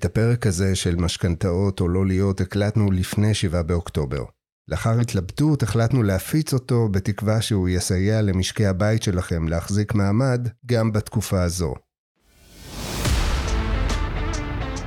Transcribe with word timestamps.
את 0.00 0.04
הפרק 0.04 0.46
הזה 0.46 0.74
של 0.74 0.96
משכנתאות 0.96 1.80
או 1.80 1.88
לא 1.88 2.06
להיות 2.06 2.40
הקלטנו 2.40 2.90
לפני 2.90 3.34
7 3.34 3.62
באוקטובר. 3.62 4.24
לאחר 4.68 5.00
התלבטות 5.00 5.62
החלטנו 5.62 6.02
להפיץ 6.02 6.52
אותו 6.52 6.88
בתקווה 6.88 7.42
שהוא 7.42 7.68
יסייע 7.68 8.22
למשקי 8.22 8.66
הבית 8.66 9.02
שלכם 9.02 9.48
להחזיק 9.48 9.94
מעמד 9.94 10.48
גם 10.66 10.92
בתקופה 10.92 11.42
הזו. 11.42 11.74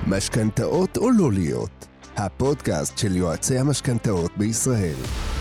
משכנתאות 0.07 0.97
או 0.97 1.12
לא 1.12 1.32
להיות, 1.32 1.88
הפודקאסט 2.16 2.98
של 2.98 3.16
יועצי 3.16 3.58
המשכנתאות 3.58 4.32
בישראל. 4.38 5.33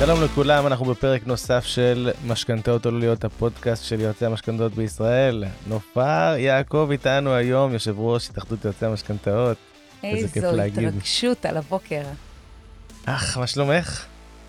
שלום 0.00 0.22
לכולם, 0.24 0.66
אנחנו 0.66 0.84
בפרק 0.84 1.26
נוסף 1.26 1.64
של 1.64 2.10
משכנתאות 2.26 2.86
או 2.86 2.90
להיות 2.90 3.24
הפודקאסט 3.24 3.84
של 3.84 4.00
יועצי 4.00 4.26
המשכנתאות 4.26 4.72
בישראל. 4.72 5.44
נופר 5.66 6.34
יעקב 6.38 6.88
איתנו 6.90 7.34
היום, 7.34 7.72
יושב 7.72 7.98
ראש 7.98 8.30
התאחדות 8.30 8.64
יועצי 8.64 8.86
המשכנתאות. 8.86 9.56
איזו 10.02 10.40
התרגשות 10.68 11.46
על 11.46 11.56
הבוקר. 11.56 12.02
אך, 13.06 13.38
מה 13.38 13.46
שלומך? 13.46 14.06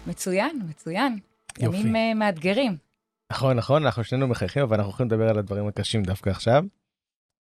מצוין, 0.07 0.61
מצוין. 0.69 1.19
יופי. 1.59 1.77
ימים 1.77 1.95
uh, 1.95 2.19
מאתגרים. 2.19 2.77
נכון, 3.31 3.57
נכון, 3.57 3.85
אנחנו 3.85 4.03
שנינו 4.03 4.27
מחייכים, 4.27 4.63
אבל 4.63 4.75
אנחנו 4.75 4.89
הולכים 4.89 5.07
לדבר 5.07 5.29
על 5.29 5.37
הדברים 5.37 5.67
הקשים 5.67 6.03
דווקא 6.03 6.29
עכשיו. 6.29 6.63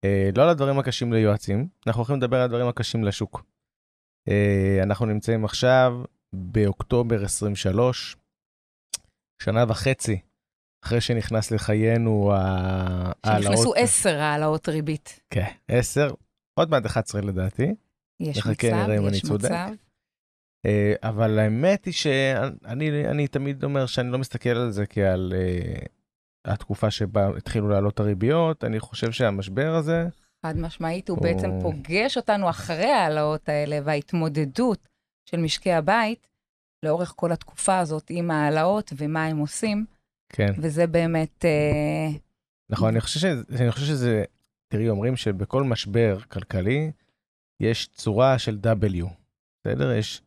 Uh, 0.07 0.09
לא 0.37 0.43
על 0.43 0.49
הדברים 0.49 0.79
הקשים 0.79 1.13
ליועצים, 1.13 1.69
אנחנו 1.87 2.01
הולכים 2.01 2.17
לדבר 2.17 2.37
על 2.37 2.43
הדברים 2.43 2.69
הקשים 2.69 3.05
לשוק. 3.05 3.43
Uh, 4.29 4.33
אנחנו 4.83 5.07
נמצאים 5.07 5.45
עכשיו 5.45 6.03
באוקטובר 6.33 7.25
23, 7.25 8.17
שנה 9.43 9.65
וחצי 9.69 10.21
אחרי 10.85 11.01
שנכנס 11.01 11.51
לחיינו 11.51 12.33
ההעלאות. 12.35 13.43
שנכנסו 13.43 13.75
עשר 13.77 14.21
העלאות 14.21 14.69
ריבית. 14.69 15.21
כן, 15.31 15.47
עשר, 15.69 16.11
עוד 16.55 16.71
מעט 16.71 16.87
11 16.87 17.21
לדעתי. 17.21 17.75
יש 18.21 18.47
מצב, 18.47 18.89
יש. 19.13 19.25
מצב. 19.25 19.69
אה, 20.67 20.95
אבל 21.03 21.39
האמת 21.39 21.85
היא 21.85 21.95
שאני 21.95 23.07
אני 23.07 23.29
תמיד 23.29 23.65
אומר 23.65 23.87
שאני 23.87 24.13
לא 24.13 24.19
מסתכל 24.19 24.51
על 24.51 24.71
זה 24.71 24.87
כעל 24.87 25.33
uh, 25.33 25.87
התקופה 26.45 26.91
שבה 26.91 27.29
התחילו 27.37 27.69
לעלות 27.69 28.01
הריביות, 28.01 28.65
אני 28.65 28.81
חושב 28.81 29.13
שהמשבר 29.13 29.75
הזה, 29.75 30.09
חד 30.47 30.57
משמעית, 30.57 31.09
הוא 31.09 31.19
או- 31.19 31.23
בעצם 31.23 31.51
פוגש 31.63 32.17
אותנו 32.17 32.51
אחרי 32.51 32.91
ההעלאות 32.91 33.49
האלה 33.49 33.79
וההתמודדות 33.85 34.89
של 35.25 35.41
משקי 35.41 35.73
הבית 35.73 36.29
לאורך 36.83 37.13
כל 37.17 37.33
התקופה 37.33 37.79
הזאת 37.79 38.07
עם 38.11 38.31
ההעלאות 38.31 38.93
ומה 38.97 39.27
הם 39.27 39.39
עושים, 39.39 39.87
כן, 40.29 40.53
וזה 40.59 40.87
באמת, 40.87 41.45
אה, 41.45 42.19
נכון, 42.71 42.89
אני 42.89 43.01
חושב 43.01 43.21
שזה, 43.21 43.43
אני 43.63 43.73
חושב 43.73 43.87
שזה, 43.87 44.25
תראי, 44.69 44.89
אומרים 44.89 45.17
שבכל 45.17 45.63
משבר 45.63 46.21
כלכלי 46.21 46.93
יש 47.61 47.89
צורה 47.89 48.39
של 48.39 48.59
W, 48.65 49.07
בסדר? 49.61 49.93
יש 49.93 50.23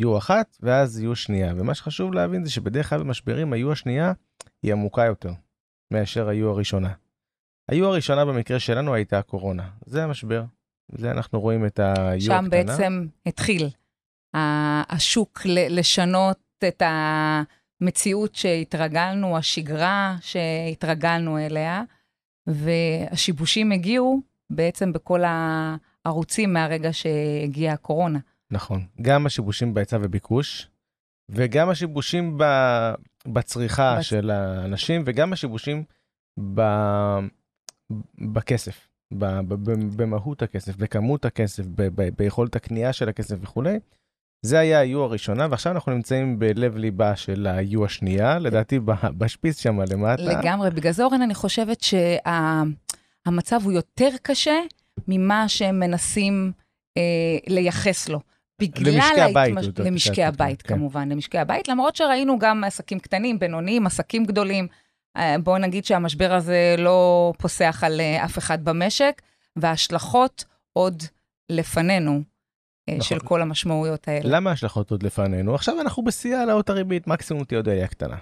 U 0.00 0.18
אחת 0.18 0.56
ואז 0.60 1.04
U 1.12 1.14
שנייה, 1.14 1.54
ומה 1.56 1.74
שחשוב 1.74 2.12
להבין 2.12 2.44
זה 2.44 2.50
שבדרך 2.50 2.88
כלל 2.88 2.98
במשברים 2.98 3.52
ה-U 3.52 3.72
השנייה 3.72 4.12
היא 4.62 4.72
עמוקה 4.72 5.04
יותר 5.04 5.32
מאשר 5.90 6.28
ה-U 6.28 6.44
הראשונה. 6.44 6.92
ה-U 7.68 7.84
הראשונה 7.84 8.24
במקרה 8.24 8.58
שלנו 8.58 8.94
הייתה 8.94 9.18
הקורונה, 9.18 9.70
זה 9.86 10.04
המשבר. 10.04 10.44
זה 10.92 11.10
אנחנו 11.10 11.40
רואים 11.40 11.66
את 11.66 11.78
ה-U 11.78 12.14
הקטנה. 12.14 12.18
שם 12.18 12.46
בעצם 12.50 13.06
התחיל 13.26 13.68
השוק 14.34 15.40
לשנות 15.46 16.38
את 16.68 16.82
המציאות 16.86 18.34
שהתרגלנו, 18.34 19.36
השגרה 19.36 20.16
שהתרגלנו 20.20 21.38
אליה, 21.38 21.82
והשיבושים 22.46 23.72
הגיעו 23.72 24.20
בעצם 24.50 24.92
בכל 24.92 25.20
הערוצים 25.24 26.52
מהרגע 26.52 26.92
שהגיעה 26.92 27.74
הקורונה. 27.74 28.18
נכון, 28.50 28.86
גם 29.02 29.26
השיבושים 29.26 29.74
בהיצע 29.74 29.98
וביקוש, 30.02 30.68
וגם 31.28 31.70
השיבושים 31.70 32.38
ב- 32.38 32.94
בצריכה 33.28 33.96
בצ- 33.98 34.02
של 34.02 34.30
האנשים, 34.30 35.02
וגם 35.06 35.32
השיבושים 35.32 35.84
ב... 36.54 36.60
בכסף. 38.32 38.88
ב... 39.18 39.24
במהות 39.96 40.42
הכסף, 40.42 40.76
בכמות 40.76 41.24
הכסף, 41.24 41.66
ב... 41.66 41.82
ב... 41.82 42.08
ביכולת 42.18 42.56
הקנייה 42.56 42.92
של 42.92 43.08
הכסף 43.08 43.36
וכולי. 43.40 43.78
זה 44.42 44.58
היה 44.58 44.80
ה-U 44.80 44.98
הראשונה, 44.98 45.46
ועכשיו 45.50 45.72
אנחנו 45.72 45.92
נמצאים 45.92 46.38
בלב 46.38 46.76
ליבה 46.76 47.16
של 47.16 47.46
ה-U 47.46 47.84
השנייה, 47.84 48.38
לדעתי 48.38 48.78
בשפיץ 49.18 49.60
שם 49.62 49.80
למטה. 49.80 50.22
לגמרי. 50.22 50.70
בגלל 50.70 50.92
זה, 50.92 51.04
אורן, 51.04 51.22
אני 51.22 51.34
חושבת 51.34 51.80
שהמצב 53.26 53.60
הוא 53.64 53.72
יותר 53.72 54.08
קשה 54.22 54.60
ממה 55.08 55.48
שהם 55.48 55.80
מנסים 55.80 56.52
אה, 56.96 57.02
לייחס 57.46 58.08
לו. 58.08 58.20
בגלל 58.60 58.94
למשקי 58.94 59.20
הבית 59.20 59.56
ההתמש- 59.56 59.80
למשקי 59.84 60.24
הבית, 60.24 60.62
כן. 60.62 60.74
כמובן, 60.74 61.08
למשקי 61.08 61.38
הבית, 61.38 61.68
למרות 61.68 61.96
שראינו 61.96 62.38
גם 62.38 62.64
עסקים 62.64 62.98
קטנים, 62.98 63.38
בינוניים, 63.38 63.86
עסקים 63.86 64.24
גדולים. 64.24 64.66
אה, 65.16 65.36
בואו 65.44 65.58
נגיד 65.58 65.84
שהמשבר 65.84 66.32
הזה 66.32 66.74
לא 66.78 67.32
פוסח 67.38 67.82
על 67.86 68.00
אה, 68.00 68.24
אף 68.24 68.38
אחד 68.38 68.64
במשק, 68.64 69.22
וההשלכות 69.56 70.44
עוד 70.72 71.02
לפנינו, 71.50 72.22
נכון. 72.98 73.02
של 73.02 73.18
כל 73.18 73.42
המשמעויות 73.42 74.08
האלה. 74.08 74.20
למה 74.24 74.50
ההשלכות 74.50 74.90
עוד 74.90 75.02
לפנינו? 75.02 75.54
עכשיו 75.54 75.80
אנחנו 75.80 76.04
בשיא 76.04 76.36
העלאות 76.36 76.70
הריבית, 76.70 77.06
מקסימום 77.06 77.44
תהיה 77.44 77.58
עוד 77.58 77.68
עלייה 77.68 77.86
קטנה. 77.86 78.16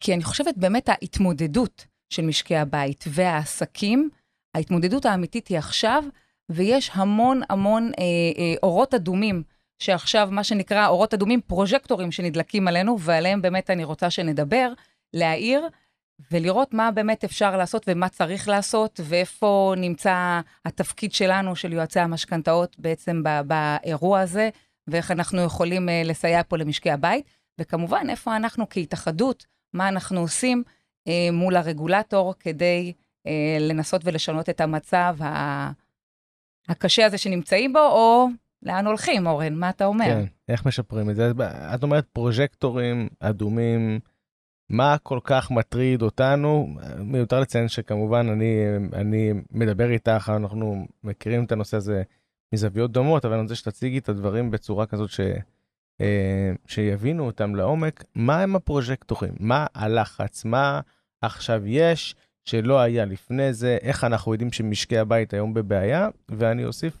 כי 0.00 0.14
אני 0.14 0.24
חושבת 0.24 0.54
באמת 0.56 0.88
ההתמודדות 0.88 1.86
של 2.10 2.22
משקי 2.22 2.56
הבית 2.56 3.04
והעסקים, 3.08 4.10
ההתמודדות 4.54 5.06
האמיתית 5.06 5.48
היא 5.48 5.58
עכשיו, 5.58 6.04
ויש 6.48 6.90
המון 6.94 7.40
המון 7.50 7.90
אה, 7.98 8.02
אה, 8.38 8.54
אורות 8.62 8.94
אדומים, 8.94 9.42
שעכשיו, 9.78 10.28
מה 10.30 10.44
שנקרא 10.44 10.88
אורות 10.88 11.14
אדומים, 11.14 11.40
פרוז'קטורים 11.40 12.12
שנדלקים 12.12 12.68
עלינו, 12.68 13.00
ועליהם 13.00 13.42
באמת 13.42 13.70
אני 13.70 13.84
רוצה 13.84 14.10
שנדבר, 14.10 14.72
להעיר, 15.14 15.68
ולראות 16.30 16.74
מה 16.74 16.90
באמת 16.90 17.24
אפשר 17.24 17.56
לעשות 17.56 17.84
ומה 17.88 18.08
צריך 18.08 18.48
לעשות, 18.48 19.00
ואיפה 19.04 19.74
נמצא 19.76 20.40
התפקיד 20.64 21.12
שלנו, 21.12 21.56
של 21.56 21.72
יועצי 21.72 22.00
המשכנתאות, 22.00 22.76
בעצם 22.78 23.22
ב- 23.24 23.40
באירוע 23.46 24.20
הזה, 24.20 24.48
ואיך 24.88 25.10
אנחנו 25.10 25.40
יכולים 25.42 25.88
אה, 25.88 26.02
לסייע 26.04 26.42
פה 26.48 26.56
למשקי 26.56 26.90
הבית, 26.90 27.24
וכמובן, 27.58 28.06
איפה 28.10 28.36
אנחנו 28.36 28.66
כהתאחדות, 28.70 29.46
מה 29.72 29.88
אנחנו 29.88 30.20
עושים 30.20 30.62
אה, 31.08 31.28
מול 31.32 31.56
הרגולטור 31.56 32.34
כדי 32.40 32.92
אה, 33.26 33.56
לנסות 33.60 34.00
ולשנות 34.04 34.48
את 34.48 34.60
המצב 34.60 35.16
ה- 35.20 35.70
הקשה 36.68 37.06
הזה 37.06 37.18
שנמצאים 37.18 37.72
בו, 37.72 37.78
או 37.78 38.26
לאן 38.62 38.86
הולכים, 38.86 39.26
אורן? 39.26 39.54
מה 39.54 39.70
אתה 39.70 39.84
אומר? 39.84 40.04
כן, 40.04 40.24
איך 40.48 40.66
משפרים 40.66 41.10
את 41.10 41.16
זה? 41.16 41.32
את 41.74 41.82
אומרת 41.82 42.06
פרוז'קטורים 42.12 43.08
אדומים, 43.20 44.00
מה 44.72 44.96
כל 45.02 45.18
כך 45.24 45.50
מטריד 45.50 46.02
אותנו? 46.02 46.76
מיותר 46.98 47.40
לציין 47.40 47.68
שכמובן 47.68 48.28
אני, 48.28 48.64
אני 48.92 49.32
מדבר 49.50 49.90
איתך, 49.90 50.32
אנחנו 50.36 50.86
מכירים 51.04 51.44
את 51.44 51.52
הנושא 51.52 51.76
הזה 51.76 52.02
מזוויות 52.52 52.92
דומות, 52.92 53.24
אבל 53.24 53.34
אני 53.34 53.42
רוצה 53.42 53.54
שתציגי 53.54 53.98
את 53.98 54.08
הדברים 54.08 54.50
בצורה 54.50 54.86
כזאת 54.86 55.10
ש, 55.10 55.20
אה, 56.00 56.52
שיבינו 56.66 57.26
אותם 57.26 57.54
לעומק. 57.54 58.04
מה 58.14 58.40
הם 58.40 58.56
הפרוז'קטורים? 58.56 59.32
מה 59.40 59.66
הלחץ? 59.74 60.44
מה 60.44 60.80
עכשיו 61.22 61.62
יש 61.66 62.14
שלא 62.44 62.80
היה 62.80 63.04
לפני 63.04 63.52
זה? 63.52 63.78
איך 63.82 64.04
אנחנו 64.04 64.32
יודעים 64.32 64.52
שמשקי 64.52 64.98
הבית 64.98 65.34
היום 65.34 65.54
בבעיה? 65.54 66.08
ואני 66.28 66.64
אוסיף 66.64 66.98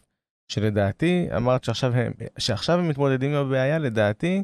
שלדעתי, 0.48 1.28
אמרת 1.36 1.64
שעכשיו 1.64 1.92
הם, 1.94 2.12
שעכשיו 2.38 2.78
הם 2.78 2.88
מתמודדים 2.88 3.30
עם 3.30 3.46
הבעיה, 3.46 3.78
לדעתי, 3.78 4.42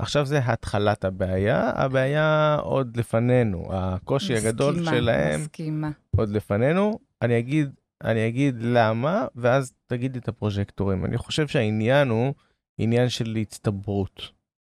עכשיו 0.00 0.26
זה 0.26 0.38
התחלת 0.44 1.04
הבעיה, 1.04 1.70
הבעיה 1.74 2.56
עוד 2.62 2.96
לפנינו, 2.96 3.68
הקושי 3.70 4.34
הגדול 4.36 4.74
מסכימה, 4.74 4.96
שלהם 4.96 5.40
מסכימה. 5.40 5.90
עוד 6.16 6.28
לפנינו. 6.28 6.98
אני 7.22 7.38
אגיד, 7.38 7.70
אני 8.04 8.28
אגיד 8.28 8.56
למה, 8.60 9.26
ואז 9.34 9.72
תגידי 9.86 10.18
את 10.18 10.28
הפרוז'קטורים. 10.28 11.04
אני 11.04 11.18
חושב 11.18 11.48
שהעניין 11.48 12.08
הוא 12.08 12.34
עניין 12.78 13.08
של 13.08 13.36
הצטברות. 13.40 14.20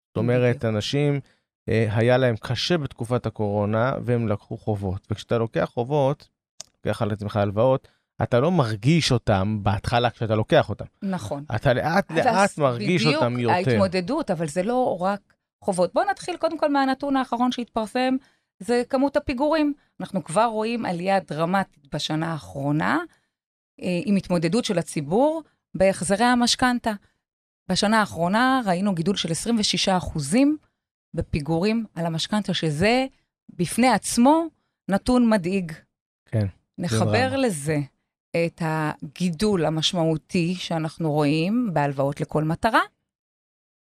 זאת 0.08 0.17
אומרת. 0.17 0.64
אנשים, 0.64 1.20
אה, 1.69 1.87
היה 1.91 2.19
להם 2.19 2.37
קשה 2.37 2.79
בתקופת 2.79 3.26
הקורונה, 3.26 3.93
והם 4.05 4.29
לקחו 4.29 4.56
חובות. 4.56 5.06
וכשאתה 5.11 5.38
לוקח 5.38 5.70
חובות, 5.75 6.29
לוקח 6.76 7.02
על 7.02 7.11
עצמך 7.11 7.37
הלוואות, 7.37 7.88
אתה 8.23 8.41
לא 8.41 8.53
מרגיש 8.53 9.12
אותם 9.12 9.59
בהתחלה 9.62 10.11
כשאתה 10.11 10.35
לוקח 10.35 10.69
אותם. 10.69 10.85
נכון. 11.03 11.44
אתה 11.56 11.73
לאט 11.73 12.11
לאט 12.11 12.59
מרגיש 12.59 13.06
אותם 13.06 13.35
בדיוק 13.35 13.56
יותר. 13.56 13.70
ההתמודדות, 13.70 14.31
אבל 14.31 14.49
זה 14.49 14.62
לא 14.62 14.99
רק 15.00 15.35
חובות. 15.65 15.94
בואו 15.94 16.11
נתחיל 16.11 16.37
קודם 16.37 16.59
כל 16.59 16.73
מהנתון 16.73 17.17
האחרון 17.17 17.53
שהתפרסם, 17.53 18.17
זה 18.61 18.82
כמות 18.88 19.17
הפיגורים. 19.17 19.73
אנחנו 20.00 20.25
כבר 20.25 20.44
רואים 20.44 20.87
עלייה 20.87 21.20
דרמטית 21.20 21.94
בשנה 21.94 22.32
האחרונה, 22.32 22.99
אה, 23.82 24.00
עם 24.05 24.17
התמודדות 24.17 24.65
של 24.65 24.79
הציבור 24.79 25.43
בהחזרי 25.75 26.25
המשכנתה. 26.25 26.93
בשנה 27.70 28.00
האחרונה 28.00 28.61
ראינו 28.67 28.94
גידול 28.94 29.17
של 29.17 29.31
26 29.31 29.88
אחוזים 29.88 30.56
בפיגורים 31.15 31.85
על 31.94 32.06
המשכנתה, 32.06 32.55
שזה 32.55 33.06
בפני 33.49 33.88
עצמו 33.88 34.47
נתון 34.88 35.31
מדאיג. 35.31 35.73
כן, 36.26 36.47
נחבר. 36.79 37.37
לזה 37.37 37.79
את 38.46 38.62
הגידול 38.64 39.64
המשמעותי 39.64 40.55
שאנחנו 40.55 41.12
רואים 41.12 41.70
בהלוואות 41.73 42.20
לכל 42.20 42.44
מטרה, 42.44 42.81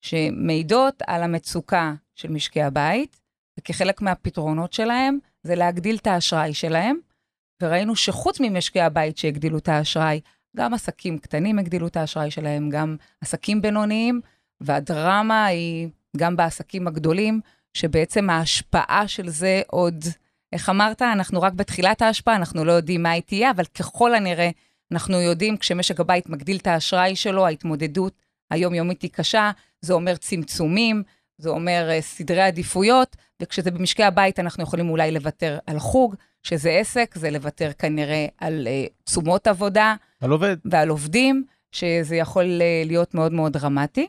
שמעידות 0.01 1.01
על 1.07 1.23
המצוקה 1.23 1.93
של 2.15 2.31
משקי 2.31 2.61
הבית, 2.61 3.19
וכחלק 3.59 4.01
מהפתרונות 4.01 4.73
שלהם 4.73 5.19
זה 5.43 5.55
להגדיל 5.55 5.95
את 5.95 6.07
האשראי 6.07 6.53
שלהם, 6.53 6.97
וראינו 7.61 7.95
שחוץ 7.95 8.39
ממשקי 8.39 8.81
הבית 8.81 9.17
שהגדילו 9.17 9.57
את 9.57 9.69
האשראי, 9.69 10.19
גם 10.57 10.73
עסקים 10.73 11.17
קטנים 11.17 11.59
הגדילו 11.59 11.87
את 11.87 11.97
האשראי 11.97 12.31
שלהם, 12.31 12.69
גם 12.69 12.95
עסקים 13.21 13.61
בינוניים, 13.61 14.21
והדרמה 14.61 15.45
היא 15.45 15.89
גם 16.17 16.35
בעסקים 16.35 16.87
הגדולים, 16.87 17.41
שבעצם 17.73 18.29
ההשפעה 18.29 19.07
של 19.07 19.29
זה 19.29 19.61
עוד, 19.67 20.05
איך 20.53 20.69
אמרת? 20.69 21.01
אנחנו 21.01 21.41
רק 21.41 21.53
בתחילת 21.53 22.01
ההשפעה, 22.01 22.35
אנחנו 22.35 22.65
לא 22.65 22.71
יודעים 22.71 23.03
מה 23.03 23.11
היא 23.11 23.21
תהיה, 23.21 23.51
אבל 23.51 23.65
ככל 23.65 24.15
הנראה, 24.15 24.49
אנחנו 24.91 25.21
יודעים 25.21 25.57
כשמשק 25.57 25.99
הבית 25.99 26.29
מגדיל 26.29 26.57
את 26.57 26.67
האשראי 26.67 27.15
שלו, 27.15 27.45
ההתמודדות 27.45 28.13
היומיומית 28.51 29.01
היא 29.01 29.11
קשה, 29.13 29.51
זה 29.81 29.93
אומר 29.93 30.15
צמצומים, 30.15 31.03
זה 31.37 31.49
אומר 31.49 31.89
uh, 31.89 32.01
סדרי 32.01 32.41
עדיפויות, 32.41 33.15
וכשזה 33.41 33.71
במשקי 33.71 34.03
הבית 34.03 34.39
אנחנו 34.39 34.63
יכולים 34.63 34.89
אולי 34.89 35.11
לוותר 35.11 35.59
על 35.67 35.79
חוג, 35.79 36.15
שזה 36.43 36.69
עסק, 36.69 37.15
זה 37.15 37.31
לוותר 37.31 37.71
כנראה 37.77 38.25
על 38.37 38.67
uh, 38.67 39.03
תשומות 39.03 39.47
עבודה. 39.47 39.95
על 40.21 40.31
עובד. 40.31 40.57
ועל 40.65 40.89
עובדים, 40.89 41.43
שזה 41.71 42.15
יכול 42.15 42.45
uh, 42.45 42.87
להיות 42.87 43.13
מאוד 43.13 43.31
מאוד 43.31 43.53
דרמטי. 43.53 44.07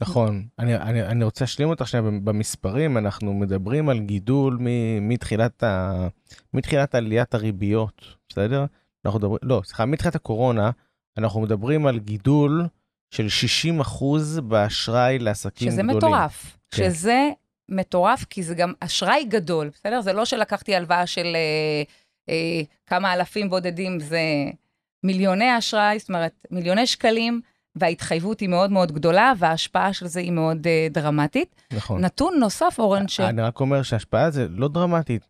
נכון. 0.00 0.46
אני, 0.58 0.76
אני, 0.76 1.02
אני 1.02 1.24
רוצה 1.24 1.44
להשלים 1.44 1.68
אותך 1.68 1.88
שנייה 1.88 2.10
במספרים, 2.24 2.98
אנחנו 2.98 3.34
מדברים 3.34 3.88
על 3.88 3.98
גידול 3.98 4.58
מ, 4.60 4.68
מתחילת, 5.08 5.62
ה, 5.62 6.06
מתחילת 6.54 6.94
עליית 6.94 7.34
הריביות, 7.34 8.02
בסדר? 8.28 8.64
אנחנו 9.04 9.18
מדברים, 9.18 9.38
לא, 9.42 9.62
סליחה, 9.64 9.86
מתחילת 9.86 10.14
הקורונה, 10.14 10.70
אנחנו 11.18 11.40
מדברים 11.40 11.86
על 11.86 11.98
גידול 11.98 12.66
של 13.10 13.28
60 13.28 13.80
אחוז 13.80 14.40
באשראי 14.40 15.18
לעסקים 15.18 15.70
שזה 15.70 15.82
גדולים. 15.82 16.00
שזה 16.00 16.06
מטורף. 16.06 16.58
כן. 16.70 16.76
שזה 16.76 17.28
מטורף, 17.68 18.24
כי 18.24 18.42
זה 18.42 18.54
גם 18.54 18.72
אשראי 18.80 19.24
גדול, 19.24 19.70
בסדר? 19.74 20.00
זה 20.00 20.12
לא 20.12 20.24
שלקחתי 20.24 20.76
הלוואה 20.76 21.06
של 21.06 21.26
אה, 21.36 21.82
אה, 22.28 22.62
כמה 22.86 23.14
אלפים 23.14 23.50
בודדים, 23.50 24.00
זה 24.00 24.20
מיליוני 25.02 25.58
אשראי, 25.58 25.98
זאת 25.98 26.08
אומרת, 26.08 26.46
מיליוני 26.50 26.86
שקלים. 26.86 27.40
וההתחייבות 27.76 28.40
היא 28.40 28.48
מאוד 28.48 28.70
מאוד 28.70 28.92
גדולה, 28.92 29.32
וההשפעה 29.38 29.92
של 29.92 30.06
זה 30.06 30.20
היא 30.20 30.32
מאוד 30.32 30.66
uh, 30.66 30.92
דרמטית. 30.92 31.54
נכון. 31.72 32.04
נתון 32.04 32.34
נוסף, 32.40 32.76
אורן, 32.78 33.08
ש... 33.08 33.20
אני 33.20 33.42
רק 33.42 33.60
אומר 33.60 33.82
שההשפעה 33.82 34.30
זה 34.30 34.46
לא 34.50 34.68
דרמטית 34.68 35.22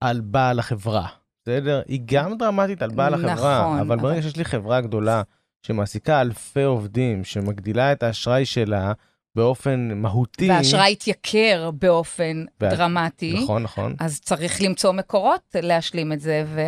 על 0.00 0.20
בעל 0.20 0.58
החברה, 0.58 1.06
בסדר? 1.42 1.82
היא 1.88 2.00
גם 2.04 2.38
דרמטית 2.38 2.82
על 2.82 2.90
בעל 2.90 3.14
נכון, 3.14 3.28
החברה, 3.28 3.80
אבל 3.80 3.80
אבל... 3.80 3.96
ברגע 3.96 4.22
שיש 4.22 4.36
לי 4.36 4.44
חברה 4.44 4.80
גדולה 4.80 5.22
שמעסיקה 5.62 6.20
אלפי 6.20 6.62
עובדים, 6.62 7.24
שמגדילה 7.24 7.92
את 7.92 8.02
האשראי 8.02 8.44
שלה 8.44 8.92
באופן 9.34 9.90
מהותי... 9.94 10.50
והאשראי 10.50 10.92
התייקר 10.92 11.70
באופן 11.70 12.44
וה... 12.60 12.70
דרמטי. 12.70 13.40
נכון, 13.42 13.62
נכון. 13.62 13.94
אז 14.00 14.20
צריך 14.20 14.62
למצוא 14.62 14.92
מקורות 14.92 15.56
להשלים 15.62 16.12
את 16.12 16.20
זה, 16.20 16.44
ו... 16.46 16.60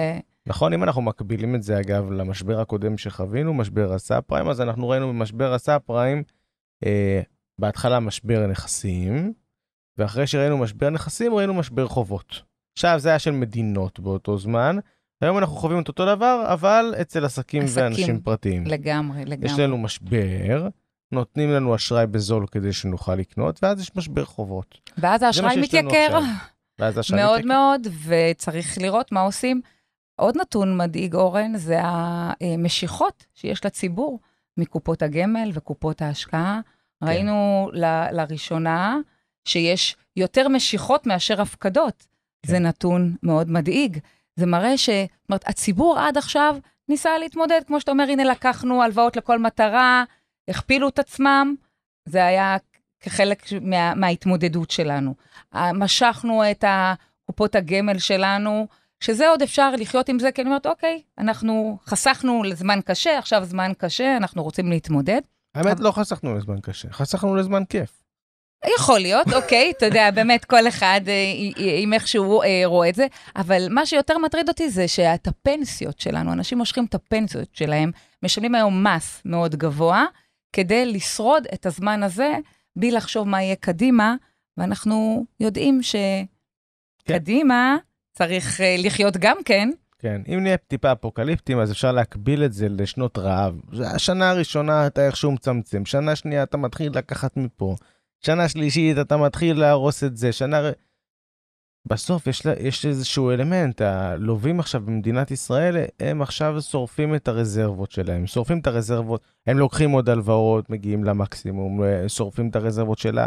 נכון, 0.50 0.72
אם 0.72 0.82
אנחנו 0.82 1.02
מקבילים 1.02 1.54
את 1.54 1.62
זה, 1.62 1.80
אגב, 1.80 2.10
למשבר 2.10 2.60
הקודם 2.60 2.98
שחווינו, 2.98 3.54
משבר 3.54 3.92
הסאב 3.92 4.20
פריים, 4.20 4.48
אז 4.48 4.60
אנחנו 4.60 4.88
ראינו 4.88 5.08
במשבר 5.08 5.54
הסאב 5.54 5.80
פריים, 5.80 6.22
אה, 6.86 7.20
בהתחלה 7.58 8.00
משבר 8.00 8.46
נכסים, 8.46 9.32
ואחרי 9.98 10.26
שראינו 10.26 10.58
משבר 10.58 10.90
נכסים, 10.90 11.34
ראינו 11.34 11.54
משבר 11.54 11.88
חובות. 11.88 12.42
עכשיו, 12.72 12.98
זה 12.98 13.08
היה 13.08 13.18
של 13.18 13.30
מדינות 13.30 14.00
באותו 14.00 14.38
זמן, 14.38 14.76
היום 15.20 15.38
אנחנו 15.38 15.56
חווים 15.56 15.82
את 15.82 15.88
אותו 15.88 16.06
דבר, 16.06 16.44
אבל 16.46 16.94
אצל 17.00 17.24
עסקים, 17.24 17.62
עסקים 17.62 17.84
ואנשים 17.84 18.20
פרטיים. 18.20 18.66
לגמרי, 18.66 19.24
לגמרי. 19.24 19.52
יש 19.52 19.58
לנו 19.58 19.78
משבר, 19.78 20.68
נותנים 21.12 21.50
לנו 21.50 21.74
אשראי 21.74 22.06
בזול 22.06 22.46
כדי 22.46 22.72
שנוכל 22.72 23.14
לקנות, 23.14 23.58
ואז 23.62 23.80
יש 23.80 23.96
משבר 23.96 24.24
חובות. 24.24 24.90
ואז 24.98 25.22
האשראי 25.22 25.60
מתייקר. 25.60 26.18
ואז 26.78 26.96
האשראי 26.96 27.20
מאוד 27.20 27.38
מתייקר. 27.38 27.54
מאוד, 27.54 27.86
וצריך 28.06 28.78
לראות 28.78 29.12
מה 29.12 29.20
עושים. 29.20 29.60
עוד 30.20 30.36
נתון 30.36 30.76
מדאיג, 30.76 31.14
אורן, 31.14 31.56
זה 31.56 31.78
המשיכות 31.82 33.26
שיש 33.34 33.64
לציבור 33.64 34.20
מקופות 34.56 35.02
הגמל 35.02 35.50
וקופות 35.54 36.02
ההשקעה. 36.02 36.60
כן. 37.00 37.06
ראינו 37.06 37.68
ל- 37.72 38.10
לראשונה 38.12 38.98
שיש 39.44 39.96
יותר 40.16 40.48
משיכות 40.48 41.06
מאשר 41.06 41.42
הפקדות. 41.42 42.06
כן. 42.42 42.52
זה 42.52 42.58
נתון 42.58 43.16
מאוד 43.22 43.50
מדאיג. 43.50 43.98
זה 44.36 44.46
מראה 44.46 44.78
ש... 44.78 44.90
זאת 44.90 45.28
אומרת, 45.28 45.48
הציבור 45.48 45.98
עד 45.98 46.18
עכשיו 46.18 46.56
ניסה 46.88 47.18
להתמודד, 47.18 47.60
כמו 47.66 47.80
שאתה 47.80 47.90
אומר, 47.92 48.04
הנה 48.04 48.24
לקחנו 48.24 48.82
הלוואות 48.82 49.16
לכל 49.16 49.38
מטרה, 49.38 50.04
הכפילו 50.48 50.88
את 50.88 50.98
עצמם, 50.98 51.54
זה 52.04 52.24
היה 52.26 52.56
כחלק 53.00 53.42
מה, 53.60 53.94
מההתמודדות 53.94 54.70
שלנו. 54.70 55.14
משכנו 55.54 56.50
את 56.50 56.64
קופות 57.26 57.54
הגמל 57.54 57.98
שלנו, 57.98 58.66
שזה 59.00 59.28
עוד 59.28 59.42
אפשר 59.42 59.70
לחיות 59.70 60.08
עם 60.08 60.18
זה, 60.18 60.32
כי 60.32 60.42
אני 60.42 60.48
אומרת, 60.50 60.66
אוקיי, 60.66 61.02
אנחנו 61.18 61.78
חסכנו 61.86 62.42
לזמן 62.42 62.80
קשה, 62.84 63.18
עכשיו 63.18 63.44
זמן 63.44 63.72
קשה, 63.78 64.16
אנחנו 64.16 64.42
רוצים 64.42 64.70
להתמודד. 64.70 65.20
האמת, 65.54 65.72
אבל... 65.72 65.84
לא 65.84 65.90
חסכנו 65.90 66.34
לזמן 66.34 66.60
קשה, 66.60 66.92
חסכנו 66.92 67.36
לזמן 67.36 67.62
כיף. 67.64 68.02
יכול 68.78 68.98
להיות, 68.98 69.26
אוקיי, 69.34 69.72
אתה 69.76 69.86
יודע, 69.86 70.10
באמת 70.10 70.44
כל 70.44 70.68
אחד 70.68 71.00
עם 71.56 71.92
איך 71.92 72.08
שהוא 72.08 72.42
רואה 72.64 72.88
את 72.88 72.94
זה, 72.94 73.06
אבל 73.36 73.66
מה 73.70 73.86
שיותר 73.86 74.18
מטריד 74.18 74.48
אותי 74.48 74.70
זה 74.70 74.88
שאת 74.88 75.26
הפנסיות 75.26 75.98
שלנו, 76.00 76.32
אנשים 76.32 76.58
מושכים 76.58 76.84
את 76.84 76.94
הפנסיות 76.94 77.48
שלהם, 77.52 77.90
משלמים 78.22 78.54
היום 78.54 78.86
מס 78.86 79.22
מאוד 79.24 79.56
גבוה, 79.56 80.04
כדי 80.52 80.86
לשרוד 80.86 81.46
את 81.54 81.66
הזמן 81.66 82.02
הזה, 82.02 82.32
בלי 82.76 82.90
לחשוב 82.90 83.28
מה 83.28 83.42
יהיה 83.42 83.56
קדימה, 83.56 84.14
ואנחנו 84.56 85.26
יודעים 85.40 85.80
שקדימה, 87.06 87.76
כן. 87.78 87.84
צריך 88.20 88.60
uh, 88.60 88.62
לחיות 88.86 89.16
גם 89.16 89.36
כן. 89.44 89.70
כן, 89.98 90.22
אם 90.28 90.42
נהיה 90.42 90.56
טיפה 90.56 90.92
אפוקליפטיים, 90.92 91.58
אז 91.58 91.72
אפשר 91.72 91.92
להקביל 91.92 92.44
את 92.44 92.52
זה 92.52 92.68
לשנות 92.68 93.18
רעב. 93.18 93.60
השנה 93.94 94.30
הראשונה 94.30 94.86
אתה 94.86 95.06
איכשהו 95.06 95.32
מצמצם, 95.32 95.84
שנה 95.84 96.16
שנייה 96.16 96.42
אתה 96.42 96.56
מתחיל 96.56 96.92
לקחת 96.94 97.36
מפה, 97.36 97.76
שנה 98.20 98.48
שלישית 98.48 98.98
אתה 98.98 99.16
מתחיל 99.16 99.60
להרוס 99.60 100.04
את 100.04 100.16
זה, 100.16 100.32
שנה... 100.32 100.70
בסוף 101.86 102.26
יש, 102.26 102.42
יש 102.60 102.86
איזשהו 102.86 103.30
אלמנט, 103.30 103.80
הלווים 103.80 104.60
עכשיו 104.60 104.80
במדינת 104.80 105.30
ישראל, 105.30 105.76
הם 106.00 106.22
עכשיו 106.22 106.62
שורפים 106.62 107.14
את 107.14 107.28
הרזרבות 107.28 107.90
שלהם, 107.90 108.26
שורפים 108.26 108.58
את 108.58 108.66
הרזרבות, 108.66 109.22
הם 109.46 109.58
לוקחים 109.58 109.90
עוד 109.90 110.08
הלוואות, 110.08 110.70
מגיעים 110.70 111.04
למקסימום, 111.04 111.80
שורפים 112.08 112.48
את 112.48 112.56
הרזרבות 112.56 112.98
של 112.98 113.18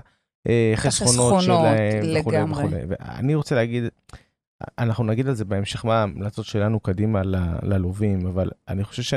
החסכונות 0.74 1.42
שלהם, 1.42 2.04
וכולי 2.20 2.44
וכולי. 2.44 2.82
ואני 2.88 3.36
רוצה 3.36 3.56
להגיד, 3.56 3.84
אנחנו 4.80 5.04
נגיד 5.04 5.28
על 5.28 5.34
זה 5.34 5.46
בהמשך 5.46 5.86
מה 5.86 6.00
ההמלצות 6.00 6.46
שלנו 6.46 6.80
קדימה 6.80 7.22
ללווים, 7.64 8.28
אבל 8.28 8.50
אני 8.68 8.84
חושב 8.84 9.04
ש, 9.04 9.14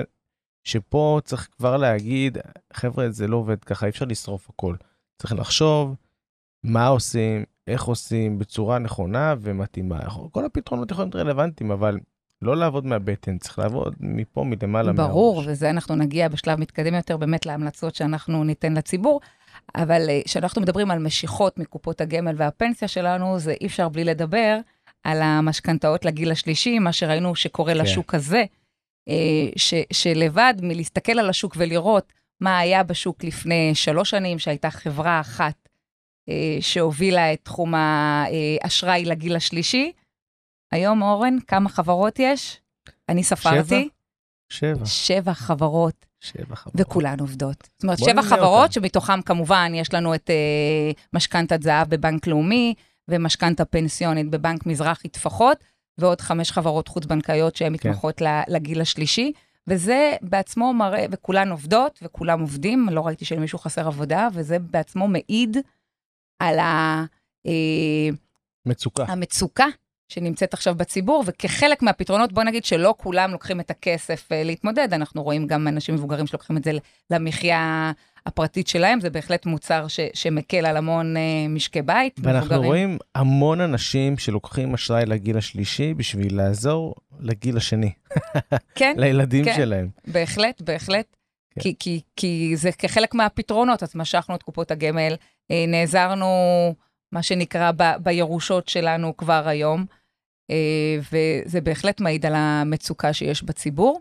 שפה 0.64 1.20
צריך 1.24 1.48
כבר 1.56 1.76
להגיד, 1.76 2.38
חבר'ה, 2.72 3.10
זה 3.10 3.26
לא 3.26 3.36
עובד 3.36 3.64
ככה, 3.64 3.86
אי 3.86 3.90
אפשר 3.90 4.04
לשרוף 4.04 4.50
הכל. 4.50 4.74
צריך 5.18 5.32
לחשוב 5.32 5.94
מה 6.64 6.86
עושים, 6.86 7.44
איך 7.66 7.84
עושים, 7.84 8.38
בצורה 8.38 8.78
נכונה 8.78 9.34
ומתאימה. 9.40 10.00
כל 10.32 10.44
הפתרונות 10.44 10.90
יכולים 10.90 11.10
להיות 11.14 11.26
רלוונטיים, 11.26 11.70
אבל 11.70 11.98
לא 12.42 12.56
לעבוד 12.56 12.86
מהבטן, 12.86 13.38
צריך 13.38 13.58
לעבוד 13.58 13.94
מפה, 14.00 14.44
מלמעלה. 14.44 14.92
ברור, 14.92 15.34
מהראש. 15.34 15.48
וזה 15.48 15.70
אנחנו 15.70 15.94
נגיע 15.94 16.28
בשלב 16.28 16.60
מתקדם 16.60 16.94
יותר 16.94 17.16
באמת 17.16 17.46
להמלצות 17.46 17.94
שאנחנו 17.94 18.44
ניתן 18.44 18.74
לציבור. 18.74 19.20
אבל 19.74 20.08
כשאנחנו 20.24 20.62
מדברים 20.62 20.90
על 20.90 20.98
משיכות 20.98 21.58
מקופות 21.58 22.00
הגמל 22.00 22.34
והפנסיה 22.36 22.88
שלנו, 22.88 23.38
זה 23.38 23.54
אי 23.60 23.66
אפשר 23.66 23.88
בלי 23.88 24.04
לדבר 24.04 24.58
על 25.06 25.22
המשכנתאות 25.22 26.04
לגיל 26.04 26.32
השלישי, 26.32 26.78
מה 26.78 26.92
שראינו 26.92 27.34
שקורה 27.34 27.74
כן. 27.74 27.80
לשוק 27.80 28.14
הזה, 28.14 28.44
ש, 29.56 29.74
שלבד 29.92 30.54
מלהסתכל 30.62 31.18
על 31.18 31.30
השוק 31.30 31.54
ולראות 31.56 32.12
מה 32.40 32.58
היה 32.58 32.82
בשוק 32.82 33.24
לפני 33.24 33.74
שלוש 33.74 34.10
שנים, 34.10 34.38
שהייתה 34.38 34.70
חברה 34.70 35.20
אחת 35.20 35.68
שהובילה 36.60 37.32
את 37.32 37.40
תחום 37.42 37.74
האשראי 37.74 39.04
לגיל 39.04 39.36
השלישי, 39.36 39.92
היום, 40.72 41.02
אורן, 41.02 41.36
כמה 41.46 41.68
חברות 41.68 42.18
יש? 42.18 42.60
אני 43.08 43.22
ספרתי. 43.24 43.88
שבע? 44.48 44.74
שבע. 44.76 44.86
שבע 44.86 45.34
חברות. 45.34 46.06
שבע 46.20 46.56
חברות. 46.56 46.74
וכולן 46.80 47.20
עובדות. 47.20 47.68
זאת 47.76 47.82
אומרת, 47.82 47.98
שבע 47.98 48.22
חברות, 48.22 48.62
אותם. 48.62 48.72
שמתוכן 48.72 49.22
כמובן 49.22 49.72
יש 49.74 49.94
לנו 49.94 50.14
את 50.14 50.30
uh, 50.30 51.00
משכנתת 51.12 51.62
זהב 51.62 51.88
בבנק 51.88 52.26
לאומי, 52.26 52.74
ומשכנתה 53.08 53.64
פנסיונית 53.64 54.30
בבנק 54.30 54.66
מזרחי 54.66 55.08
טפחות, 55.08 55.64
ועוד 55.98 56.20
חמש 56.20 56.52
חברות 56.52 56.88
חוץ-בנקאיות 56.88 57.56
שהן 57.56 57.76
כן. 57.76 57.88
מתמחות 57.88 58.22
לגיל 58.48 58.80
השלישי. 58.80 59.32
וזה 59.68 60.16
בעצמו 60.22 60.74
מראה, 60.74 61.06
וכולן 61.10 61.50
עובדות, 61.50 61.98
וכולם 62.02 62.40
עובדים, 62.40 62.88
לא 62.90 63.06
ראיתי 63.06 63.24
שלמישהו 63.24 63.58
חסר 63.58 63.86
עבודה, 63.86 64.28
וזה 64.32 64.58
בעצמו 64.58 65.08
מעיד 65.08 65.56
על 66.38 66.58
ה... 66.58 67.04
מצוקה. 68.66 69.04
המצוקה 69.08 69.66
שנמצאת 70.08 70.54
עכשיו 70.54 70.74
בציבור, 70.74 71.24
וכחלק 71.26 71.82
מהפתרונות, 71.82 72.32
בוא 72.32 72.42
נגיד 72.42 72.64
שלא 72.64 72.94
כולם 72.98 73.30
לוקחים 73.30 73.60
את 73.60 73.70
הכסף 73.70 74.32
אה, 74.32 74.42
להתמודד, 74.42 74.92
אנחנו 74.92 75.22
רואים 75.22 75.46
גם 75.46 75.68
אנשים 75.68 75.94
מבוגרים 75.94 76.26
שלוקחים 76.26 76.56
את 76.56 76.64
זה 76.64 76.72
למחיה 77.10 77.92
הפרטית 78.26 78.68
שלהם, 78.68 79.00
זה 79.00 79.10
בהחלט 79.10 79.46
מוצר 79.46 79.88
ש, 79.88 80.00
שמקל 80.14 80.66
על 80.66 80.76
המון 80.76 81.16
uh, 81.16 81.20
משקי 81.48 81.82
בית. 81.82 82.20
ואנחנו 82.22 82.46
מבוגרים. 82.46 82.64
רואים 82.64 82.98
המון 83.14 83.60
אנשים 83.60 84.18
שלוקחים 84.18 84.74
אשראי 84.74 85.06
לגיל 85.06 85.38
השלישי 85.38 85.94
בשביל 85.94 86.36
לעזור 86.36 86.94
לגיל 87.20 87.56
השני. 87.56 87.92
כן. 88.78 88.94
לילדים 88.98 89.44
כן. 89.44 89.54
שלהם. 89.56 89.88
בהחלט, 90.06 90.62
בהחלט. 90.62 91.16
כן. 91.54 91.60
כי, 91.60 91.74
כי, 91.78 92.00
כי 92.16 92.52
זה 92.56 92.72
כחלק 92.72 93.14
מהפתרונות, 93.14 93.82
אז 93.82 93.92
משכנו 93.96 94.34
את 94.34 94.42
קופות 94.42 94.70
הגמל, 94.70 95.14
אה, 95.50 95.64
נעזרנו, 95.68 96.26
מה 97.12 97.22
שנקרא, 97.22 97.72
ב, 97.76 97.82
בירושות 98.02 98.68
שלנו 98.68 99.16
כבר 99.16 99.48
היום, 99.48 99.84
אה, 100.50 100.98
וזה 101.12 101.60
בהחלט 101.60 102.00
מעיד 102.00 102.26
על 102.26 102.34
המצוקה 102.36 103.12
שיש 103.12 103.42
בציבור. 103.42 104.00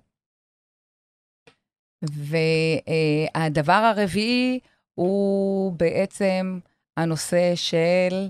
והדבר 2.01 3.73
הרביעי 3.73 4.59
הוא 4.95 5.73
בעצם 5.73 6.59
הנושא 6.97 7.55
של... 7.55 8.29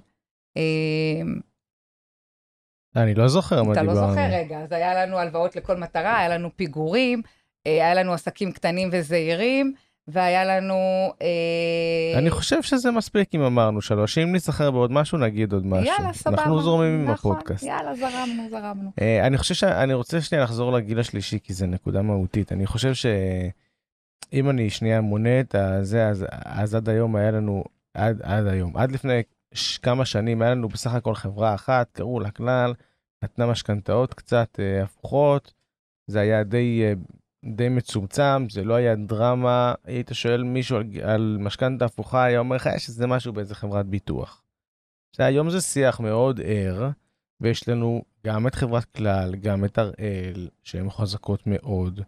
אה, 0.57 1.21
אני 2.95 3.13
לא 3.13 3.27
זוכר 3.27 3.63
מה 3.63 3.73
אתה 3.73 3.81
דיברנו. 3.81 4.01
לא 4.01 4.07
זוכר, 4.09 4.27
רגע, 4.31 4.59
אז 4.59 4.71
היה 4.71 5.05
לנו 5.05 5.17
הלוואות 5.17 5.55
לכל 5.55 5.77
מטרה, 5.77 6.17
היה 6.19 6.29
לנו 6.29 6.49
פיגורים, 6.55 7.21
אה, 7.67 7.71
היה 7.71 7.93
לנו 7.93 8.13
עסקים 8.13 8.51
קטנים 8.51 8.89
וזעירים, 8.91 9.73
והיה 10.07 10.45
לנו... 10.45 10.75
אה, 11.21 12.17
אני 12.19 12.29
חושב 12.29 12.61
שזה 12.63 12.91
מספיק 12.91 13.35
אם 13.35 13.41
אמרנו 13.41 13.81
שלוש. 13.81 14.17
אם 14.17 14.31
ניזכר 14.31 14.71
בעוד 14.71 14.91
משהו, 14.91 15.17
נגיד 15.17 15.53
עוד 15.53 15.65
משהו. 15.65 15.85
יאללה, 15.85 16.13
סבבה. 16.13 16.37
אנחנו 16.37 16.61
זורמים 16.61 16.93
עם 17.01 17.11
נכון, 17.11 17.31
הפודקאסט. 17.31 17.63
יאללה, 17.63 17.95
זרמנו, 17.95 18.49
זרמנו. 18.49 18.91
אה, 19.01 19.27
אני 19.27 19.37
חושב 19.37 19.53
שאני 19.53 19.93
רוצה 19.93 20.21
שנייה 20.21 20.43
לחזור 20.43 20.71
לגיל 20.71 20.99
השלישי, 20.99 21.39
כי 21.43 21.53
זו 21.53 21.65
נקודה 21.67 22.01
מהותית. 22.01 22.51
אני 22.51 22.65
חושב 22.67 22.93
שאם 22.93 24.49
אני 24.49 24.69
שנייה 24.69 25.01
מונה 25.01 25.39
את 25.39 25.55
הזה, 25.55 26.07
אז, 26.07 26.25
אז 26.45 26.75
עד 26.75 26.89
היום 26.89 27.15
היה 27.15 27.31
לנו, 27.31 27.63
עד, 27.93 28.21
עד 28.23 28.47
היום, 28.47 28.77
עד 28.77 28.91
לפני 28.91 29.21
ש- 29.53 29.77
כמה 29.77 30.05
שנים 30.05 30.41
היה 30.41 30.51
לנו 30.51 30.69
בסך 30.69 30.93
הכל 30.93 31.15
חברה 31.15 31.55
אחת, 31.55 31.89
קראו 31.91 32.19
לה 32.19 32.31
כלל, 32.31 32.73
נתנה 33.23 33.45
משכנתאות 33.47 34.13
קצת 34.13 34.59
אה, 34.59 34.83
הפוכות, 34.83 35.53
זה 36.07 36.19
היה 36.19 36.43
די, 36.43 36.81
אה, 36.83 36.93
די 37.45 37.69
מצומצם, 37.69 38.45
זה 38.49 38.63
לא 38.63 38.73
היה 38.73 38.95
דרמה. 38.95 39.73
היית 39.83 40.09
שואל 40.13 40.43
מישהו 40.43 40.77
על, 40.77 40.83
על 41.03 41.37
משכנתה 41.39 41.85
הפוכה, 41.85 42.23
היה 42.23 42.39
אומר 42.39 42.55
לך, 42.55 42.69
יש 42.75 42.89
איזה 42.89 43.07
משהו 43.07 43.33
באיזה 43.33 43.55
חברת 43.55 43.85
ביטוח. 43.85 44.43
זה, 45.15 45.25
היום 45.25 45.49
זה 45.49 45.61
שיח 45.61 45.99
מאוד 45.99 46.39
ער, 46.43 46.89
ויש 47.41 47.69
לנו 47.69 48.01
גם 48.25 48.47
את 48.47 48.55
חברת 48.55 48.85
כלל, 48.85 49.35
גם 49.35 49.65
את 49.65 49.77
הראל, 49.77 50.49
שהן 50.63 50.89
חזקות 50.89 51.47
מאוד, 51.47 52.01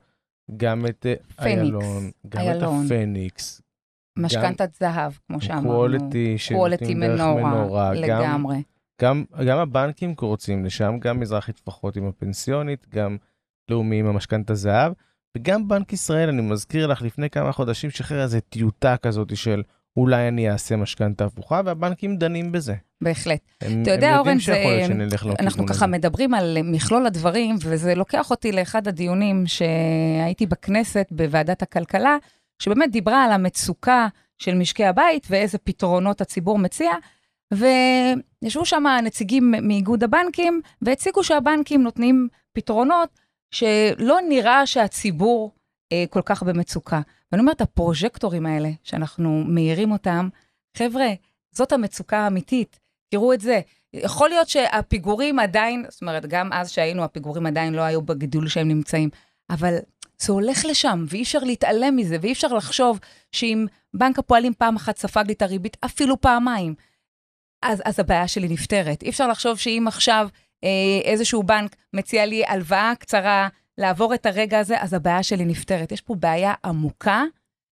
גם 0.57 0.85
את 0.85 1.05
אה, 1.05 1.15
פניקס, 1.35 1.59
איילון, 1.59 2.11
גם 2.29 2.41
איילון. 2.41 2.85
את 2.85 2.91
הפניקס, 2.91 3.61
משכנתת 4.17 4.73
זהב, 4.79 5.11
כמו 5.27 5.41
שאמרנו. 5.41 5.69
קוולטי, 5.69 6.37
שנותנים 6.37 7.03
דרך 7.03 7.19
מנורה, 7.19 7.51
מנורה, 7.51 7.91
גם, 7.95 8.01
לגמרי. 8.01 8.63
גם, 9.01 9.23
גם 9.47 9.57
הבנקים 9.57 10.15
קורצים 10.15 10.65
לשם, 10.65 10.97
גם 10.99 11.19
מזרחית 11.19 11.59
לפחות 11.59 11.95
עם 11.95 12.07
הפנסיונית, 12.07 12.87
גם 12.89 13.17
לאומי 13.69 13.99
עם 13.99 14.05
המשכנתה 14.05 14.55
זהב, 14.55 14.93
וגם 15.37 15.67
בנק 15.67 15.93
ישראל, 15.93 16.29
אני 16.29 16.41
מזכיר 16.41 16.87
לך, 16.87 17.01
לפני 17.01 17.29
כמה 17.29 17.51
חודשים 17.51 17.89
שחרר 17.89 18.21
איזה 18.23 18.39
טיוטה 18.41 18.97
כזאת 18.97 19.37
של 19.37 19.61
אולי 19.97 20.27
אני 20.27 20.49
אעשה 20.51 20.75
משכנתה 20.75 21.25
הפוכה, 21.25 21.61
והבנקים 21.65 22.17
דנים 22.17 22.51
בזה. 22.51 22.73
בהחלט. 23.01 23.39
הם, 23.61 23.81
אתה 23.81 23.91
יודע, 23.91 24.09
הם 24.09 24.17
אורן, 24.17 24.39
זה- 24.39 24.63
אנחנו 25.39 25.63
הזה. 25.63 25.73
ככה 25.73 25.87
מדברים 25.87 26.33
על 26.33 26.57
מכלול 26.63 27.05
הדברים, 27.05 27.55
וזה 27.61 27.95
לוקח 27.95 28.31
אותי 28.31 28.51
לאחד 28.51 28.87
הדיונים 28.87 29.43
שהייתי 29.47 30.45
בכנסת 30.45 31.07
בוועדת 31.11 31.61
הכלכלה, 31.61 32.17
שבאמת 32.59 32.91
דיברה 32.91 33.23
על 33.25 33.31
המצוקה 33.31 34.07
של 34.37 34.55
משקי 34.55 34.85
הבית 34.85 35.27
ואיזה 35.29 35.57
פתרונות 35.57 36.21
הציבור 36.21 36.59
מציע, 36.59 36.91
וישבו 37.53 38.65
שם 38.65 38.83
נציגים 39.03 39.53
מאיגוד 39.61 40.03
הבנקים, 40.03 40.61
והציגו 40.81 41.23
שהבנקים 41.23 41.83
נותנים 41.83 42.27
פתרונות 42.53 43.09
שלא 43.51 44.17
נראה 44.29 44.65
שהציבור 44.65 45.51
אה, 45.91 46.05
כל 46.09 46.21
כך 46.25 46.43
במצוקה. 46.43 47.01
ואני 47.31 47.41
אומרת, 47.41 47.61
הפרוז'קטורים 47.61 48.45
האלה, 48.45 48.69
שאנחנו 48.83 49.43
מאירים 49.47 49.91
אותם, 49.91 50.29
חבר'ה, 50.77 51.07
זאת 51.51 51.71
המצוקה 51.71 52.17
האמיתית. 52.17 52.79
תראו 53.09 53.33
את 53.33 53.41
זה. 53.41 53.61
יכול 53.93 54.29
להיות 54.29 54.49
שהפיגורים 54.49 55.39
עדיין, 55.39 55.85
זאת 55.89 56.01
אומרת, 56.01 56.25
גם 56.25 56.53
אז 56.53 56.71
שהיינו, 56.71 57.03
הפיגורים 57.03 57.45
עדיין 57.45 57.73
לא 57.73 57.81
היו 57.81 58.01
בגידול 58.01 58.47
שהם 58.47 58.67
נמצאים, 58.67 59.09
אבל 59.49 59.77
זה 60.19 60.33
הולך 60.33 60.65
לשם, 60.65 61.05
ואי 61.09 61.23
אפשר 61.23 61.39
להתעלם 61.39 61.95
מזה, 61.95 62.17
ואי 62.21 62.31
אפשר 62.31 62.47
לחשוב 62.47 62.99
שאם 63.31 63.65
בנק 63.93 64.19
הפועלים 64.19 64.53
פעם 64.53 64.75
אחת 64.75 64.97
ספג 64.97 65.23
לי 65.27 65.33
את 65.33 65.41
הריבית, 65.41 65.77
אפילו 65.85 66.21
פעמיים, 66.21 66.75
אז, 67.61 67.81
אז 67.85 67.99
הבעיה 67.99 68.27
שלי 68.27 68.47
נפתרת. 68.47 69.03
אי 69.03 69.09
אפשר 69.09 69.27
לחשוב 69.27 69.57
שאם 69.57 69.85
עכשיו 69.87 70.27
איזשהו 71.03 71.43
בנק 71.43 71.75
מציע 71.93 72.25
לי 72.25 72.45
הלוואה 72.45 72.93
קצרה 72.99 73.47
לעבור 73.77 74.13
את 74.13 74.25
הרגע 74.25 74.59
הזה, 74.59 74.81
אז 74.81 74.93
הבעיה 74.93 75.23
שלי 75.23 75.45
נפתרת. 75.45 75.91
יש 75.91 76.01
פה 76.01 76.15
בעיה 76.15 76.53
עמוקה, 76.65 77.23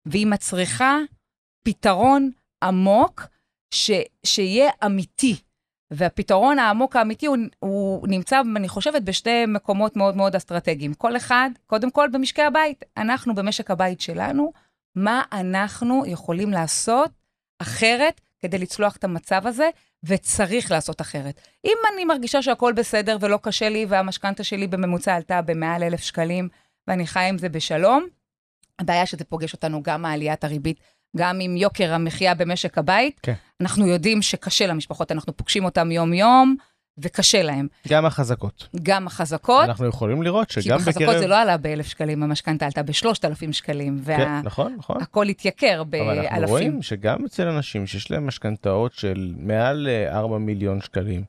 והיא 0.06 0.26
מצריכה 0.26 0.98
פתרון 1.64 2.30
עמוק, 2.64 3.26
ש, 3.74 3.90
שיהיה 4.26 4.70
אמיתי. 4.86 5.36
והפתרון 5.90 6.58
העמוק 6.58 6.96
האמיתי 6.96 7.26
הוא, 7.26 7.36
הוא 7.58 8.08
נמצא, 8.08 8.40
אני 8.56 8.68
חושבת, 8.68 9.02
בשתי 9.02 9.46
מקומות 9.46 9.96
מאוד 9.96 10.16
מאוד 10.16 10.36
אסטרטגיים. 10.36 10.94
כל 10.94 11.16
אחד, 11.16 11.50
קודם 11.66 11.90
כל 11.90 12.08
במשקי 12.12 12.42
הבית. 12.42 12.84
אנחנו 12.96 13.34
במשק 13.34 13.70
הבית 13.70 14.00
שלנו, 14.00 14.52
מה 14.94 15.22
אנחנו 15.32 16.06
יכולים 16.06 16.50
לעשות 16.50 17.10
אחרת 17.62 18.20
כדי 18.40 18.58
לצלוח 18.58 18.96
את 18.96 19.04
המצב 19.04 19.46
הזה, 19.46 19.70
וצריך 20.04 20.70
לעשות 20.70 21.00
אחרת. 21.00 21.40
אם 21.64 21.76
אני 21.94 22.04
מרגישה 22.04 22.42
שהכל 22.42 22.72
בסדר 22.76 23.16
ולא 23.20 23.38
קשה 23.42 23.68
לי, 23.68 23.86
והמשכנתה 23.88 24.44
שלי 24.44 24.66
בממוצע 24.66 25.14
עלתה 25.14 25.42
במעל 25.42 25.82
אלף 25.82 26.00
שקלים, 26.00 26.48
ואני 26.88 27.06
חיה 27.06 27.28
עם 27.28 27.38
זה 27.38 27.48
בשלום, 27.48 28.06
הבעיה 28.78 29.06
שזה 29.06 29.24
פוגש 29.24 29.52
אותנו 29.52 29.82
גם 29.82 30.02
מעליית 30.02 30.44
הריבית, 30.44 30.80
גם 31.16 31.38
עם 31.40 31.56
יוקר 31.56 31.94
המחיה 31.94 32.34
במשק 32.34 32.78
הבית. 32.78 33.20
כן. 33.22 33.34
אנחנו 33.60 33.86
יודעים 33.86 34.22
שקשה 34.22 34.66
למשפחות, 34.66 35.12
אנחנו 35.12 35.36
פוגשים 35.36 35.64
אותם 35.64 35.90
יום-יום, 35.90 36.56
וקשה 37.02 37.42
להם. 37.42 37.68
גם 37.88 38.06
החזקות. 38.06 38.68
גם 38.82 39.06
החזקות, 39.06 39.64
אנחנו 39.64 39.86
יכולים 39.86 40.22
לראות 40.22 40.48
כי 40.48 40.62
שגם 40.62 40.78
בחזקות 40.78 41.02
בקרב... 41.02 41.18
זה 41.18 41.26
לא 41.26 41.40
עלה 41.40 41.56
באלף 41.56 41.86
שקלים, 41.86 42.22
המשכנתה 42.22 42.66
עלתה 42.66 42.82
בשלושת 42.82 43.24
אלפים 43.24 43.52
שקלים, 43.52 43.98
כן, 44.04 44.12
והכל 44.24 44.40
נכון, 44.44 44.76
נכון. 45.00 45.28
התייקר 45.30 45.82
אבל 45.90 45.98
אנחנו 45.98 46.22
באלפים. 46.22 46.48
רואים 46.48 46.82
שגם 46.82 47.24
אצל 47.24 47.48
אנשים 47.48 47.86
שיש 47.86 48.10
להם 48.10 48.26
משכנתאות 48.26 48.92
של 48.92 49.34
מעל 49.38 49.88
אה, 49.88 50.18
4 50.18 50.38
מיליון 50.38 50.80
שקלים, 50.80 51.24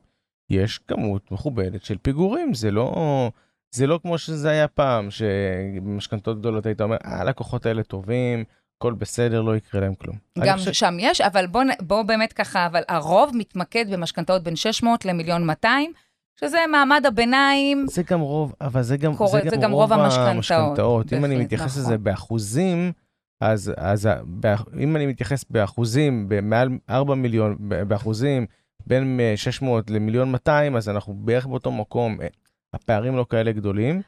יש 0.50 0.78
כמות 0.78 1.32
מכובדת 1.32 1.84
של 1.84 1.96
פיגורים. 2.02 2.54
זה 2.54 2.70
לא, 2.70 3.30
זה 3.74 3.86
לא 3.86 3.98
כמו 4.02 4.18
שזה 4.18 4.50
היה 4.50 4.68
פעם, 4.68 5.10
שבמשכנתאות 5.10 6.38
גדולות 6.38 6.66
היית 6.66 6.80
אומר, 6.80 6.96
אה, 7.04 7.20
הלקוחות 7.20 7.66
האלה 7.66 7.82
טובים, 7.82 8.44
הכל 8.80 8.92
בסדר, 8.94 9.40
לא 9.42 9.56
יקרה 9.56 9.80
להם 9.80 9.94
כלום. 9.94 10.16
גם 10.38 10.58
חושב- 10.58 10.72
שם 10.72 10.96
יש, 11.00 11.20
אבל 11.20 11.46
בואו 11.46 11.64
בוא 11.80 12.02
באמת 12.02 12.32
ככה, 12.32 12.66
אבל 12.66 12.82
הרוב 12.88 13.30
מתמקד 13.34 13.84
במשכנתאות 13.92 14.42
בין 14.42 14.56
600 14.56 15.04
למיליון 15.04 15.46
200, 15.46 15.92
שזה 16.40 16.58
מעמד 16.72 17.02
הביניים. 17.06 17.86
זה 17.90 18.02
גם 18.10 18.20
רוב, 18.20 18.54
אבל 18.60 18.82
זה 18.82 18.96
גם, 18.96 19.16
קורה- 19.16 19.30
זה 19.30 19.50
זה 19.50 19.56
גם, 19.56 19.62
גם 19.62 19.70
רוב 19.72 19.92
רוב 19.92 20.00
המשכנתאות. 20.02 21.12
אם 21.12 21.24
אני 21.24 21.36
מתייחס 21.36 21.70
נכון. 21.70 21.82
לזה 21.82 21.98
באחוזים, 21.98 22.92
אז, 23.40 23.72
אז 23.76 24.08
באח- 24.24 24.64
אם 24.80 24.96
אני 24.96 25.06
מתייחס 25.06 25.44
באחוזים, 25.50 26.28
במעל 26.28 26.68
4 26.90 27.14
מיליון, 27.14 27.56
באחוזים, 27.60 28.46
בין 28.86 29.20
אה, 29.20 29.32
600 29.36 29.90
למיליון 29.90 30.30
200, 30.32 30.76
אז 30.76 30.88
אנחנו 30.88 31.14
בערך 31.14 31.46
באותו 31.46 31.72
מקום, 31.72 32.20
אה, 32.20 32.26
הפערים 32.74 33.16
לא 33.16 33.26
כאלה 33.30 33.52
גדולים, 33.52 34.02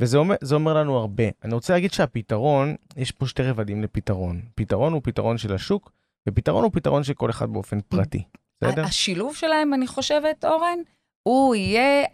וזה 0.00 0.18
אומר, 0.18 0.34
אומר 0.52 0.74
לנו 0.74 0.96
הרבה. 0.96 1.24
אני 1.44 1.54
רוצה 1.54 1.72
להגיד 1.72 1.92
שהפתרון, 1.92 2.74
יש 2.96 3.12
פה 3.12 3.26
שתי 3.26 3.42
רבדים 3.42 3.82
לפתרון. 3.82 4.40
פתרון 4.54 4.92
הוא 4.92 5.00
פתרון 5.04 5.38
של 5.38 5.54
השוק, 5.54 5.92
ופתרון 6.28 6.64
הוא 6.64 6.72
פתרון 6.72 7.04
של 7.04 7.14
כל 7.14 7.30
אחד 7.30 7.50
באופן 7.50 7.80
פרטי. 7.80 8.22
בסדר? 8.64 8.84
השילוב 8.84 9.36
שלהם, 9.36 9.74
אני 9.74 9.86
חושבת, 9.86 10.44
אורן, 10.44 10.78
הוא 11.22 11.54
יהיה 11.54 12.04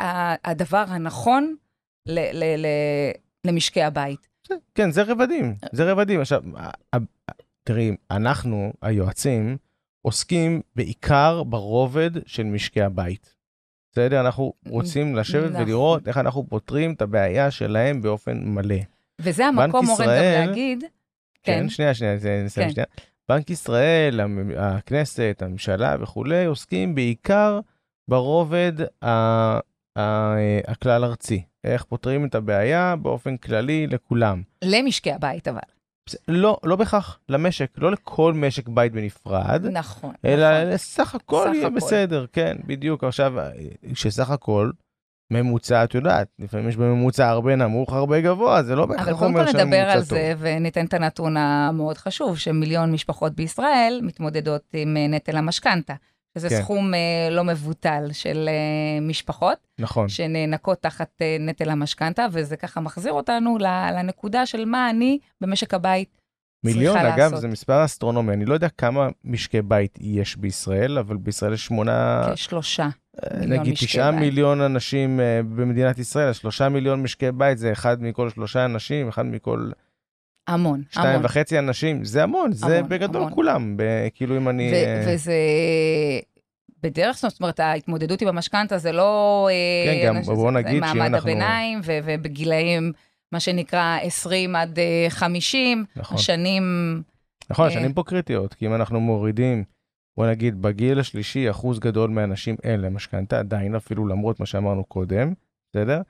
הדבר 0.44 0.84
הנכון 0.88 1.54
ל- 2.06 2.30
ל- 2.32 2.56
ל- 2.66 3.46
למשקי 3.46 3.82
הבית. 3.82 4.28
כן, 4.74 4.90
זה 4.90 5.02
רבדים, 5.02 5.54
זה 5.72 5.92
רבדים. 5.92 6.20
עכשיו, 6.20 6.42
תראי, 7.64 7.96
אנחנו, 8.10 8.72
היועצים, 8.82 9.56
עוסקים 10.02 10.60
בעיקר 10.76 11.42
ברובד 11.42 12.10
של 12.26 12.42
משקי 12.42 12.82
הבית. 12.82 13.34
בסדר? 13.92 14.20
אנחנו 14.20 14.52
רוצים 14.68 15.16
לשבת 15.16 15.50
נכון. 15.50 15.62
ולראות 15.62 16.08
איך 16.08 16.18
אנחנו 16.18 16.46
פותרים 16.48 16.92
את 16.92 17.02
הבעיה 17.02 17.50
שלהם 17.50 18.02
באופן 18.02 18.40
מלא. 18.44 18.74
וזה 19.20 19.46
המקום, 19.46 19.88
אורן, 19.88 20.04
גם 20.06 20.46
להגיד, 20.46 20.84
כן, 21.42 21.60
כן. 21.62 21.68
שנייה, 21.68 21.94
שנייה, 21.94 22.16
זה- 22.16 22.42
נסיים 22.44 22.68
כן. 22.68 22.72
שנייה. 22.74 22.86
בנק 23.28 23.50
ישראל, 23.50 24.20
הכנסת, 24.58 25.42
הממשלה 25.46 25.96
וכולי, 26.00 26.44
עוסקים 26.44 26.94
בעיקר 26.94 27.60
ברובד 28.08 28.72
הכלל 30.68 31.04
ארצי. 31.04 31.42
איך 31.64 31.84
פותרים 31.84 32.24
את 32.24 32.34
הבעיה 32.34 32.96
באופן 32.96 33.36
כללי 33.36 33.86
לכולם. 33.86 34.42
למשקי 34.64 35.12
הבית 35.12 35.48
אבל. 35.48 35.60
לא, 36.28 36.58
לא 36.64 36.76
בהכרח 36.76 37.18
למשק, 37.28 37.70
לא 37.78 37.92
לכל 37.92 38.34
משק 38.34 38.68
בית 38.68 38.92
בנפרד, 38.92 39.66
נכון. 39.72 40.14
אלא 40.24 40.64
נכון. 40.64 40.76
סך 40.76 41.14
הכל 41.14 41.44
סך 41.48 41.54
יהיה 41.54 41.66
הכל. 41.66 41.76
בסדר, 41.76 42.26
כן, 42.32 42.56
בדיוק. 42.66 43.04
עכשיו, 43.04 43.32
שסך 43.94 44.30
הכל, 44.30 44.70
ממוצע, 45.32 45.84
את 45.84 45.94
יודעת, 45.94 46.28
לפעמים 46.38 46.68
יש 46.68 46.76
בממוצע 46.76 47.28
הרבה 47.28 47.56
נמוך, 47.56 47.92
הרבה 47.92 48.20
גבוה, 48.20 48.62
זה 48.62 48.74
לא 48.74 48.84
אבל 48.84 48.96
בהכרח 48.96 49.18
קודם 49.18 49.22
אומר 49.22 49.40
כל 49.40 49.48
נדבר 49.48 49.58
שהממוצע 49.58 49.92
על 49.92 50.00
טוב. 50.00 50.08
זה 50.08 50.34
וניתן 50.38 50.86
את 50.86 50.94
הנתון 50.94 51.36
המאוד 51.36 51.98
חשוב, 51.98 52.38
שמיליון 52.38 52.92
משפחות 52.92 53.32
בישראל 53.32 54.00
מתמודדות 54.02 54.62
עם 54.72 54.96
אה, 54.96 55.06
נטל 55.08 55.36
המשכנתה, 55.36 55.94
שזה 56.38 56.48
כן. 56.48 56.62
סכום 56.62 56.94
אה, 56.94 57.28
לא 57.30 57.44
מבוטל 57.44 58.08
של 58.12 58.48
אה, 58.48 59.00
משפחות 59.00 59.58
נכון, 59.78 60.08
שנאנקות 60.08 60.82
תחת 60.82 61.10
אה, 61.20 61.36
נטל 61.40 61.70
המשכנתה, 61.70 62.26
וזה 62.32 62.56
ככה 62.56 62.80
מחזיר 62.80 63.12
אותנו 63.12 63.58
לנקודה 63.58 64.46
של 64.46 64.64
מה 64.64 64.90
אני 64.90 65.18
במשק 65.40 65.74
הבית 65.74 66.22
מיליון, 66.64 66.96
אגב, 66.96 67.18
לעשות. 67.18 67.40
זה 67.40 67.48
מספר 67.48 67.84
אסטרונומי, 67.84 68.32
אני 68.32 68.44
לא 68.44 68.54
יודע 68.54 68.68
כמה 68.68 69.08
משקי 69.24 69.62
בית 69.62 69.98
יש 70.00 70.36
בישראל, 70.36 70.98
אבל 70.98 71.16
בישראל 71.16 71.52
יש 71.52 71.66
שמונה, 71.66 72.22
כשלושה. 72.34 72.88
אה, 73.24 73.46
נגיד 73.46 73.74
תשעה 73.74 74.10
בית. 74.10 74.20
מיליון 74.20 74.60
אנשים 74.60 75.20
אה, 75.20 75.40
במדינת 75.42 75.98
ישראל, 75.98 76.28
אז 76.28 76.36
שלושה 76.36 76.68
מיליון 76.68 77.02
משקי 77.02 77.32
בית 77.32 77.58
זה 77.58 77.72
אחד 77.72 78.02
מכל 78.02 78.30
שלושה 78.30 78.64
אנשים, 78.64 79.08
אחד 79.08 79.26
מכל 79.26 79.70
המון, 80.48 80.82
שתיים 80.90 81.08
המון. 81.08 81.24
וחצי 81.24 81.58
אנשים, 81.58 82.04
זה 82.04 82.22
המון, 82.22 82.52
זה 82.52 82.76
המון, 82.78 82.88
בגדול 82.88 83.22
המון. 83.22 83.34
כולם, 83.34 83.76
ב- 83.76 83.82
כאילו 84.14 84.36
אם 84.36 84.48
אני... 84.48 84.70
ו- 84.72 84.74
אה, 84.74 85.04
וזה 85.14 85.34
בדרך 86.82 87.20
כלל, 87.20 87.30
זאת 87.30 87.40
אומרת, 87.40 87.60
ההתמודדות 87.60 88.22
עם 88.22 88.28
המשכנתה 88.28 88.78
זה 88.78 88.92
לא... 88.92 89.48
אה, 89.50 89.92
כן, 90.02 90.06
גם 90.06 90.22
בואו 90.22 90.46
זה 90.46 90.50
נגיד 90.50 90.70
שאם 90.72 90.80
מעמד 90.80 91.14
אנחנו- 91.14 91.30
הביניים, 91.30 91.80
ו- 91.84 91.98
ובגילאים, 92.04 92.92
מה 93.32 93.40
שנקרא 93.40 93.98
20 94.02 94.56
עד 94.56 94.78
אה, 94.78 95.06
50, 95.08 95.84
נכון. 95.96 96.16
השנים... 96.16 96.62
נכון, 97.50 97.64
אה, 97.64 97.70
השנים 97.70 97.92
פה 97.92 98.02
קריטיות, 98.02 98.54
כי 98.54 98.66
אם 98.66 98.74
אנחנו 98.74 99.00
מורידים, 99.00 99.64
בוא 100.16 100.26
נגיד, 100.26 100.62
בגיל 100.62 100.98
השלישי, 101.00 101.50
אחוז 101.50 101.78
גדול 101.78 102.10
מהאנשים 102.10 102.56
אין 102.62 102.80
להם 102.80 102.94
משכנתה, 102.94 103.38
עדיין, 103.38 103.74
אפילו 103.74 104.06
למרות 104.06 104.40
מה 104.40 104.46
שאמרנו 104.46 104.84
קודם, 104.84 105.32
בסדר? 105.70 106.00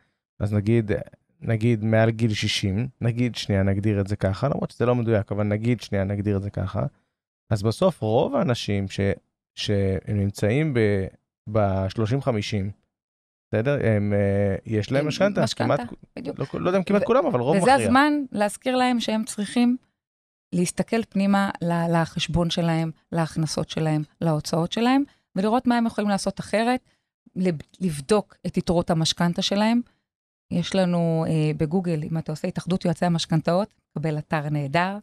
אז 0.41 0.53
נגיד, 0.55 0.93
נגיד 1.43 1.85
מעל 1.85 2.11
גיל 2.11 2.35
60, 2.35 2.89
נגיד, 3.01 3.35
שנייה, 3.35 3.63
נגדיר 3.63 4.01
את 4.01 4.07
זה 4.07 4.17
ככה, 4.17 4.49
למרות 4.49 4.71
שזה 4.71 4.87
לא 4.87 4.95
מדויק, 4.95 5.33
אבל 5.33 5.45
נגיד, 5.45 5.81
שנייה, 5.81 6.05
נגדיר 6.05 6.37
את 6.37 6.43
זה 6.43 6.51
ככה, 6.51 6.83
אז 7.51 7.63
בסוף 7.63 8.01
רוב 8.03 8.37
האנשים 8.37 8.89
ש, 8.89 9.01
שהם 9.55 10.17
נמצאים 10.19 10.75
ב-30-50, 11.53 12.31
בסדר? 13.49 13.79
הם, 13.85 14.13
אה, 14.13 14.57
יש 14.67 14.93
להם 14.93 15.09
משכנתה, 15.09 15.43
משכנתה, 15.43 15.83
בדיוק. 16.19 16.39
לא, 16.39 16.47
לא 16.61 16.69
יודע 16.69 16.79
אם 16.79 16.85
כמעט 16.85 17.03
ו- 17.03 17.07
כולם, 17.07 17.27
אבל 17.27 17.41
רוב 17.41 17.57
וזה 17.57 17.63
מכריע. 17.67 17.77
הזמן 17.87 18.13
להזכיר 18.33 18.77
להם 18.77 19.01
שהם 19.01 19.25
צריכים 19.25 19.77
להסתכל 20.55 21.05
פנימה 21.09 21.51
לחשבון 21.91 22.51
שלהם, 22.51 22.91
להכנסות 23.13 23.71
שלהם, 23.71 24.03
להוצאות 24.21 24.73
שלהם, 24.73 25.03
ולראות 25.37 25.67
מה 25.67 25.77
הם 25.79 25.87
יכולים 25.87 26.11
לעשות 26.11 26.41
אחרת, 26.41 26.81
לב- 27.37 27.61
לבדוק 27.81 28.37
את 28.47 28.57
יתרות 28.57 28.91
המשכנתה 28.91 29.43
שלהם. 29.43 29.81
יש 30.53 30.75
לנו 30.75 31.25
אה, 31.29 31.51
בגוגל, 31.57 32.03
אם 32.11 32.19
אתה 32.19 32.33
עושה 32.33 32.49
התאחדות 32.49 32.85
יועצי 32.85 33.07
המשכנתאות, 33.07 33.69
תקבל 33.93 34.19
אתר 34.19 34.49
נהדר, 34.49 34.99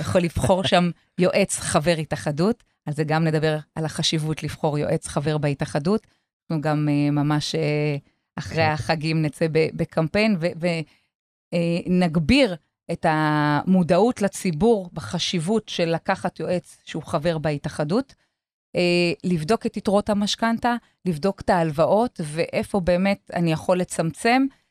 יכול 0.00 0.20
לבחור 0.20 0.64
שם 0.64 0.90
יועץ 1.18 1.58
חבר 1.58 1.94
התאחדות, 1.98 2.62
על 2.86 2.94
זה 2.94 3.04
גם 3.04 3.24
נדבר 3.24 3.58
על 3.74 3.84
החשיבות 3.84 4.42
לבחור 4.42 4.78
יועץ 4.78 5.08
חבר 5.08 5.38
בהתאחדות. 5.38 6.06
אנחנו 6.50 6.60
גם 6.62 6.88
אה, 6.88 7.10
ממש 7.10 7.54
אה, 7.54 7.96
אחרי 8.36 8.62
החגים 8.62 9.22
נצא 9.22 9.46
בקמפיין 9.50 10.36
ונגביר 11.86 12.56
את 12.92 13.06
המודעות 13.08 14.22
לציבור 14.22 14.90
בחשיבות 14.92 15.68
של 15.68 15.84
לקחת 15.84 16.40
יועץ 16.40 16.76
שהוא 16.84 17.02
חבר 17.02 17.38
בהתאחדות, 17.38 18.14
אה, 18.76 19.12
לבדוק 19.24 19.66
את 19.66 19.76
יתרות 19.76 20.10
המשכנתה, 20.10 20.76
לבדוק 21.04 21.40
את 21.40 21.50
ההלוואות 21.50 22.20
ואיפה 22.24 22.80
באמת 22.80 23.30
אני 23.34 23.52
יכול 23.52 23.78
לצמצם. 23.78 24.46
אה, 24.50 24.65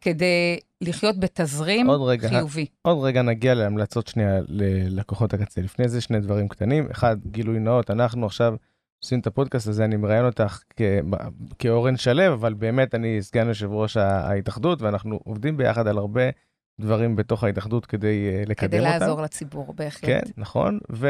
כדי 0.00 0.58
לחיות 0.80 1.20
בתזרים 1.20 1.86
עוד 1.86 2.00
רגע, 2.08 2.28
חיובי. 2.28 2.66
עוד 2.82 3.04
רגע 3.04 3.22
נגיע 3.22 3.54
להמלצות 3.54 4.06
שנייה 4.06 4.40
ללקוחות 4.48 5.34
הקצה. 5.34 5.60
לפני 5.60 5.88
זה 5.88 6.00
שני 6.00 6.20
דברים 6.20 6.48
קטנים. 6.48 6.86
אחד, 6.90 7.16
גילוי 7.26 7.58
נאות, 7.58 7.90
אנחנו 7.90 8.26
עכשיו 8.26 8.54
עושים 9.02 9.20
את 9.20 9.26
הפודקאסט 9.26 9.68
הזה, 9.68 9.84
אני 9.84 9.96
מראיין 9.96 10.24
אותך 10.24 10.62
כאורן 11.58 11.96
שלו, 11.96 12.32
אבל 12.32 12.54
באמת 12.54 12.94
אני 12.94 13.22
סגן 13.22 13.48
יושב 13.48 13.72
ראש 13.72 13.96
ההתאחדות, 13.96 14.82
ואנחנו 14.82 15.20
עובדים 15.24 15.56
ביחד 15.56 15.86
על 15.86 15.98
הרבה 15.98 16.22
דברים 16.80 17.16
בתוך 17.16 17.44
ההתאחדות 17.44 17.86
כדי 17.86 18.28
אה, 18.28 18.42
לקדם 18.46 18.68
כדי 18.68 18.78
אותם. 18.78 18.90
לעזור 18.90 19.22
לציבור, 19.22 19.74
בהחלט. 19.74 20.04
כן, 20.04 20.20
נכון, 20.36 20.78
ו... 20.92 21.08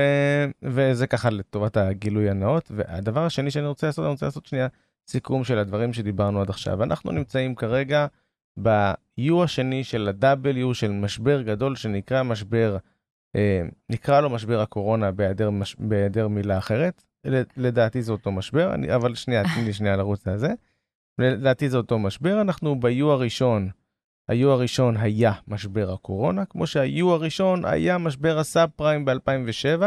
וזה 0.63 1.07
ככה 1.07 1.31
לטובת 1.31 1.77
הגילוי 1.77 2.31
הנאות. 2.31 2.71
והדבר 2.75 3.27
השני 3.27 3.51
שאני 3.51 3.67
רוצה 3.67 3.87
לעשות, 3.87 4.05
אני 4.05 4.13
רוצה 4.13 4.27
לעשות 4.27 4.47
שנייה 4.47 4.67
סיכום 5.09 5.45
של 5.45 5.59
הדברים 5.59 5.93
שדיברנו 5.93 6.41
עד 6.41 6.51
עכשיו. 6.51 6.83
אנחנו 6.83 7.13
נמצאים 7.13 7.55
כרגע 7.55 8.07
ב-U 8.63 9.45
השני 9.45 9.85
של 9.85 10.09
ה-W 10.09 10.75
של 10.75 10.91
משבר 10.91 11.43
גדול 11.43 11.77
שנקרא 11.77 12.23
משבר, 12.23 12.77
אה, 13.37 13.63
נקרא 13.91 14.21
לו 14.21 14.31
משבר 14.31 14.61
הקורונה 14.61 15.11
בהיעדר, 15.11 15.51
מש... 15.51 15.77
בהיעדר 15.79 16.29
מילה 16.29 16.59
אחרת. 16.59 17.05
לדעתי 17.57 18.03
זה 18.03 18.13
אותו 18.13 18.33
משבר, 18.33 18.75
אני... 18.75 18.95
אבל 18.95 19.15
שנייה, 19.15 19.43
תני 19.55 19.65
לי 19.65 19.73
שנייה 19.73 19.97
לרוץ 19.97 20.27
לזה. 20.27 20.53
לדעתי 21.19 21.69
זה 21.69 21.77
אותו 21.77 21.99
משבר, 21.99 22.41
אנחנו 22.41 22.81
ב-U 22.81 23.05
הראשון. 23.05 23.69
ה-U 24.29 24.47
הראשון 24.47 24.97
היה 24.97 25.33
משבר 25.49 25.93
הקורונה, 25.93 26.45
כמו 26.45 26.67
שה-U 26.67 27.05
הראשון 27.05 27.65
היה 27.65 27.99
משבר 27.99 28.39
הסאב 28.39 28.71
פריים 28.77 29.05
ב-2007, 29.05 29.83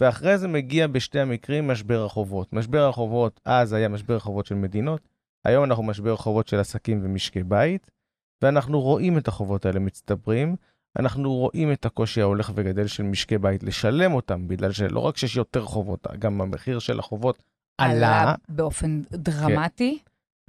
ואחרי 0.00 0.38
זה 0.38 0.48
מגיע 0.48 0.86
בשתי 0.86 1.20
המקרים 1.20 1.68
משבר 1.68 2.04
החובות. 2.04 2.52
משבר 2.52 2.88
החובות, 2.88 3.40
אז 3.44 3.72
היה 3.72 3.88
משבר 3.88 4.16
החובות 4.16 4.46
של 4.46 4.54
מדינות, 4.54 5.08
היום 5.44 5.64
אנחנו 5.64 5.82
משבר 5.82 6.16
חובות 6.16 6.48
של 6.48 6.58
עסקים 6.58 7.00
ומשקי 7.04 7.42
בית, 7.42 7.90
ואנחנו 8.42 8.80
רואים 8.80 9.18
את 9.18 9.28
החובות 9.28 9.66
האלה 9.66 9.80
מצטברים, 9.80 10.56
אנחנו 10.98 11.34
רואים 11.34 11.72
את 11.72 11.86
הקושי 11.86 12.20
ההולך 12.20 12.52
וגדל 12.54 12.86
של 12.86 13.02
משקי 13.02 13.38
בית 13.38 13.62
לשלם 13.62 14.14
אותם, 14.14 14.48
בגלל 14.48 14.72
שלא 14.72 15.00
רק 15.00 15.16
שיש 15.16 15.36
יותר 15.36 15.62
חובות, 15.64 16.06
גם 16.18 16.40
המחיר 16.40 16.78
של 16.78 16.98
החובות 16.98 17.42
עלה, 17.78 18.34
באופן 18.48 19.02
דרמטי. 19.12 19.98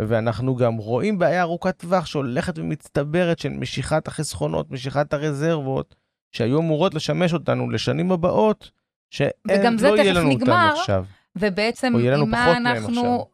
ואנחנו 0.01 0.55
גם 0.55 0.77
רואים 0.77 1.19
בעיה 1.19 1.41
ארוכת 1.41 1.77
טווח 1.77 2.05
שהולכת 2.05 2.59
ומצטברת 2.59 3.39
של 3.39 3.49
משיכת 3.49 4.07
החסכונות, 4.07 4.71
משיכת 4.71 5.13
הרזרבות, 5.13 5.95
שהיו 6.31 6.59
אמורות 6.59 6.93
לשמש 6.93 7.33
אותנו 7.33 7.69
לשנים 7.69 8.11
הבאות, 8.11 8.71
שאין, 9.11 9.31
וגם 9.47 9.77
זה 9.77 9.91
לא 9.91 9.95
יהיה 9.95 10.13
לנו 10.13 10.31
אותם. 10.31 10.51
עכשיו. 10.51 11.05
ובעצם, 11.35 11.93
או 11.93 11.99
יהיה 11.99 12.11
לנו 12.11 12.25
פחות 12.25 12.37
מהם 12.37 12.67
אנחנו... 12.67 13.27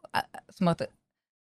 זאת 0.48 0.60
אומרת, 0.60 0.82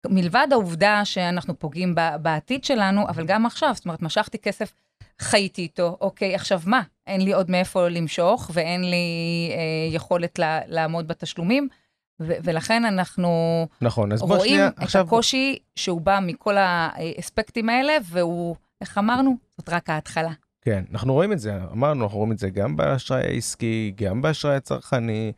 מלבד 0.08 0.48
העובדה 0.52 1.06
שאנחנו 1.06 1.60
פוגעים 1.60 1.96
בעתיד 2.22 2.64
שלנו, 2.64 3.08
אבל 3.08 3.26
גם 3.26 3.46
עכשיו, 3.46 3.72
זאת 3.76 3.86
אומרת, 3.86 4.02
משכתי 4.02 4.38
כסף, 4.38 4.74
חייתי 5.20 5.62
איתו, 5.62 5.98
אוקיי, 6.02 6.36
עכשיו 6.36 6.62
מה? 6.66 6.82
אין 7.08 7.22
לי 7.22 7.34
עוד 7.34 7.52
מאיפה 7.52 7.88
למשוך, 7.88 8.52
ואין 8.54 8.90
לי 8.90 8.98
אה, 9.52 9.96
יכולת 9.96 10.40
לה, 10.40 10.60
לעמוד 10.68 11.08
בתשלומים, 11.08 11.68
ו- 12.22 12.36
ולכן 12.44 12.86
אנחנו 12.86 13.30
נכון, 13.82 14.12
אז 14.12 14.22
רואים 14.22 14.44
שנייה, 14.44 14.68
את 14.68 14.74
עכשיו... 14.80 15.06
הקושי 15.06 15.58
שהוא 15.76 16.02
בא 16.02 16.20
מכל 16.22 16.56
האספקטים 16.58 17.70
האלה, 17.70 17.94
והוא, 18.04 18.56
איך 18.82 18.98
אמרנו? 18.98 19.38
זאת 19.58 19.70
רק 19.70 19.90
ההתחלה. 19.90 20.32
כן, 20.62 20.84
אנחנו 20.92 21.14
רואים 21.14 21.32
את 21.32 21.40
זה, 21.40 21.60
אמרנו, 21.72 22.04
אנחנו 22.04 22.18
רואים 22.18 22.32
את 22.32 22.40
זה 22.40 22.50
גם 22.50 22.78
באשראי 22.78 23.22
העסקי, 23.22 23.94
גם 23.98 24.22
באשראי 24.22 24.56
הצרכני, 24.56 25.32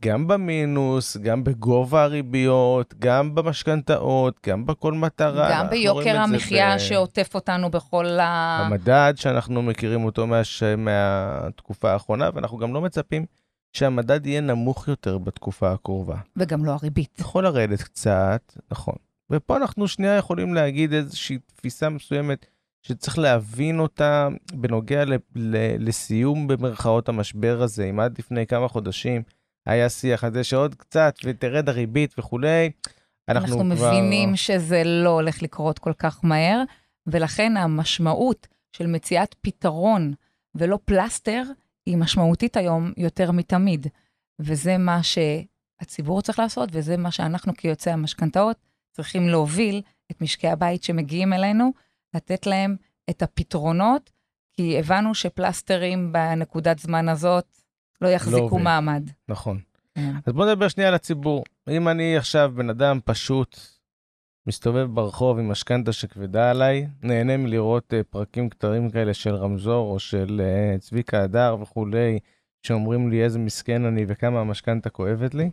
גם 0.00 0.28
במינוס, 0.28 1.16
גם 1.16 1.44
בגובה 1.44 2.02
הריביות, 2.02 2.94
גם 2.98 3.34
במשכנתאות, 3.34 4.40
גם 4.46 4.66
בכל 4.66 4.92
מטרה. 4.92 5.50
גם 5.52 5.70
ביוקר 5.70 6.16
המחיה 6.20 6.74
ב- 6.74 6.78
שעוטף 6.78 7.34
אותנו 7.34 7.70
בכל 7.70 8.06
ה... 8.06 8.58
המדד 8.66 9.12
שאנחנו 9.16 9.62
מכירים 9.62 10.04
אותו 10.04 10.26
מהש... 10.26 10.62
מהתקופה 10.62 11.92
האחרונה, 11.92 12.30
ואנחנו 12.34 12.58
גם 12.58 12.74
לא 12.74 12.80
מצפים 12.80 13.26
שהמדד 13.72 14.26
יהיה 14.26 14.40
נמוך 14.40 14.88
יותר 14.88 15.18
בתקופה 15.18 15.72
הקרובה. 15.72 16.16
וגם 16.36 16.64
לא 16.64 16.72
הריבית. 16.72 17.18
יכול 17.20 17.44
לרדת 17.44 17.82
קצת, 17.82 18.52
נכון. 18.70 18.94
ופה 19.30 19.56
אנחנו 19.56 19.88
שנייה 19.88 20.16
יכולים 20.16 20.54
להגיד 20.54 20.92
איזושהי 20.92 21.38
תפיסה 21.38 21.88
מסוימת 21.88 22.46
שצריך 22.82 23.18
להבין 23.18 23.80
אותה 23.80 24.28
בנוגע 24.52 25.04
ל... 25.04 25.14
ל... 25.34 25.56
לסיום 25.88 26.48
במרכאות 26.48 27.08
המשבר 27.08 27.62
הזה. 27.62 27.84
אם 27.84 28.00
עד 28.00 28.18
לפני 28.18 28.46
כמה 28.46 28.68
חודשים 28.68 29.22
היה 29.66 29.88
שיח 29.88 30.24
על 30.24 30.32
זה 30.32 30.44
שעוד 30.44 30.74
קצת 30.74 31.14
ותרד 31.24 31.68
הריבית 31.68 32.14
וכולי, 32.18 32.70
אנחנו, 33.28 33.60
אנחנו 33.60 33.76
כבר... 33.76 33.90
מבינים 33.90 34.36
שזה 34.36 34.82
לא 34.84 35.10
הולך 35.10 35.42
לקרות 35.42 35.78
כל 35.78 35.92
כך 35.92 36.24
מהר, 36.24 36.62
ולכן 37.06 37.56
המשמעות 37.56 38.46
של 38.72 38.86
מציאת 38.86 39.34
פתרון 39.40 40.12
ולא 40.54 40.78
פלסטר 40.84 41.42
היא 41.86 41.96
משמעותית 41.96 42.56
היום 42.56 42.92
יותר 42.96 43.32
מתמיד. 43.32 43.86
וזה 44.40 44.78
מה 44.78 45.00
שהציבור 45.02 46.22
צריך 46.22 46.38
לעשות, 46.38 46.68
וזה 46.72 46.96
מה 46.96 47.10
שאנחנו 47.10 47.52
כיוצאי 47.56 47.92
המשכנתאות 47.92 48.56
צריכים 48.92 49.28
להוביל 49.28 49.82
את 50.10 50.22
משקי 50.22 50.48
הבית 50.48 50.82
שמגיעים 50.82 51.32
אלינו, 51.32 51.72
לתת 52.18 52.46
להם 52.46 52.76
את 53.10 53.22
הפתרונות, 53.22 54.10
כי 54.52 54.78
הבנו 54.78 55.14
שפלסטרים 55.14 56.12
בנקודת 56.12 56.78
זמן 56.78 57.08
הזאת 57.08 57.46
לא 58.00 58.08
יחזיקו 58.08 58.42
עובד. 58.42 58.62
מעמד. 58.62 59.10
נכון. 59.28 59.58
כן. 59.94 60.12
אז 60.26 60.32
בוא 60.32 60.46
נדבר 60.46 60.68
שנייה 60.68 60.88
על 60.88 60.94
הציבור. 60.94 61.44
אם 61.70 61.88
אני 61.88 62.16
עכשיו 62.16 62.52
בן 62.54 62.70
אדם 62.70 62.98
פשוט, 63.04 63.60
מסתובב 64.46 64.86
ברחוב 64.94 65.38
עם 65.38 65.48
משכנתה 65.48 65.92
שכבדה 65.92 66.50
עליי, 66.50 66.86
נהנה 67.02 67.36
מלראות 67.36 67.94
אה, 67.94 68.00
פרקים 68.10 68.48
קטרים 68.48 68.90
כאלה 68.90 69.14
של 69.14 69.34
רמזור 69.34 69.92
או 69.92 69.98
של 69.98 70.40
אה, 70.44 70.78
צביקה 70.78 71.22
הדר 71.22 71.56
וכולי, 71.60 72.18
שאומרים 72.62 73.10
לי 73.10 73.24
איזה 73.24 73.38
מסכן 73.38 73.84
אני 73.84 74.04
וכמה 74.08 74.40
המשכנתה 74.40 74.90
כואבת 74.90 75.34
לי, 75.34 75.50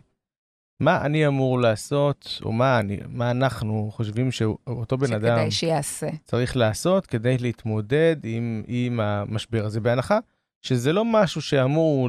מה 0.80 1.06
אני 1.06 1.26
אמור 1.26 1.60
לעשות, 1.60 2.38
או 2.44 2.52
מה, 2.52 2.78
אני, 2.80 2.98
מה 3.08 3.30
אנחנו 3.30 3.90
חושבים 3.92 4.32
שאותו 4.32 4.98
בן 4.98 5.12
אדם 5.12 5.36
שכדאי 5.36 5.50
שיעשה. 5.50 6.08
צריך 6.24 6.56
לעשות 6.56 7.06
כדי 7.06 7.38
להתמודד 7.38 8.16
עם, 8.24 8.62
עם 8.66 9.00
המשבר 9.00 9.64
הזה, 9.64 9.80
בהנחה 9.80 10.18
שזה 10.62 10.92
לא 10.92 11.04
משהו 11.04 11.42
שאמור, 11.42 12.08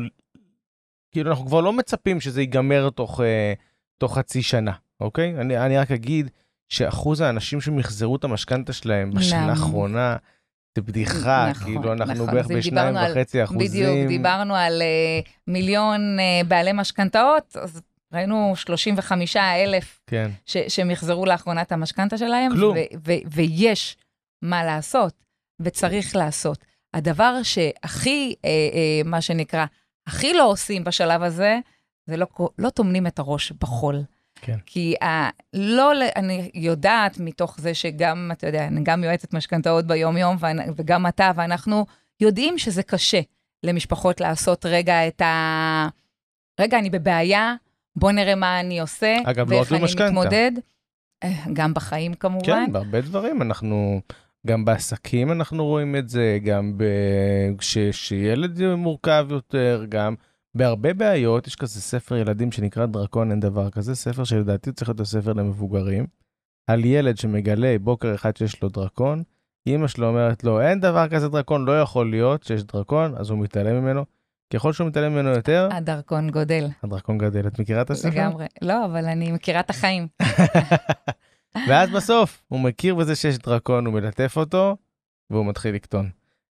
כאילו 1.12 1.30
אנחנו 1.30 1.45
כבר 1.45 1.62
לא 1.62 1.73
מצפים 1.73 2.19
שזה 2.19 2.41
ייגמר 2.41 2.89
תוך, 2.89 3.21
אה, 3.21 3.53
תוך 3.97 4.17
חצי 4.17 4.41
שנה, 4.41 4.71
אוקיי? 4.99 5.41
אני, 5.41 5.58
אני 5.58 5.77
רק 5.77 5.91
אגיד 5.91 6.30
שאחוז 6.69 7.21
האנשים 7.21 7.62
שמחזרו 7.62 8.15
את 8.15 8.23
המשכנתה 8.23 8.73
שלהם 8.73 9.12
בשנה 9.12 9.39
נכון. 9.39 9.49
האחרונה, 9.49 10.15
זה 10.75 10.82
בדיחה, 10.82 11.47
נכון, 11.49 11.63
כאילו 11.63 11.93
אנחנו 11.93 12.13
נכון. 12.13 12.36
בערך 12.36 12.47
בשניים 12.47 12.95
וחצי 12.95 13.43
אחוזים. 13.43 13.67
בדיוק, 13.67 14.08
דיברנו 14.08 14.56
על 14.56 14.82
אה, 14.82 15.19
מיליון 15.47 16.19
אה, 16.19 16.41
בעלי 16.47 16.71
משכנתאות, 16.73 17.58
אז 17.62 17.82
ראינו 18.13 18.54
35 18.56 19.38
אלף 19.38 20.00
כן, 20.08 20.32
ש- 20.46 20.58
שמחזרו 20.67 21.26
לאחרונה 21.26 21.62
את 21.62 21.72
המשכנתה 21.72 22.17
שלהם, 22.17 22.52
כלום. 22.52 22.76
ו- 22.78 22.98
ו- 23.08 23.28
ויש 23.32 23.98
מה 24.41 24.63
לעשות, 24.63 25.13
וצריך 25.62 26.15
לעשות. 26.15 26.65
הדבר 26.93 27.43
שהכי, 27.43 28.36
אה, 28.46 28.50
אה, 28.50 29.02
מה 29.06 29.22
שנקרא, 29.22 29.65
הכי 30.08 30.34
לא 30.34 30.50
עושים 30.50 30.84
בשלב 30.84 31.24
הזה, 31.24 31.60
זה 32.06 32.17
לא, 32.17 32.28
לא 32.58 32.70
טומנים 32.70 33.08
את 33.08 33.20
הראש 33.20 33.52
בחול. 33.52 34.04
כן. 34.41 34.58
כי 34.65 34.96
ה, 35.04 35.30
לא, 35.54 35.91
אני 36.15 36.52
יודעת 36.54 37.20
מתוך 37.20 37.60
זה 37.60 37.74
שגם, 37.74 38.30
אתה 38.34 38.48
יודע, 38.48 38.67
אני 38.67 38.82
גם 38.84 39.04
יועצת 39.04 39.34
משכנתאות 39.34 39.88
ביום-יום, 39.88 40.38
וגם 40.76 41.08
אתה, 41.08 41.32
ואנחנו 41.36 41.86
יודעים 42.22 42.58
שזה 42.58 42.84
קשה 42.84 43.20
למשפחות 43.63 44.22
לעשות 44.22 44.65
רגע 44.65 45.08
את 45.08 45.22
ה... 45.22 45.88
רגע, 46.60 46.80
אני 46.80 46.89
בבעיה, 46.89 47.56
בוא 47.98 48.12
נראה 48.12 48.36
מה 48.36 48.60
אני 48.60 48.80
עושה, 48.80 49.18
אגב, 49.26 49.52
לא 49.52 49.56
ואיך 49.56 49.72
אני 49.72 49.80
במשכנתה. 49.80 50.12
מתמודד. 50.12 50.52
אה, 51.24 51.44
גם 51.54 51.74
בחיים 51.74 52.14
כמובן. 52.14 52.46
כן, 52.46 52.72
בהרבה 52.72 53.02
דברים 53.02 53.42
אנחנו, 53.42 54.02
גם 54.48 54.66
בעסקים 54.66 55.32
אנחנו 55.32 55.66
רואים 55.66 55.96
את 55.96 56.10
זה, 56.10 56.38
גם 56.44 56.78
ב... 56.78 56.84
ש... 57.62 57.78
שילד 57.92 58.62
מורכב 58.76 59.28
יותר, 59.30 59.86
גם 59.90 60.16
בהרבה 60.56 60.94
בעיות, 60.94 61.48
יש 61.48 61.56
כזה 61.56 61.82
ספר 61.82 62.16
ילדים 62.16 62.52
שנקרא 62.52 62.86
דרקון, 62.86 63.32
אין 63.32 63.40
דבר 63.40 63.70
כזה, 63.70 63.96
ספר 63.96 64.24
שלדעתי 64.24 64.72
צריך 64.72 64.90
להיות 64.90 65.00
הספר 65.00 65.34
למבוגרים, 65.34 66.08
על 66.68 66.86
ילד 66.86 67.18
שמגלה 67.18 67.76
בוקר 67.82 68.16
אחד 68.16 68.38
שיש 68.38 68.64
לו 68.64 68.70
דרקון, 68.70 69.24
אמא 69.68 69.88
שלו 69.88 70.08
אומרת 70.08 70.44
לו, 70.44 70.62
אין 70.62 70.80
דבר 70.80 71.08
כזה 71.08 71.30
דרקון, 71.30 71.66
לא 71.66 71.82
יכול 71.82 72.10
להיות 72.10 72.44
שיש 72.44 72.64
דרקון, 72.64 73.14
אז 73.18 73.30
הוא 73.30 73.40
מתעלם 73.40 73.82
ממנו. 73.82 74.06
ככל 74.54 74.74
שהוא 74.74 74.88
מתעלם 74.88 75.12
ממנו 75.14 75.30
יותר, 75.30 75.70
הדרכון 75.72 76.30
גודל, 76.30 76.68
הדרקון 76.84 77.18
גדל. 77.18 77.48
את 77.48 77.60
מכירה 77.60 77.82
את 77.82 77.90
הספר? 77.90 78.10
לגמרי. 78.10 78.46
לא, 78.62 78.86
אבל 78.86 79.06
אני 79.06 79.32
מכירה 79.32 79.60
את 79.60 79.70
החיים. 79.70 80.08
ואז 81.70 81.90
בסוף 81.90 82.44
הוא 82.48 82.60
מכיר 82.60 82.96
בזה 82.96 83.16
שיש 83.16 83.38
דרקון, 83.38 83.86
הוא 83.86 83.94
מלטף 83.94 84.38
אותו, 84.38 84.78
והוא 85.30 85.46
מתחיל 85.46 85.76
לקטון. 85.76 86.10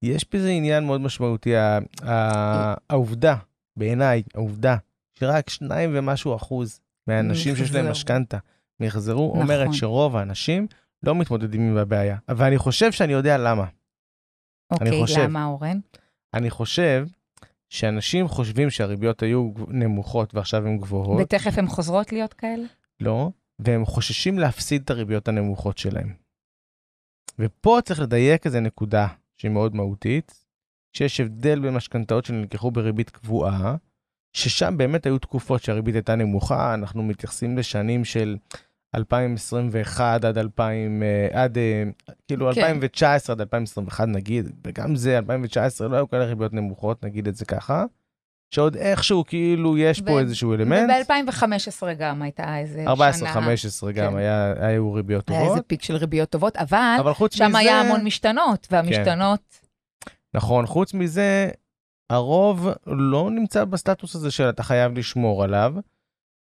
יש 0.02 0.26
בזה 0.34 0.50
עניין 0.50 0.86
מאוד 0.86 1.02
משמעותי, 1.02 1.56
ה- 1.56 1.80
ה- 2.04 2.74
העובדה, 2.90 3.36
בעיניי, 3.78 4.24
העובדה, 4.36 4.76
שרק 5.20 5.50
שניים 5.50 5.90
ומשהו 5.94 6.36
אחוז 6.36 6.80
מהאנשים 7.08 7.56
שיש 7.56 7.72
להם. 7.74 7.92
משכנתה 7.92 8.38
מחזרו, 8.80 9.28
נכון. 9.30 9.42
אומרת 9.42 9.68
שרוב 9.74 10.16
האנשים 10.16 10.68
לא 11.04 11.16
מתמודדים 11.16 11.62
עם 11.62 11.78
הבעיה. 11.78 12.18
אבל 12.30 12.46
אני 12.46 12.58
חושב 12.58 12.92
שאני 12.92 13.14
יודע 13.14 13.38
למה. 13.38 13.66
אוקיי, 14.72 15.02
חושב. 15.02 15.20
למה, 15.20 15.46
אורן? 15.46 15.80
אני 16.34 16.50
חושב 16.50 17.08
שאנשים 17.70 18.28
חושבים 18.28 18.70
שהריביות 18.70 19.24
היו 19.24 19.52
נמוכות 19.68 20.36
ועכשיו 20.36 20.68
הן 20.68 20.78
גבוהות. 20.78 21.22
ותכף 21.22 21.58
הן 21.58 21.68
חוזרות 21.68 22.12
להיות 22.12 22.34
כאלה? 22.34 22.64
לא, 23.00 23.30
והם 23.60 23.86
חוששים 23.86 24.40
להפסיד 24.40 24.82
את 24.82 24.90
הריביות 24.90 25.28
הנמוכות 25.28 25.78
שלהם. 25.78 26.14
ופה 27.40 27.80
צריך 27.84 28.00
לדייק 28.00 28.46
איזה 28.46 28.60
נקודה 28.60 29.08
שהיא 29.38 29.52
מאוד 29.52 29.76
מהותית, 29.76 30.46
שיש 30.94 31.20
הבדל 31.20 31.60
בין 31.60 31.74
משכנתאות 31.74 32.26
שנלקחו 32.26 32.72
בריבית 32.72 33.10
קבועה, 33.10 33.76
ששם 34.34 34.78
באמת 34.78 35.06
היו 35.06 35.20
תקופות 35.20 35.64
שהריבית 35.64 35.96
הייתה 35.96 36.16
נמוכה, 36.16 36.74
אנחנו 36.74 37.04
מתייחסים 37.04 37.58
לשנים 37.58 38.06
של 38.06 38.38
2021 38.96 40.26
עד 40.26 40.38
2000, 40.38 41.04
אה, 41.04 41.44
עד 41.44 41.58
אה, 41.58 41.84
כאילו 42.28 42.52
כן. 42.54 42.62
2019 42.62 43.34
עד 43.34 43.42
2021 43.42 44.08
נגיד, 44.08 44.52
וגם 44.68 44.96
זה 44.96 45.18
2019 45.18 45.88
לא 45.88 45.96
היו 45.96 46.10
כאלה 46.10 46.26
ריביות 46.26 46.54
נמוכות, 46.54 47.06
נגיד 47.06 47.28
את 47.28 47.36
זה 47.36 47.46
ככה, 47.46 47.86
שעוד 48.56 48.76
איכשהו 48.76 49.24
כאילו 49.28 49.78
יש 49.78 50.02
פה 50.02 50.12
ו- 50.12 50.20
איזשהו 50.20 50.54
אלמנט. 50.54 50.90
וב-2015 51.10 51.94
גם 51.98 52.22
הייתה 52.22 52.58
איזה 52.58 52.86
שנה. 52.96 53.90
14-15 53.90 53.92
גם 53.92 54.12
כן. 54.12 54.18
היה, 54.18 54.54
היו 54.68 54.94
ריביות 54.94 55.30
היה 55.30 55.40
איזה 55.40 55.50
טובות, 55.50 55.66
פיק 55.68 55.84
של 55.84 55.96
ריביות 55.96 56.30
טובות, 56.30 56.58
אבל 56.58 56.98
אבל 57.00 57.14
שם 57.32 57.50
מזה, 57.50 57.58
היה 57.58 57.82
המון 57.82 58.04
משתנות, 58.04 58.68
והמשתנות, 58.72 59.60
נכון, 60.34 60.66
חוץ 60.66 60.94
מזה, 60.94 61.50
הרוב 62.10 62.70
לא 62.88 63.32
נמצא 63.32 63.66
בסטטוס 63.66 64.16
הזה 64.16 64.32
של 64.32 64.50
אתה 64.50 64.64
חייב 64.64 64.98
לשמור 64.98 65.44
עליו, 65.44 65.74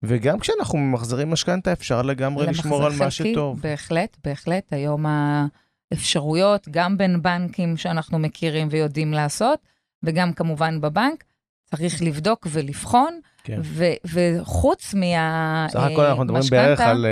וגם 0.02 0.38
כשאנחנו 0.38 0.78
ממחזרים 0.78 1.30
משכנתה 1.30 1.72
אפשר 1.72 2.02
לגמרי 2.02 2.46
לשמור 2.46 2.84
על 2.84 2.92
מה 2.92 2.98
חלקי, 3.10 3.32
שטוב. 3.32 3.60
בהחלט, 3.60 4.16
בהחלט. 4.24 4.72
היום 4.72 5.06
האפשרויות, 5.92 6.68
גם 6.70 6.98
בין 6.98 7.22
בנקים 7.22 7.76
שאנחנו 7.76 8.18
מכירים 8.18 8.68
ויודעים 8.70 9.12
לעשות, 9.12 9.58
וגם 10.02 10.32
כמובן 10.32 10.80
בבנק, 10.80 11.24
צריך 11.64 12.02
לבדוק 12.02 12.46
ולבחון, 12.50 13.20
כן. 13.44 13.60
ו- 13.62 13.92
וחוץ 14.04 14.94
מה... 14.94 15.66
סך 15.70 15.80
הכל 15.82 16.04
אנחנו 16.04 16.24
מדברים 16.24 16.42
בערך 16.50 16.80
על 16.80 17.06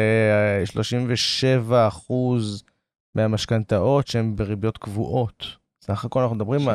אה, 0.61 0.67
37 0.67 1.89
אחוז 1.89 2.63
מהמשכנתאות 3.15 4.07
שהן 4.09 4.37
בריביות 4.37 4.79
קבועות. 4.79 5.47
סך 5.85 6.05
הכל 6.05 6.21
אנחנו 6.21 6.37
מדברים, 6.37 6.61
ש- 6.61 6.67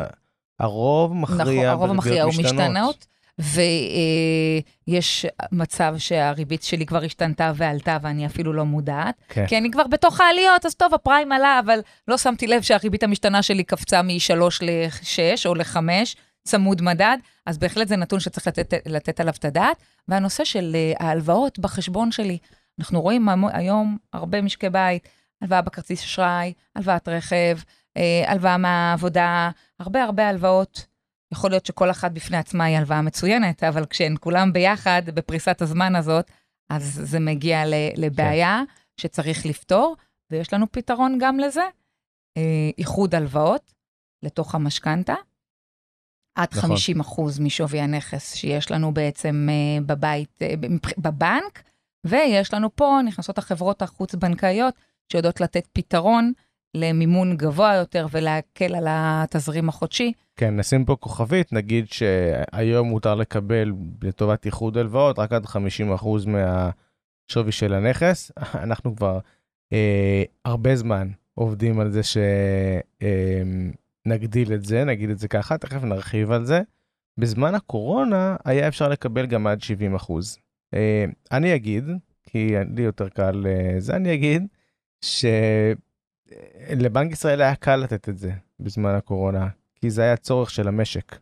הרוב 0.60 1.12
נכון, 1.22 1.36
מכריע 1.38 1.72
הרוב 1.72 1.90
המכריע 1.90 2.24
הוא 2.24 2.32
בריביות 2.34 2.56
משתנות. 2.56 3.08
ויש 3.40 5.26
מצב 5.52 5.96
שהריבית 5.98 6.64
שלי 6.64 6.86
כבר 6.86 7.04
השתנתה 7.04 7.52
ועלתה 7.56 7.98
ואני 8.02 8.26
אפילו 8.26 8.54
לא 8.54 8.66
מודעת, 8.66 9.16
כן. 9.30 9.48
כי 9.48 9.58
אני 9.58 9.72
כבר 9.72 9.88
בתוך 9.88 10.22
העליות, 10.22 10.66
אז 10.66 10.76
טוב, 10.76 10.94
הפריים 10.94 11.32
עלה, 11.32 11.60
אבל 11.66 11.80
לא 12.08 12.18
שמתי 12.18 12.48
לב 12.48 12.62
שהריבית 12.62 13.04
המשתנה 13.04 13.42
שלי 13.42 13.64
קפצה 13.64 14.02
מ-3 14.02 14.40
ל-6 14.62 15.46
או 15.46 15.56
ל-5, 15.56 15.78
צמוד 16.44 16.82
מדד, 16.82 17.18
אז 17.46 17.58
בהחלט 17.58 17.88
זה 17.88 17.96
נתון 17.96 18.20
שצריך 18.20 18.48
לתת, 18.48 18.74
לתת 18.86 19.20
עליו 19.20 19.34
את 19.40 19.46
הדעת. 19.46 19.78
והנושא 20.08 20.44
של 20.44 20.76
אה, 20.76 20.94
ההלוואות 21.08 21.60
בחשבון 21.60 22.12
שלי, 22.12 22.38
אנחנו 22.80 23.02
רואים 23.02 23.28
היום 23.54 23.98
הרבה 24.14 24.42
משקי 24.42 24.70
בית, 24.70 25.08
הלוואה 25.42 25.62
בכרטיס 25.62 26.04
אשראי, 26.04 26.54
הלוואת 26.76 27.08
רכב, 27.08 27.58
אה, 27.98 28.24
הלוואה 28.28 28.58
מהעבודה, 28.58 29.50
הרבה 29.80 30.04
הרבה 30.04 30.30
הלוואות. 30.30 30.86
יכול 31.36 31.50
להיות 31.50 31.66
שכל 31.66 31.92
אחת 31.92 32.12
בפני 32.12 32.38
עצמה 32.38 32.64
היא 32.66 32.78
הלוואה 32.78 33.02
מצוינת, 33.02 33.64
אבל 33.64 33.86
כשהן 33.86 34.16
כולם 34.20 34.54
ביחד, 34.54 35.02
בפריסת 35.06 35.62
הזמן 35.62 35.96
הזאת, 35.96 36.32
אז 36.70 37.00
זה 37.04 37.20
מגיע 37.20 37.64
לבעיה 37.98 38.62
שצריך 38.98 39.46
לפתור, 39.46 39.96
ויש 40.32 40.54
לנו 40.54 40.66
פתרון 40.72 41.18
גם 41.20 41.40
לזה, 41.40 41.64
אה, 42.38 42.70
איחוד 42.78 43.16
הלוואות 43.16 43.74
לתוך 44.24 44.56
המשכנתה, 44.56 45.16
עד 46.36 46.48
נכון. 46.52 46.70
50 46.70 47.00
אחוז 47.00 47.40
משווי 47.40 47.80
הנכס 47.80 48.36
שיש 48.36 48.72
לנו 48.72 48.94
בעצם 48.94 49.48
אה, 49.50 49.82
בבית, 49.86 50.42
אה, 50.42 50.54
בבנק, 50.98 51.64
ויש 52.06 52.54
לנו 52.54 52.76
פה, 52.76 53.00
נכנסות 53.06 53.38
החברות 53.38 53.82
החוץ-בנקאיות, 53.82 54.74
שיודעות 55.12 55.42
לתת 55.42 55.68
פתרון 55.74 56.32
למימון 56.74 57.38
גבוה 57.38 57.76
יותר 57.76 58.08
ולהקל 58.12 58.76
על 58.76 58.86
התזרים 58.90 59.70
החודשי. 59.70 60.14
כן, 60.36 60.60
נשים 60.60 60.86
פה 60.86 60.96
כוכבית, 60.96 61.54
נגיד 61.54 61.88
שהיום 61.88 62.88
מותר 62.88 63.16
לקבל 63.16 63.74
לטובת 64.04 64.46
איחוד 64.46 64.78
הלוואות 64.78 65.20
רק 65.20 65.32
עד 65.32 65.46
50% 65.46 65.58
מהשווי 66.28 67.52
של 67.52 67.74
הנכס. 67.74 68.32
אנחנו 68.64 68.96
כבר 68.96 69.20
אה, 69.74 70.24
הרבה 70.46 70.76
זמן 70.76 71.10
עובדים 71.34 71.80
על 71.80 71.92
זה 71.92 72.02
שנגדיל 74.06 74.54
את 74.54 74.66
זה, 74.66 74.84
נגיד 74.84 75.10
את 75.10 75.20
זה 75.20 75.28
ככה, 75.28 75.58
תכף 75.58 75.84
נרחיב 75.84 76.32
על 76.32 76.46
זה. 76.46 76.62
בזמן 77.18 77.56
הקורונה 77.56 78.36
היה 78.46 78.68
אפשר 78.68 78.90
לקבל 78.90 79.26
גם 79.26 79.48
עד 79.48 79.60
70%. 79.60 79.64
אה, 80.74 81.06
אני 81.32 81.56
אגיד 81.56 81.84
כי 82.24 82.52
לי 82.76 82.82
יותר 82.82 83.10
קל 83.10 83.48
אה, 83.48 83.76
זה, 83.80 83.96
אני 83.96 84.14
אגיד 84.14 84.48
שלבנק 86.72 87.12
ישראל 87.12 87.42
היה 87.42 87.56
קל 87.56 87.76
לתת 87.76 88.10
את 88.10 88.18
זה 88.18 88.32
בזמן 88.60 88.96
הקורונה, 88.96 89.48
כי 89.86 89.90
זה 89.90 90.02
היה 90.02 90.18
צורך 90.18 90.50
של 90.50 90.68
המשק. 90.68 91.16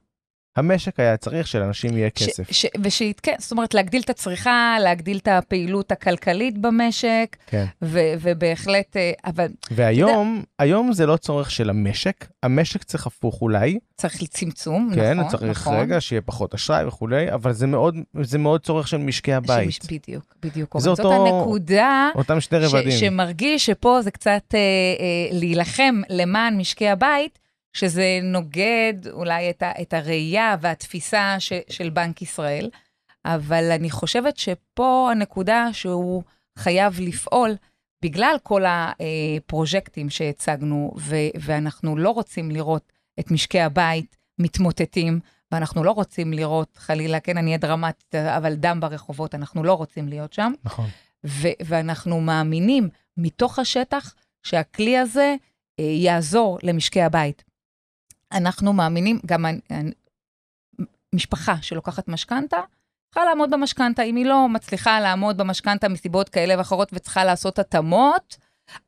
המשק 0.55 0.99
היה 0.99 1.17
צריך 1.17 1.47
שלאנשים 1.47 1.97
יהיה 1.97 2.09
כסף. 2.09 2.51
ש, 2.51 2.61
ש, 2.61 2.65
ושיתקן, 2.83 3.31
זאת 3.39 3.51
אומרת, 3.51 3.73
להגדיל 3.73 4.01
את 4.01 4.09
הצריכה, 4.09 4.75
להגדיל 4.79 5.17
את 5.17 5.27
הפעילות 5.27 5.91
הכלכלית 5.91 6.57
במשק, 6.57 7.37
כן. 7.47 7.65
ו, 7.81 7.99
ובהחלט, 8.21 8.97
אה, 8.97 9.11
אבל 9.25 9.47
והיום, 9.71 10.43
היום 10.59 10.93
זה 10.93 11.05
לא 11.05 11.17
צורך 11.17 11.51
של 11.51 11.69
המשק, 11.69 12.27
המשק 12.43 12.83
צריך 12.83 13.07
הפוך 13.07 13.41
אולי, 13.41 13.79
צריך 13.97 14.23
צמצום, 14.23 14.89
כן, 14.95 15.19
נכון, 15.19 15.31
צריך 15.31 15.61
נכון. 15.61 15.75
רגע 15.79 16.01
שיהיה 16.01 16.21
פחות 16.21 16.53
אשראי 16.53 16.85
וכולי, 16.85 17.31
אבל 17.33 17.53
זה 17.53 17.67
מאוד, 17.67 17.95
זה 18.21 18.37
מאוד 18.37 18.61
צורך 18.61 18.87
של 18.87 18.97
משקי 18.97 19.33
הבית. 19.33 19.71
שמש, 19.71 19.91
בדיוק, 19.91 20.35
בדיוק. 20.43 20.79
זאת 20.79 20.99
אותו- 20.99 21.13
הנקודה 21.13 22.09
אותם 22.15 22.39
שני 22.39 22.69
ש, 22.69 22.73
רבדים. 22.73 22.91
שמרגיש 22.91 23.65
שפה 23.65 24.01
זה 24.01 24.11
קצת 24.11 24.43
אה, 24.53 24.59
אה, 24.59 25.27
להילחם 25.31 26.01
למען 26.09 26.57
משקי 26.57 26.89
הבית, 26.89 27.39
שזה 27.73 28.19
נוגד 28.23 28.93
אולי 29.11 29.49
את, 29.49 29.63
ה, 29.63 29.71
את 29.81 29.93
הראייה 29.93 30.55
והתפיסה 30.61 31.35
ש, 31.39 31.53
של 31.69 31.89
בנק 31.89 32.21
ישראל, 32.21 32.69
אבל 33.25 33.71
אני 33.71 33.89
חושבת 33.89 34.37
שפה 34.37 35.09
הנקודה 35.11 35.67
שהוא 35.71 36.23
חייב 36.57 36.99
לפעול, 36.99 37.55
בגלל 38.01 38.35
כל 38.43 38.63
הפרוז'קטים 38.67 40.09
שהצגנו, 40.09 40.93
ו, 40.97 41.15
ואנחנו 41.39 41.97
לא 41.97 42.09
רוצים 42.09 42.51
לראות 42.51 42.91
את 43.19 43.31
משקי 43.31 43.61
הבית 43.61 44.17
מתמוטטים, 44.39 45.19
ואנחנו 45.51 45.83
לא 45.83 45.91
רוצים 45.91 46.33
לראות, 46.33 46.77
חלילה, 46.77 47.19
כן, 47.19 47.37
אני 47.37 47.47
אהיה 47.47 47.57
דרמטית, 47.57 48.15
אבל 48.15 48.53
דם 48.53 48.79
ברחובות, 48.79 49.35
אנחנו 49.35 49.63
לא 49.63 49.73
רוצים 49.73 50.07
להיות 50.07 50.33
שם. 50.33 50.53
נכון. 50.63 50.87
ו- 51.25 51.57
ואנחנו 51.65 52.21
מאמינים 52.21 52.89
מתוך 53.17 53.59
השטח 53.59 54.13
שהכלי 54.43 54.97
הזה 54.97 55.35
אה, 55.79 55.85
יעזור 55.85 56.59
למשקי 56.63 57.01
הבית. 57.01 57.43
אנחנו 58.33 58.73
מאמינים, 58.73 59.19
גם 59.25 59.45
משפחה 61.15 61.55
שלוקחת 61.61 62.07
משכנתה, 62.07 62.59
צריכה 63.13 63.25
לעמוד 63.25 63.51
במשכנתה. 63.51 64.03
אם 64.03 64.15
היא 64.15 64.25
לא 64.25 64.49
מצליחה 64.49 64.99
לעמוד 64.99 65.37
במשכנתה 65.37 65.89
מסיבות 65.89 66.29
כאלה 66.29 66.57
ואחרות 66.57 66.89
וצריכה 66.93 67.23
לעשות 67.23 67.59
התאמות, 67.59 68.37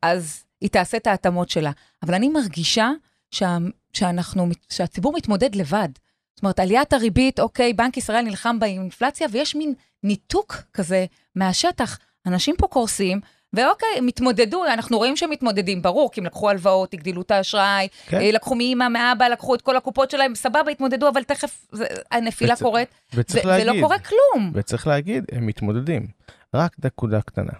אז 0.01 0.43
היא 0.61 0.69
תעשה 0.69 0.97
את 0.97 1.07
ההתאמות 1.07 1.49
שלה. 1.49 1.71
אבל 2.03 2.13
אני 2.13 2.29
מרגישה 2.29 2.91
שה, 3.31 3.57
שאנחנו, 3.93 4.47
שהציבור 4.69 5.13
מתמודד 5.13 5.55
לבד. 5.55 5.89
זאת 6.35 6.43
אומרת, 6.43 6.59
עליית 6.59 6.93
הריבית, 6.93 7.39
אוקיי, 7.39 7.73
בנק 7.73 7.97
ישראל 7.97 8.21
נלחם 8.21 8.59
באינפלציה, 8.59 9.27
ויש 9.31 9.55
מין 9.55 9.73
ניתוק 10.03 10.55
כזה 10.73 11.05
מהשטח. 11.35 11.99
אנשים 12.25 12.55
פה 12.57 12.67
קורסים, 12.67 13.19
ואוקיי, 13.55 13.87
הם 13.97 14.07
התמודדו, 14.07 14.65
אנחנו 14.73 14.97
רואים 14.97 15.17
שהם 15.17 15.29
מתמודדים, 15.29 15.81
ברור, 15.81 16.11
כי 16.11 16.19
הם 16.19 16.25
לקחו 16.25 16.49
הלוואות, 16.49 16.93
הגדילו 16.93 17.21
את 17.21 17.31
האשראי, 17.31 17.87
כן. 18.07 18.19
כן. 18.19 18.35
לקחו 18.35 18.55
מאמא, 18.55 18.87
מאבא, 18.89 19.27
לקחו 19.27 19.55
את 19.55 19.61
כל 19.61 19.77
הקופות 19.77 20.11
שלהם, 20.11 20.35
סבבה, 20.35 20.71
התמודדו, 20.71 21.09
אבל 21.09 21.23
תכף 21.23 21.65
זה, 21.71 21.85
הנפילה 22.11 22.53
וצ- 22.53 22.61
קורית, 22.63 22.89
וצריך 23.13 23.45
ו- 23.45 23.47
להגיד, 23.47 23.67
ולא 23.69 23.81
קורה 23.81 23.97
כלום. 23.99 24.51
וצריך 24.53 24.87
להגיד, 24.87 25.23
הם 25.31 25.47
מתמודדים. 25.47 26.07
רק 26.53 26.75
נקודה 26.85 27.21
קטנה. 27.21 27.53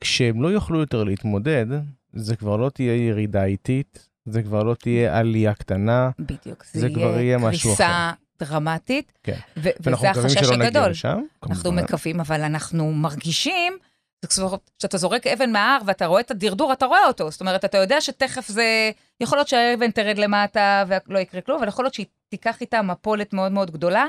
כשהם 0.00 0.42
לא 0.42 0.48
יוכלו 0.48 0.80
יותר 0.80 1.04
להתמודד, 1.04 1.66
זה 2.12 2.36
כבר 2.36 2.56
לא 2.56 2.68
תהיה 2.70 3.08
ירידה 3.08 3.44
איטית, 3.44 4.08
זה 4.26 4.42
כבר 4.42 4.62
לא 4.62 4.74
תהיה 4.74 5.18
עלייה 5.18 5.54
קטנה, 5.54 6.10
בדיוק, 6.18 6.64
זה 6.72 6.80
זה, 6.80 6.88
כבר 6.94 7.00
יהיה 7.10 7.22
יהיה 7.22 7.38
משהו 7.38 7.68
קריסה 7.70 8.10
דרמטית, 8.40 9.12
כן. 9.22 9.36
ו- 9.56 9.68
וזה 9.80 10.10
החשש 10.10 10.50
הגדול. 10.50 10.90
לשם. 10.90 11.20
אנחנו 11.42 11.62
כמובן. 11.64 11.82
מקווים, 11.84 12.20
אבל 12.20 12.40
אנחנו 12.42 12.92
מרגישים, 12.92 13.72
זה 13.72 13.87
כשאתה 14.26 14.98
זורק 14.98 15.26
אבן 15.26 15.52
מההר 15.52 15.78
ואתה 15.86 16.06
רואה 16.06 16.20
את 16.20 16.30
הדרדור, 16.30 16.72
אתה 16.72 16.86
רואה 16.86 17.06
אותו. 17.06 17.30
זאת 17.30 17.40
אומרת, 17.40 17.64
אתה 17.64 17.78
יודע 17.78 18.00
שתכף 18.00 18.48
זה... 18.48 18.90
יכול 19.20 19.38
להיות 19.38 19.48
שהאבן 19.48 19.90
תרד 19.90 20.18
למטה 20.18 20.84
ולא 21.08 21.18
יקרה 21.18 21.40
כלום, 21.40 21.58
אבל 21.58 21.68
יכול 21.68 21.84
להיות 21.84 21.94
שהיא 21.94 22.06
תיקח 22.28 22.60
איתה 22.60 22.82
מפולת 22.82 23.32
מאוד 23.32 23.52
מאוד 23.52 23.70
גדולה, 23.70 24.06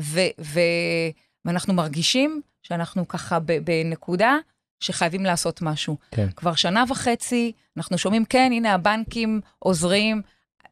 ו- 0.00 0.20
ו- 0.40 0.60
ואנחנו 1.44 1.74
מרגישים 1.74 2.40
שאנחנו 2.62 3.08
ככה 3.08 3.38
ב- 3.38 3.58
בנקודה 3.64 4.36
שחייבים 4.80 5.24
לעשות 5.24 5.62
משהו. 5.62 5.96
כן. 6.10 6.28
כבר 6.36 6.54
שנה 6.54 6.84
וחצי, 6.88 7.52
אנחנו 7.76 7.98
שומעים, 7.98 8.24
כן, 8.24 8.50
הנה 8.52 8.74
הבנקים 8.74 9.40
עוזרים. 9.58 10.22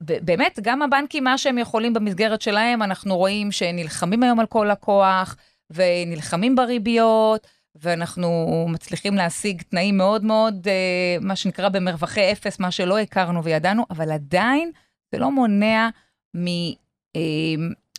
באמת, 0.01 0.59
גם 0.62 0.83
הבנקים, 0.83 1.25
מה 1.25 1.38
שהם 1.38 1.59
יכולים 1.59 1.95
במסגרת 1.95 2.43
שלהם, 2.43 2.83
אנחנו 2.83 3.16
רואים 3.16 3.53
שנלחמים 3.53 4.23
היום 4.23 4.40
על 4.40 4.47
כל 4.47 4.71
הכוח, 4.71 5.37
ונלחמים 5.71 6.57
בריביות, 6.57 7.47
ואנחנו 7.83 8.66
מצליחים 8.69 9.14
להשיג 9.14 9.62
תנאים 9.62 9.97
מאוד 9.97 10.25
מאוד, 10.25 10.69
אה, 10.69 11.16
מה 11.21 11.37
שנקרא 11.37 11.69
במרווחי 11.69 12.33
אפס, 12.33 12.61
מה 12.61 12.71
שלא 12.71 12.99
הכרנו 12.99 13.45
וידענו, 13.45 13.87
אבל 13.90 14.12
עדיין 14.12 14.71
זה 15.12 15.19
לא 15.19 15.31
מונע 15.31 15.88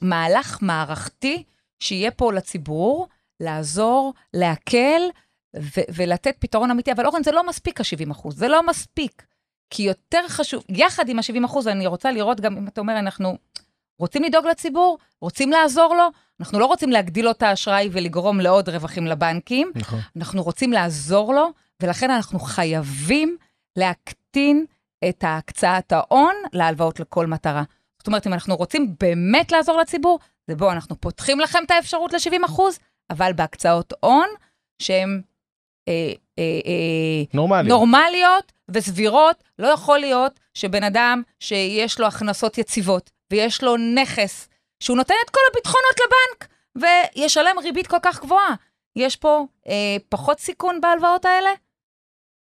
ממהלך 0.02 0.60
מערכתי 0.62 1.44
שיהיה 1.80 2.12
פה 2.12 2.34
לציבור, 2.34 3.08
לעזור, 3.40 4.14
להקל 4.34 5.02
ו- 5.56 5.88
ולתת 5.96 6.36
פתרון 6.40 6.72
אמיתי. 6.72 6.92
אבל 6.92 7.06
אורן, 7.06 7.24
זה 7.24 7.32
לא 7.32 7.48
מספיק 7.48 7.82
ה-70 7.82 8.12
אחוז, 8.12 8.38
זה 8.38 8.48
לא 8.48 8.68
מספיק. 8.68 9.26
כי 9.70 9.84
יותר 9.84 10.28
חשוב, 10.28 10.64
יחד 10.70 11.10
עם 11.10 11.20
ה-70 11.20 11.46
אחוז, 11.46 11.68
אני 11.68 11.88
רוצה 11.88 12.12
לראות 12.12 12.42
גם, 12.42 12.58
אם 12.58 12.68
אתה 12.68 12.82
אומר, 12.82 13.00
אנחנו 13.00 13.38
רוצים 14.00 14.24
לדאוג 14.24 14.48
לציבור, 14.48 14.98
רוצים 15.22 15.52
לעזור 15.52 15.96
לו, 15.96 16.08
אנחנו 16.42 16.60
לא 16.60 16.66
רוצים 16.66 16.90
להגדיל 16.90 17.26
לו 17.26 17.32
את 17.32 17.44
האשראי 17.44 17.90
ולגרום 17.92 18.40
לעוד 18.40 18.70
רווחים 18.70 19.08
לבנקים, 19.08 19.72
נכון. 19.76 20.00
אנחנו 20.18 20.44
רוצים 20.44 20.74
לעזור 20.74 21.34
לו, 21.34 21.52
ולכן 21.82 22.12
אנחנו 22.12 22.40
חייבים 22.40 23.38
להקטין 23.76 24.66
את 25.10 25.24
הקצאת 25.28 25.92
ההון 25.92 26.36
להלוואות 26.54 27.00
לכל 27.00 27.28
מטרה. 27.28 27.64
זאת 27.98 28.08
אומרת, 28.08 28.28
אם 28.28 28.34
אנחנו 28.34 28.56
רוצים 28.56 28.96
באמת 29.00 29.52
לעזור 29.52 29.80
לציבור, 29.80 30.20
זה 30.48 30.56
בואו, 30.56 30.72
אנחנו 30.72 31.02
פותחים 31.02 31.40
לכם 31.40 31.60
את 31.66 31.72
האפשרות 31.72 32.14
ל-70 32.14 32.46
אחוז, 32.46 32.80
אבל 33.10 33.34
בהקצאות 33.34 33.94
הון 34.00 34.28
שהן 34.82 35.22
אה, 35.88 36.14
אה, 36.40 36.44
אה, 36.66 37.24
נורמלי. 37.34 37.70
נורמליות 37.70 38.52
וסבירות. 38.70 39.44
לא 39.60 39.68
יכול 39.68 40.00
להיות 40.00 40.40
שבן 40.54 40.84
אדם 40.84 41.22
שיש 41.40 42.00
לו 42.00 42.08
הכנסות 42.08 42.58
יציבות 42.58 43.12
ויש 43.32 43.64
לו 43.64 43.78
נכס, 43.78 44.48
שהוא 44.82 44.98
נותן 44.98 45.14
את 45.26 45.30
כל 45.30 45.40
הביטחונות 45.52 45.96
לבנק 46.00 46.48
וישלם 47.16 47.56
ריבית 47.64 47.88
כל 47.88 47.98
כך 48.02 48.22
גבוהה. 48.22 48.56
יש 48.96 49.16
פה 49.16 49.46
אה, 49.68 49.98
פחות 50.10 50.40
סיכון 50.40 50.82
בהלוואות 50.82 51.26
האלה, 51.26 51.50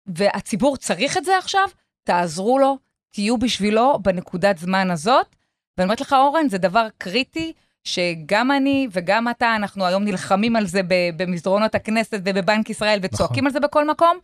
והציבור 0.06 0.78
צריך 0.78 1.18
את 1.18 1.26
זה 1.26 1.38
עכשיו, 1.38 1.70
תעזרו 2.04 2.60
לו, 2.60 2.78
תהיו 3.12 3.38
בשבילו 3.38 4.00
בנקודת 4.02 4.58
זמן 4.58 4.92
הזאת. 4.92 5.36
ואני 5.78 5.86
אומרת 5.86 6.02
לך, 6.02 6.13
אורן, 6.13 6.50
זה 6.50 6.58
דבר 6.58 6.88
קריטי, 6.98 7.54
שגם 7.84 8.52
אני 8.52 8.88
וגם 8.92 9.30
אתה, 9.30 9.56
אנחנו 9.56 9.86
היום 9.86 10.04
נלחמים 10.04 10.56
על 10.56 10.68
זה 10.68 10.82
במסדרונות 11.18 11.76
הכנסת 11.76 12.20
ובבנק 12.26 12.70
ישראל 12.70 13.00
וצועקים 13.04 13.36
נכון. 13.36 13.46
על 13.48 13.54
זה 13.54 13.60
בכל 13.60 13.88
מקום, 13.88 14.18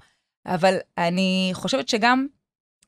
אבל 0.46 0.78
אני 0.98 1.50
חושבת 1.54 1.89
שגם 1.89 2.28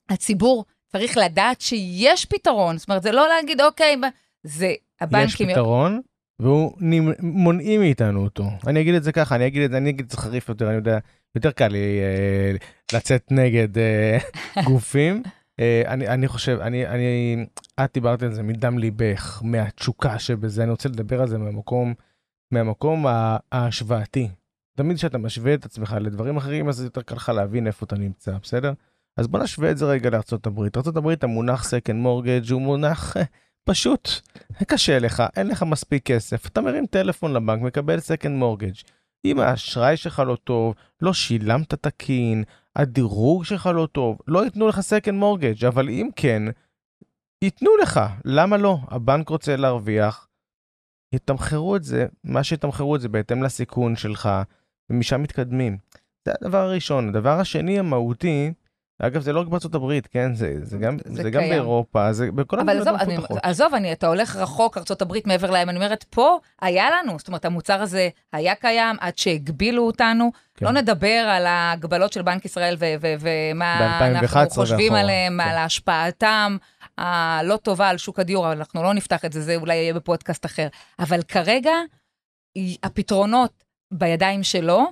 הציבור 0.10 0.65
צריך 0.88 1.17
לדעת 1.17 1.62
שיש 1.62 2.25
פתרון. 2.25 2.78
זאת 2.78 2.89
אומרת, 2.89 3.04
זה 3.04 3.12
לא 3.12 3.28
להגיד, 3.28 3.62
אוקיי, 3.62 3.97
ב- 3.97 4.65
זה 5.01 5.17
יש 5.17 5.34
הבנקים... 5.34 5.49
פתרון, 5.49 6.01
והוא 6.39 6.73
נמ- 6.79 7.13
מונעים 7.21 7.81
מאיתנו 7.81 8.23
אותו. 8.23 8.49
אני 8.67 8.81
אגיד 8.81 8.95
את 8.95 9.03
זה 9.03 9.12
ככה, 9.12 9.36
אני 9.36 9.47
אגיד 9.47 9.62
את 9.62 9.71
זה, 9.71 9.77
אני 9.77 9.89
אגיד 9.89 10.05
את 10.05 10.12
זה 10.12 10.17
חריף 10.17 10.49
יותר, 10.49 10.67
אני 10.67 10.75
יודע, 10.75 10.97
יותר 11.36 11.51
קל 11.51 11.67
לי 11.67 11.99
אה, 12.01 12.55
לצאת 12.97 13.31
נגד 13.31 13.77
אה, 13.77 14.17
גופים. 14.65 15.23
אה, 15.60 15.84
אני, 15.88 16.08
אני 16.08 16.27
חושב, 16.27 16.58
אני, 16.62 16.88
אני, 16.88 17.45
את 17.84 17.89
דיברת 17.93 18.23
על 18.23 18.31
זה 18.34 18.43
מדם 18.43 18.77
ליבך, 18.77 19.41
מהתשוקה 19.43 20.19
שבזה, 20.19 20.63
אני 20.63 20.71
רוצה 20.71 20.89
לדבר 20.89 21.21
על 21.21 21.27
זה 21.27 21.38
מהמקום, 21.38 21.93
מהמקום 22.51 23.05
ההשוואתי. 23.51 24.29
תמיד 24.77 24.97
כשאתה 24.97 25.17
משווה 25.17 25.53
את 25.53 25.65
עצמך 25.65 25.95
לדברים 26.01 26.38
אחרים, 26.38 26.69
אז 26.69 26.84
יותר 26.84 27.01
קל 27.01 27.15
לך 27.15 27.29
להבין 27.29 27.67
איפה 27.67 27.86
אתה 27.86 27.95
נמצא, 27.95 28.38
בסדר? 28.43 28.73
אז 29.17 29.27
בוא 29.27 29.39
נשווה 29.39 29.71
את 29.71 29.77
זה 29.77 29.86
רגע 29.86 30.10
לארצות 30.10 30.47
הברית. 30.47 30.77
ארצות 30.77 30.97
הברית 30.97 31.23
המונח 31.23 31.65
second 31.65 32.05
mortgage 32.05 32.51
הוא 32.53 32.62
מונח 32.62 33.17
פשוט. 33.65 34.10
קשה 34.67 34.99
לך, 34.99 35.23
אין 35.36 35.47
לך 35.47 35.63
מספיק 35.63 36.06
כסף, 36.06 36.47
אתה 36.47 36.62
מרים 36.62 36.86
טלפון 36.86 37.34
לבנק, 37.34 37.62
מקבל 37.62 37.97
second 37.97 38.41
mortgage. 38.41 38.91
אם 39.25 39.39
האשראי 39.39 39.97
שלך 39.97 40.19
לא 40.19 40.36
טוב, 40.43 40.75
לא 41.01 41.13
שילמת 41.13 41.73
תקין, 41.73 42.43
הדירוג 42.75 43.45
שלך 43.45 43.69
לא 43.75 43.88
טוב, 43.91 44.17
לא 44.28 44.45
ייתנו 44.45 44.67
לך 44.67 44.78
second 44.80 45.21
mortgage, 45.21 45.67
אבל 45.67 45.89
אם 45.89 46.10
כן, 46.15 46.43
ייתנו 47.43 47.71
לך. 47.82 47.99
למה 48.25 48.58
לא? 48.58 48.78
הבנק 48.88 49.30
רוצה 49.30 49.56
להרוויח, 49.56 50.28
יתמחרו 51.15 51.75
את 51.75 51.84
זה, 51.84 52.06
מה 52.23 52.43
שיתמחרו 52.43 52.95
את 52.95 53.01
זה 53.01 53.10
בהתאם 53.10 53.43
לסיכון 53.43 53.95
שלך, 53.95 54.30
ומשם 54.89 55.21
מתקדמים. 55.23 55.78
זה 56.25 56.34
הדבר 56.41 56.58
הראשון. 56.58 57.10
הדבר 57.10 57.39
השני 57.39 57.80
המהותי, 57.80 58.54
אגב, 58.99 59.21
זה 59.21 59.34
לא 59.34 59.39
רק 59.41 59.47
בארצות 59.47 59.75
הברית, 59.75 60.08
כן? 60.08 60.34
זה, 60.36 60.53
זה 60.62 60.77
גם, 60.77 60.97
זה 61.05 61.23
זה 61.23 61.29
גם. 61.29 61.41
באירופה, 61.41 62.13
זה 62.13 62.31
בכל 62.31 62.60
אבל 62.60 62.69
המדינות 62.69 62.88
עזוב, 62.88 63.01
אני, 63.01 63.13
המפותחות. 63.15 63.39
עזוב, 63.43 63.73
אני, 63.73 63.91
אתה 63.91 64.08
הולך 64.08 64.36
רחוק, 64.36 64.77
ארה"ב 64.77 65.13
מעבר 65.25 65.51
להם, 65.51 65.69
אני 65.69 65.77
אומרת, 65.77 66.03
פה 66.03 66.39
היה 66.62 66.86
לנו, 66.91 67.19
זאת 67.19 67.27
אומרת, 67.27 67.45
המוצר 67.45 67.81
הזה 67.81 68.10
היה 68.34 68.55
קיים 68.55 68.95
עד 68.99 69.17
שהגבילו 69.17 69.86
אותנו. 69.86 70.31
כן. 70.55 70.65
לא 70.65 70.71
נדבר 70.71 71.08
על 71.08 71.45
ההגבלות 71.45 72.13
של 72.13 72.21
בנק 72.21 72.45
ישראל 72.45 72.77
ומה 72.79 73.77
ב-2011 73.79 74.38
אנחנו 74.38 74.49
חושבים 74.49 74.79
ואחורה, 74.79 74.99
עליהם, 75.01 75.39
כן. 75.43 75.49
על 75.49 75.58
השפעתם 75.58 76.58
הלא 76.97 77.58
טובה 77.58 77.89
על 77.89 77.97
שוק 77.97 78.19
הדיור, 78.19 78.47
אבל 78.47 78.58
אנחנו 78.58 78.84
לא 78.84 78.93
נפתח 78.93 79.25
את 79.25 79.34
זה, 79.34 79.41
זה 79.41 79.55
אולי 79.55 79.75
יהיה 79.75 79.93
בפודקאסט 79.93 80.45
אחר. 80.45 80.67
אבל 80.99 81.21
כרגע, 81.21 81.73
הפתרונות 82.84 83.63
בידיים 83.91 84.43
שלו, 84.43 84.86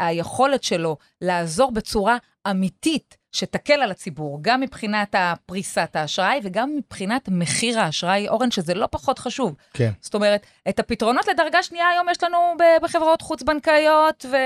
והיכולת 0.00 0.62
שלו 0.62 0.96
לעזור 1.20 1.72
בצורה 1.72 2.16
אמיתית, 2.50 3.16
שתקל 3.32 3.72
על 3.72 3.90
הציבור, 3.90 4.38
גם 4.42 4.60
מבחינת 4.60 5.14
פריסת 5.46 5.96
האשראי 5.96 6.40
וגם 6.42 6.76
מבחינת 6.76 7.28
מחיר 7.32 7.80
האשראי, 7.80 8.28
אורן, 8.28 8.50
שזה 8.50 8.74
לא 8.74 8.88
פחות 8.90 9.18
חשוב. 9.18 9.54
כן. 9.74 9.90
זאת 10.00 10.14
אומרת, 10.14 10.46
את 10.68 10.78
הפתרונות 10.78 11.26
לדרגה 11.28 11.62
שנייה 11.62 11.88
היום 11.88 12.06
יש 12.10 12.22
לנו 12.22 12.36
בחברות 12.82 13.22
חוץ-בנקאיות, 13.22 14.26
ו... 14.32 14.36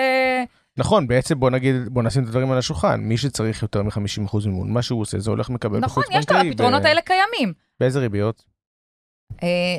נכון, 0.77 1.07
בעצם 1.09 1.41
בוא 1.41 1.51
נגיד, 1.51 1.75
בוא 1.89 2.03
נשים 2.03 2.23
את 2.23 2.29
הדברים 2.29 2.51
על 2.53 2.59
השולחן. 2.59 3.01
מי 3.01 3.17
שצריך 3.17 3.63
יותר 3.63 3.83
מ-50% 3.83 4.37
מימון, 4.47 4.73
מה 4.73 4.83
שהוא 4.83 5.01
עושה 5.01 5.19
זה 5.19 5.31
הולך 5.31 5.51
מקבל 5.51 5.79
נכון, 5.79 6.03
בחוץ 6.03 6.17
יש 6.17 6.31
לו. 6.31 6.37
הפתרונות 6.37 6.83
ב- 6.83 6.87
האלה 6.87 7.01
קיימים. 7.01 7.53
באיזה 7.81 7.99
ריביות? 7.99 8.45
אה, 9.43 9.79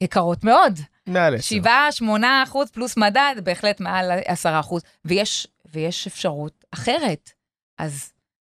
יקרות 0.00 0.44
מאוד. 0.44 0.78
מעל 1.06 1.34
10. 1.34 1.42
7, 1.42 1.72
8 1.90 2.42
אחוז 2.46 2.70
פלוס 2.70 2.96
מדד, 2.96 3.34
בהחלט 3.44 3.80
מעל 3.80 4.10
10 4.24 4.60
אחוז. 4.60 4.82
ויש, 5.04 5.46
ויש 5.72 6.06
אפשרות 6.06 6.64
אחרת. 6.74 7.30
אז 7.78 8.12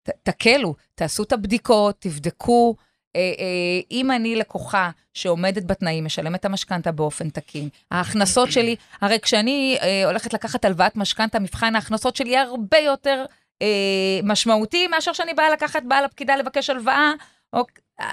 ת, 0.03 0.09
תקלו, 0.23 0.75
תעשו 0.95 1.23
את 1.23 1.31
הבדיקות, 1.31 1.95
תבדקו. 1.99 2.75
אה, 3.15 3.21
אה, 3.21 3.81
אם 3.91 4.11
אני 4.11 4.35
לקוחה 4.35 4.89
שעומדת 5.13 5.63
בתנאים, 5.65 6.05
משלמת 6.05 6.39
את 6.39 6.45
המשכנתה 6.45 6.91
באופן 6.91 7.29
תקין, 7.29 7.69
ההכנסות 7.91 8.51
שלי, 8.51 8.75
הרי 9.01 9.19
כשאני 9.19 9.77
אה, 9.81 10.05
הולכת 10.05 10.33
לקחת 10.33 10.65
הלוואת 10.65 10.95
משכנתה, 10.95 11.39
מבחן 11.39 11.75
ההכנסות 11.75 12.15
שלי 12.15 12.37
הרבה 12.37 12.77
יותר 12.77 13.25
אה, 13.61 14.19
משמעותי 14.23 14.87
מאשר 14.87 15.13
שאני 15.13 15.33
באה 15.33 15.49
לקחת, 15.49 15.83
באה 15.87 16.01
לפקידה 16.01 16.35
לבקש 16.35 16.69
הלוואה. 16.69 17.11
או, 17.53 17.63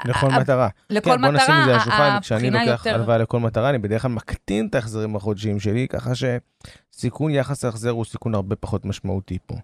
לכל 0.04 0.30
ה- 0.30 0.38
מטרה. 0.38 0.68
לכל 0.90 1.10
כן, 1.10 1.20
בוא 1.20 1.28
נשים 1.28 1.54
מטרה, 1.54 1.60
את 1.60 1.64
זה 1.66 1.74
על 1.74 1.80
השולחן, 1.80 2.18
כשאני 2.20 2.50
לוקח. 2.50 2.86
הלוואה 2.86 3.18
לכל 3.18 3.40
מטרה, 3.40 3.70
אני 3.70 3.78
בדרך 3.78 4.02
כלל 4.02 4.10
מקטין 4.10 4.66
את 4.66 4.74
ההחזרים 4.74 5.16
החודשיים 5.16 5.60
שלי, 5.60 5.86
ככה 5.88 6.10
שסיכון 6.14 7.30
יחס 7.30 7.64
ההחזר 7.64 7.90
הוא 7.90 8.04
סיכון 8.04 8.34
הרבה 8.34 8.56
פחות 8.56 8.84
משמעותי 8.84 9.38
פה. 9.46 9.54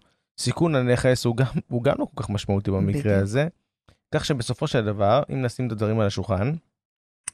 סיכון 0.42 0.74
הנכס 0.74 1.24
הוא 1.24 1.36
גם, 1.36 1.46
הוא 1.68 1.82
גם 1.82 1.94
לא 1.98 2.06
כל 2.14 2.22
כך 2.22 2.30
משמעותי 2.30 2.70
במקרה 2.70 3.02
בדיוק. 3.02 3.22
הזה, 3.22 3.48
כך 4.14 4.24
שבסופו 4.24 4.66
של 4.66 4.84
דבר, 4.84 5.22
אם 5.32 5.42
נשים 5.42 5.66
את 5.66 5.72
הדברים 5.72 6.00
על 6.00 6.06
השולחן, 6.06 6.52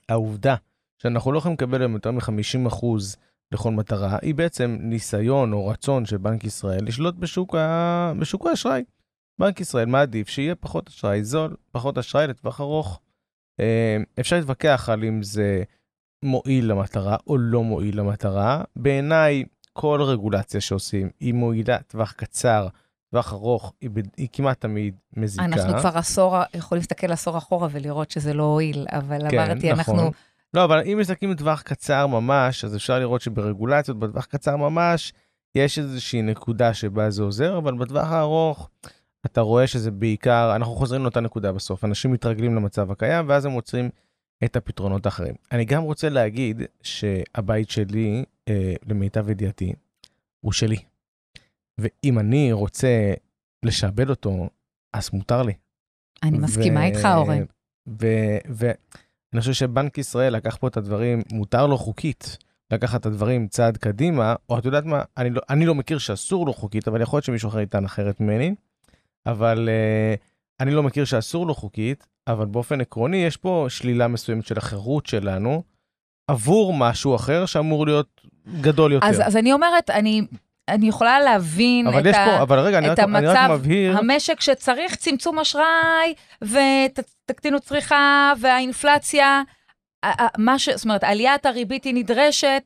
העובדה 0.09 0.55
שאנחנו 1.03 1.33
לא 1.33 1.39
יכולים 1.39 1.55
לקבל 1.55 1.83
היום 1.83 1.93
יותר 1.93 2.11
מ-50% 2.11 2.87
לכל 3.53 3.71
מטרה, 3.71 4.19
היא 4.23 4.35
בעצם 4.35 4.77
ניסיון 4.81 5.53
או 5.53 5.67
רצון 5.67 6.07
של 6.07 6.17
בנק 6.17 6.45
ישראל 6.45 6.85
לשלוט 6.85 7.15
בשוק, 7.15 7.55
ה... 7.55 8.13
בשוק 8.19 8.47
האשראי. 8.47 8.85
בנק 9.41 9.61
ישראל 9.61 9.87
מעדיף 9.87 10.29
שיהיה 10.29 10.55
פחות 10.55 10.89
אשראי 10.89 11.25
זול, 11.25 11.57
פחות 11.71 11.99
אשראי 11.99 12.27
לטווח 12.27 12.61
ארוך. 12.61 13.01
אה, 13.61 13.97
אפשר 14.21 14.37
להתווכח 14.37 14.89
על 14.93 15.05
אם 15.05 15.23
זה 15.23 15.63
מועיל 16.25 16.71
למטרה 16.71 17.17
או 17.27 17.39
לא 17.39 17.63
מועיל 17.63 17.99
למטרה. 17.99 18.65
בעיניי, 18.77 19.45
כל 19.73 20.01
רגולציה 20.03 20.61
שעושים 20.61 21.11
היא 21.21 21.35
מועילה 21.35 21.79
טווח 21.83 22.13
קצר, 22.13 22.69
טווח 23.11 23.33
ארוך, 23.33 23.73
היא, 23.81 23.91
היא 24.17 24.29
כמעט 24.33 24.61
תמיד 24.61 24.95
מזיקה. 25.17 25.45
אנחנו 25.45 25.79
כבר 25.79 25.99
עשור, 25.99 26.37
יכולים 26.55 26.81
להסתכל 26.81 27.13
עשור 27.13 27.39
אחורה 27.39 27.69
ולראות 27.71 28.11
שזה 28.11 28.35
לא 28.35 28.43
הועיל, 28.43 28.87
אבל 28.93 29.31
כן, 29.31 29.39
אמרתי, 29.39 29.73
נכון. 29.73 29.95
אנחנו... 29.99 30.13
לא, 30.55 30.65
אבל 30.65 30.83
אם 30.93 30.99
מסתכלים 31.01 31.31
לטווח 31.31 31.63
קצר 31.63 32.07
ממש, 32.07 32.65
אז 32.65 32.77
אפשר 32.77 32.99
לראות 32.99 33.21
שברגולציות 33.21 33.99
בטווח 33.99 34.25
קצר 34.25 34.57
ממש, 34.57 35.13
יש 35.55 35.79
איזושהי 35.79 36.23
נקודה 36.23 36.75
שבה 36.75 37.11
זה 37.11 37.23
עוזר, 37.23 37.59
אבל 37.59 37.75
בטווח 37.75 38.07
הארוך, 38.07 38.71
אתה 39.27 39.41
רואה 39.41 39.67
שזה 39.67 39.91
בעיקר, 39.91 40.53
אנחנו 40.57 40.75
חוזרים 40.75 41.03
לאותה 41.03 41.21
נקודה 41.21 41.53
בסוף, 41.53 41.85
אנשים 41.85 42.13
מתרגלים 42.13 42.55
למצב 42.55 42.91
הקיים, 42.91 43.29
ואז 43.29 43.45
הם 43.45 43.53
מוצאים 43.53 43.91
את 44.45 44.57
הפתרונות 44.57 45.07
האחרים. 45.07 45.35
אני 45.53 45.65
גם 45.65 45.83
רוצה 45.83 46.09
להגיד 46.09 46.63
שהבית 46.83 47.71
שלי, 47.71 48.25
אה, 48.49 48.75
למיטב 48.87 49.31
ידיעתי, 49.31 49.73
הוא 50.41 50.53
שלי. 50.53 50.77
ואם 51.79 52.19
אני 52.19 52.53
רוצה 52.53 53.13
לשעבד 53.65 54.11
אותו, 54.11 54.49
אז 54.93 55.11
מותר 55.13 55.43
לי. 55.43 55.53
אני 56.23 56.39
מסכימה 56.39 56.85
איתך, 56.87 57.09
אורן. 57.15 57.45
ואני 58.47 59.41
חושב 59.41 59.53
שבנק 59.53 59.99
ישראל 59.99 60.37
לקח 60.37 60.57
פה 60.57 60.69
את 60.69 60.77
הדברים, 60.77 61.23
מותר 61.33 61.67
לו 61.67 61.79
חוקית 61.79 62.39
לקחת 62.73 63.01
את 63.01 63.07
הדברים 63.07 63.49
צעד 63.49 63.77
קדימה, 63.77 64.35
או 64.49 64.59
את 64.59 64.65
יודעת 64.65 64.85
מה, 64.85 65.03
אני 65.17 65.31
לא, 65.31 65.41
אני 65.51 65.67
לא 65.67 65.75
מכיר 65.75 65.99
שאסור 65.99 66.47
לו 66.47 66.53
חוקית, 66.53 66.89
אבל 66.89 67.01
יכול 67.01 67.17
להיות 67.17 67.25
שמישהו 67.25 67.49
אחר 67.49 67.61
יטען 67.61 67.85
אחרת 67.85 68.21
ממני, 68.21 68.55
אבל 69.27 69.69
uh, 69.69 70.21
אני 70.61 70.71
לא 70.71 70.83
מכיר 70.83 71.05
שאסור 71.05 71.47
לו 71.47 71.55
חוקית, 71.55 72.07
אבל 72.29 72.47
באופן 72.47 72.81
עקרוני 72.81 73.17
יש 73.17 73.37
פה 73.37 73.67
שלילה 73.69 74.09
מסוימת 74.09 74.47
של 74.47 74.59
החירות 74.59 75.07
שלנו 75.07 75.63
עבור 76.29 76.75
משהו 76.75 77.17
אחר 77.17 77.47
שאמור 77.47 77.87
להיות 77.87 78.21
גדול 78.61 78.93
יותר. 78.93 79.07
אז, 79.07 79.21
אז 79.27 79.37
אני 79.37 79.53
אומרת, 79.53 79.91
אני, 79.91 80.23
אני 80.69 80.89
יכולה 80.89 81.21
להבין 81.21 81.89
את, 81.89 82.15
ה, 82.15 82.25
פה, 82.25 82.43
אבל 82.43 82.59
רגע, 82.59 82.79
את 82.79 82.99
רק, 82.99 82.99
המצב 82.99 83.49
מבהיר, 83.51 83.99
המשק 83.99 84.41
שצריך 84.41 84.95
צמצום 84.95 85.39
אשראי, 85.39 86.15
ותקטינו 86.43 87.61
צריכה, 87.61 88.33
והאינפלציה, 88.41 89.43
מה 90.39 90.59
ש... 90.59 90.69
זאת 90.69 90.85
אומרת, 90.85 91.05
עליית 91.05 91.47
הריבית 91.47 91.85
היא 91.85 91.95
נדרשת, 91.95 92.63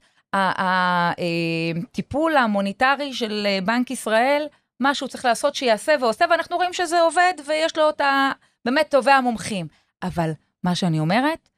הטיפול 1.92 2.36
המוניטרי 2.36 3.12
של 3.12 3.46
אה, 3.46 3.58
בנק 3.64 3.90
ישראל, 3.90 4.46
מה 4.80 4.94
שהוא 4.94 5.08
צריך 5.08 5.24
לעשות 5.24 5.54
שיעשה 5.54 5.94
ועושה, 6.00 6.24
ואנחנו 6.30 6.56
רואים 6.56 6.72
שזה 6.72 7.00
עובד, 7.00 7.32
ויש 7.46 7.76
לו 7.76 7.90
את 7.90 8.00
ה... 8.00 8.30
באמת 8.64 8.90
טובי 8.90 9.10
המומחים. 9.10 9.66
אבל 10.02 10.30
מה 10.64 10.74
שאני 10.74 11.00
אומרת, 11.00 11.48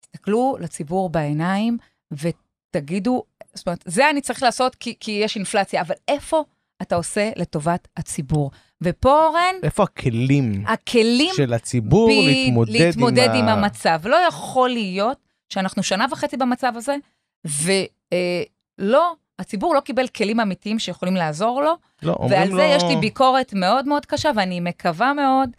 תסתכלו 0.00 0.56
לציבור 0.60 1.10
בעיניים 1.10 1.78
ותגידו, 2.12 3.22
זאת 3.56 3.66
אומרת, 3.66 3.84
זה 3.86 4.10
אני 4.10 4.20
צריך 4.20 4.42
לעשות 4.42 4.74
כי, 4.74 4.94
כי 5.00 5.10
יש 5.10 5.36
אינפלציה, 5.36 5.80
אבל 5.80 5.94
איפה 6.08 6.44
אתה 6.82 6.96
עושה 6.96 7.30
לטובת 7.36 7.88
הציבור? 7.96 8.50
ופה, 8.82 9.26
אורן, 9.26 9.54
איפה 9.62 9.82
הכלים 9.82 10.64
הכלים 10.66 11.34
של 11.36 11.54
הציבור 11.54 12.08
ב- 12.08 12.26
להתמודד, 12.26 12.72
להתמודד 12.72 13.28
עם, 13.28 13.34
עם 13.34 13.48
ה... 13.48 13.52
המצב. 13.52 14.00
לא 14.04 14.16
יכול 14.16 14.70
להיות 14.70 15.18
שאנחנו 15.48 15.82
שנה 15.82 16.06
וחצי 16.10 16.36
במצב 16.36 16.72
הזה, 16.76 16.96
ולא, 17.44 19.12
הציבור 19.38 19.74
לא 19.74 19.80
קיבל 19.80 20.08
כלים 20.08 20.40
אמיתיים 20.40 20.78
שיכולים 20.78 21.16
לעזור 21.16 21.62
לו, 21.62 21.74
לא, 22.02 22.16
ועל. 22.30 22.50
זה 22.50 22.62
יש 22.62 22.82
לי 22.82 22.96
ביקורת 22.96 23.54
מאוד 23.54 23.88
מאוד 23.88 24.06
קשה, 24.06 24.30
ואני 24.36 24.60
מקווה 24.60 25.12
מאוד 25.12 25.50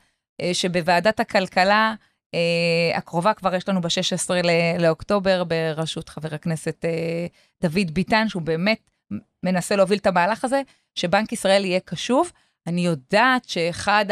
אה, 0.41 0.53
שבוועדת 0.53 1.19
הכלכלה 1.19 1.89
אה, 1.89 2.07
הקרובה, 2.95 3.33
כבר 3.33 3.55
יש 3.55 3.69
לנו 3.69 3.81
ב-16 3.81 4.33
ל- 4.33 4.81
לאוקטובר, 4.81 5.43
בראשות 5.43 6.09
חבר 6.09 6.35
הכנסת 6.35 6.85
אה, 6.85 7.27
דוד 7.61 7.91
ביטן, 7.93 8.29
שהוא 8.29 8.41
באמת 8.41 8.89
מנסה 9.43 9.75
להוביל 9.75 9.97
את 9.97 10.07
המהלך 10.07 10.45
הזה, 10.45 10.61
שבנק 10.95 11.33
ישראל 11.33 11.65
יהיה 11.65 11.79
קשוב. 11.79 12.31
אני 12.67 12.81
יודעת 12.81 13.49
שאחד 13.49 14.05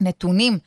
הנתונים 0.00 0.58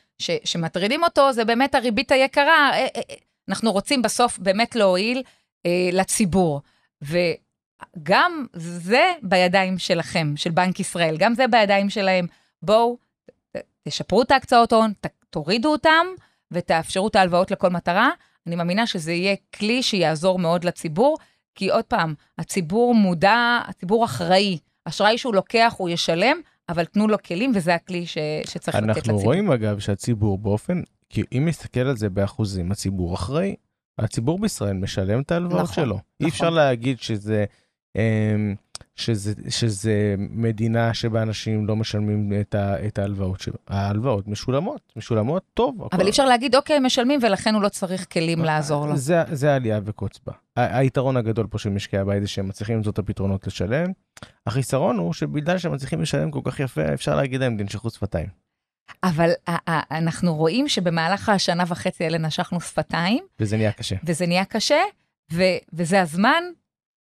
שמטרידים 0.43 1.03
אותו 1.03 1.33
זה 1.33 1.45
באמת 1.45 1.75
הריבית 1.75 2.11
היקרה. 2.11 2.71
אה, 2.73 2.77
אה, 2.77 2.87
אה, 3.09 3.15
אנחנו 3.49 3.71
רוצים 3.71 4.01
בסוף 4.01 4.39
באמת 4.39 4.75
להועיל 4.75 5.23
אה, 5.65 5.89
לציבור. 5.93 6.61
וגם 7.01 8.45
זה 8.53 9.13
בידיים 9.21 9.77
שלכם, 9.77 10.33
של 10.35 10.51
בנק 10.51 10.79
ישראל, 10.79 11.17
גם 11.17 11.33
זה 11.33 11.47
בידיים 11.47 11.89
שלהם. 11.89 12.27
בואו, 12.61 12.97
תשפרו 13.87 14.21
את 14.21 14.31
ההקצאות 14.31 14.73
הון, 14.73 14.93
תורידו 15.29 15.71
אותם 15.71 16.05
ותאפשרו 16.51 17.07
את 17.07 17.15
ההלוואות 17.15 17.51
לכל 17.51 17.69
מטרה. 17.69 18.09
אני 18.47 18.55
מאמינה 18.55 18.87
שזה 18.87 19.13
יהיה 19.13 19.35
כלי 19.55 19.83
שיעזור 19.83 20.39
מאוד 20.39 20.63
לציבור, 20.63 21.17
כי 21.55 21.69
עוד 21.69 21.83
פעם, 21.83 22.13
הציבור 22.37 22.95
מודע, 22.95 23.59
הציבור 23.67 24.05
אחראי. 24.05 24.57
אשראי 24.85 25.17
שהוא 25.17 25.35
לוקח, 25.35 25.73
הוא 25.77 25.89
ישלם, 25.89 26.37
אבל 26.69 26.85
תנו 26.85 27.07
לו 27.07 27.17
כלים, 27.23 27.51
וזה 27.55 27.75
הכלי 27.75 28.05
ש, 28.05 28.17
שצריך 28.47 28.77
לתת 28.77 28.87
לציבור. 28.87 29.15
אנחנו 29.15 29.17
רואים 29.17 29.51
אגב 29.51 29.79
שהציבור 29.79 30.37
באופן, 30.37 30.81
כי 31.09 31.23
אם 31.31 31.45
נסתכל 31.47 31.79
על 31.79 31.97
זה 31.97 32.09
באחוזים, 32.09 32.71
הציבור 32.71 33.15
אחראי. 33.15 33.55
הציבור 33.97 34.39
בישראל 34.39 34.73
משלם 34.73 35.21
את 35.21 35.31
ההלוואות 35.31 35.63
נכון, 35.63 35.75
שלו. 35.75 35.85
נכון. 35.85 36.01
אי 36.21 36.27
אפשר 36.27 36.49
להגיד 36.49 36.99
שזה, 36.99 37.45
אמ, 37.95 38.55
שזה, 38.99 39.33
שזה 39.49 40.15
מדינה 40.17 40.93
שבה 40.93 41.21
אנשים 41.21 41.67
לא 41.67 41.75
משלמים 41.75 42.33
את, 42.41 42.55
ה, 42.55 42.87
את 42.87 42.99
ההלוואות 42.99 43.39
שלו. 43.39 43.55
ההלוואות 43.67 44.27
משולמות, 44.27 44.93
משולמות 44.95 45.43
טוב. 45.53 45.87
אבל 45.93 46.05
אי 46.05 46.09
אפשר 46.09 46.25
להגיד, 46.25 46.55
אוקיי, 46.55 46.75
הם 46.75 46.85
משלמים 46.85 47.19
ולכן 47.23 47.53
הוא 47.53 47.61
לא 47.61 47.69
צריך 47.69 48.05
כלים 48.13 48.43
לעזור 48.43 48.87
לו. 48.87 48.97
זה, 48.97 49.23
זה 49.31 49.55
עלייה 49.55 49.79
וקוץ 49.85 50.19
בה. 50.25 50.33
היתרון 50.55 51.17
הגדול 51.17 51.47
פה 51.47 51.57
של 51.57 51.69
משקי 51.69 51.97
הבית 51.97 52.21
זה 52.21 52.27
שהם 52.27 52.47
מצליחים 52.47 52.77
למצוא 52.77 52.91
את 52.91 52.99
הפתרונות 52.99 53.47
לשלם. 53.47 53.91
החיסרון 54.47 54.97
הוא 54.97 55.13
שבגלל 55.13 55.57
שהם 55.57 55.73
מצליחים 55.73 56.01
לשלם 56.01 56.31
כל 56.31 56.41
כך 56.43 56.59
יפה, 56.59 56.93
אפשר 56.93 57.15
להגיד 57.15 57.41
להם, 57.41 57.57
תנשכו 57.57 57.89
שפתיים. 57.89 58.27
אבל 59.03 59.29
אנחנו 59.91 60.35
רואים 60.35 60.67
שבמהלך 60.67 61.29
השנה 61.29 61.63
וחצי 61.67 62.03
האלה 62.03 62.17
נשכנו 62.17 62.61
שפתיים. 62.61 63.23
וזה 63.39 63.57
נהיה 63.57 63.71
קשה. 63.71 63.95
וזה 64.03 64.27
נהיה 64.27 64.45
קשה, 64.45 64.81
ו- 65.33 65.57
וזה 65.73 66.01
הזמן 66.01 66.43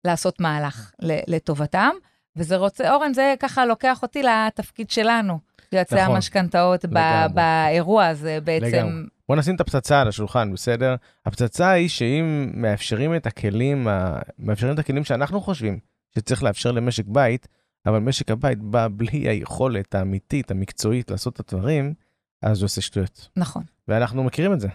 לעשות 0.05 0.40
מהלך 0.40 0.92
לטובתם. 1.03 1.90
וזה 2.36 2.57
רוצה, 2.57 2.94
אורן, 2.94 3.14
זה 3.14 3.34
ככה 3.40 3.66
לוקח 3.66 4.03
אותי 4.03 4.22
לתפקיד 4.22 4.90
שלנו, 4.90 5.38
יועצי 5.72 5.94
נכון, 5.94 6.14
המשכנתאות 6.14 6.84
באירוע 7.34 8.07
הזה 8.07 8.38
בעצם. 8.44 8.66
לגמרי. 8.66 9.03
בוא 9.28 9.36
נשים 9.36 9.55
את 9.55 9.61
הפצצה 9.61 10.00
על 10.00 10.09
השולחן, 10.09 10.53
בסדר? 10.53 10.94
הפצצה 11.26 11.70
היא 11.70 11.88
שאם 11.88 12.50
מאפשרים 12.55 13.16
את 13.16 13.26
הכלים, 13.26 13.88
מאפשרים 14.38 14.74
את 14.74 14.78
הכלים 14.78 15.05
שאנחנו 15.05 15.40
חושבים 15.40 15.78
שצריך 16.14 16.42
לאפשר 16.42 16.72
למשק 16.72 17.05
בית, 17.07 17.48
אבל 17.86 17.98
משק 17.98 18.30
הבית 18.30 18.59
בא 18.59 18.88
בלי 18.92 19.28
היכולת 19.28 19.94
האמיתית, 19.94 20.50
המקצועית, 20.50 21.11
לעשות 21.11 21.40
את 21.40 21.53
הדברים, 21.53 21.94
אז 22.42 22.59
הוא 22.59 22.64
עושה 22.64 22.80
שטויות. 22.80 23.28
נכון. 23.36 23.62
ואנחנו 23.88 24.24
מכירים 24.24 24.53
את 24.53 24.61
זה. 24.61 24.68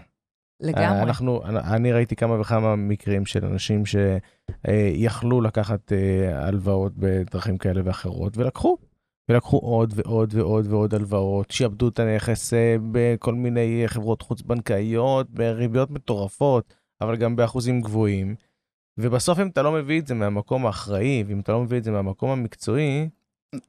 לגמרי. 0.60 1.02
אנחנו, 1.02 1.42
אני 1.44 1.92
ראיתי 1.92 2.16
כמה 2.16 2.40
וכמה 2.40 2.76
מקרים 2.76 3.26
של 3.26 3.44
אנשים 3.44 3.82
שיכלו 3.86 5.40
לקחת 5.40 5.92
אה, 5.92 6.46
הלוואות 6.46 6.92
בדרכים 6.96 7.58
כאלה 7.58 7.80
ואחרות, 7.84 8.36
ולקחו. 8.36 8.76
ולקחו 9.28 9.58
עוד 9.58 9.92
ועוד 9.96 10.34
ועוד 10.34 10.66
ועוד 10.66 10.94
הלוואות, 10.94 11.50
שיעבדו 11.50 11.88
את 11.88 11.98
הנכס 11.98 12.54
אה, 12.54 12.76
בכל 12.92 13.34
מיני 13.34 13.82
חברות 13.86 14.22
חוץ-בנקאיות, 14.22 15.30
בריביות 15.30 15.90
מטורפות, 15.90 16.74
אבל 17.00 17.16
גם 17.16 17.36
באחוזים 17.36 17.80
גבוהים. 17.80 18.34
ובסוף 18.98 19.38
אם 19.40 19.48
אתה 19.48 19.62
לא 19.62 19.72
מביא 19.72 20.00
את 20.00 20.06
זה 20.06 20.14
מהמקום 20.14 20.66
האחראי, 20.66 21.24
ואם 21.26 21.40
אתה 21.40 21.52
לא 21.52 21.62
מביא 21.62 21.78
את 21.78 21.84
זה 21.84 21.90
מהמקום 21.90 22.30
המקצועי, 22.30 23.08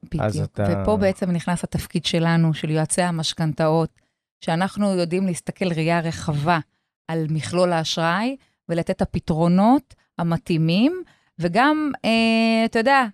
בדיוק. 0.04 0.22
אז 0.22 0.38
אתה... 0.38 0.82
ופה 0.82 0.96
בעצם 0.96 1.30
נכנס 1.30 1.64
התפקיד 1.64 2.04
שלנו, 2.04 2.54
של 2.54 2.70
יועצי 2.70 3.02
המשכנתאות, 3.02 3.90
שאנחנו 4.44 4.94
יודעים 4.94 5.26
להסתכל 5.26 5.72
ראייה 5.72 6.00
רחבה 6.00 6.58
על 7.10 7.26
מכלול 7.30 7.72
האשראי, 7.72 8.36
ולתת 8.68 8.90
את 8.90 9.02
הפתרונות 9.02 9.94
המתאימים, 10.18 11.02
וגם, 11.38 11.92
אה, 12.04 12.64
אתה 12.64 12.78
יודע, 12.78 13.04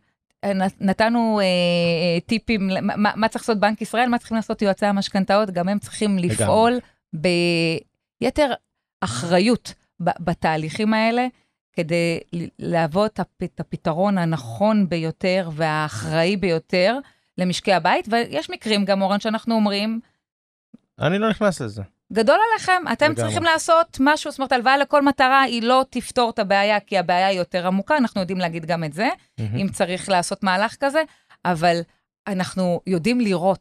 נתנו 0.81 1.41
אה, 1.41 1.45
אה, 1.45 2.21
טיפים, 2.27 2.71
מה, 2.83 3.13
מה 3.17 3.29
צריך 3.29 3.43
לעשות 3.43 3.61
בנק 3.61 3.83
ישראל, 3.83 4.09
מה 4.09 4.19
צריכים 4.19 4.37
לעשות 4.37 4.63
יועצי 4.63 4.87
המשכנתאות, 4.87 5.51
גם 5.51 5.69
הם 5.69 5.79
צריכים 5.79 6.19
לפעול 6.19 6.79
ביתר 7.13 8.53
אחריות 9.01 9.75
בתהליכים 10.01 10.95
האלה. 10.95 11.27
כדי 11.73 12.21
להוות 12.59 13.21
את 13.45 13.61
הפתרון 13.61 14.19
הנכון 14.19 14.89
ביותר 14.89 15.51
והאחראי 15.53 16.37
ביותר 16.37 16.99
למשקי 17.39 17.73
הבית, 17.73 18.09
ויש 18.11 18.51
מקרים 18.51 18.85
גם, 18.85 19.03
אורן, 19.03 19.21
שאנחנו 19.21 19.55
אומרים... 19.55 20.01
אני 20.99 21.19
לא 21.19 21.31
נכנס 21.31 21.61
לזה. 21.61 21.83
גדול 22.13 22.39
עליכם, 22.51 22.83
אתם 22.93 23.05
לגמרי. 23.05 23.23
צריכים 23.23 23.43
לעשות 23.43 23.97
משהו, 24.01 24.31
זאת 24.31 24.39
אומרת, 24.39 24.53
הלוואה 24.53 24.77
לכל 24.77 25.03
מטרה, 25.03 25.43
היא 25.43 25.63
לא 25.63 25.85
תפתור 25.91 26.31
את 26.31 26.39
הבעיה, 26.39 26.81
כי 26.81 26.99
הבעיה 26.99 27.27
היא 27.27 27.39
יותר 27.39 27.67
עמוקה, 27.67 27.97
אנחנו 27.97 28.21
יודעים 28.21 28.39
להגיד 28.39 28.67
גם 28.67 28.85
את 28.85 28.93
זה, 28.93 29.09
mm-hmm. 29.09 29.43
אם 29.57 29.69
צריך 29.73 30.09
לעשות 30.09 30.43
מהלך 30.43 30.77
כזה, 30.81 31.03
אבל 31.45 31.81
אנחנו 32.27 32.81
יודעים 32.87 33.21
לראות 33.21 33.61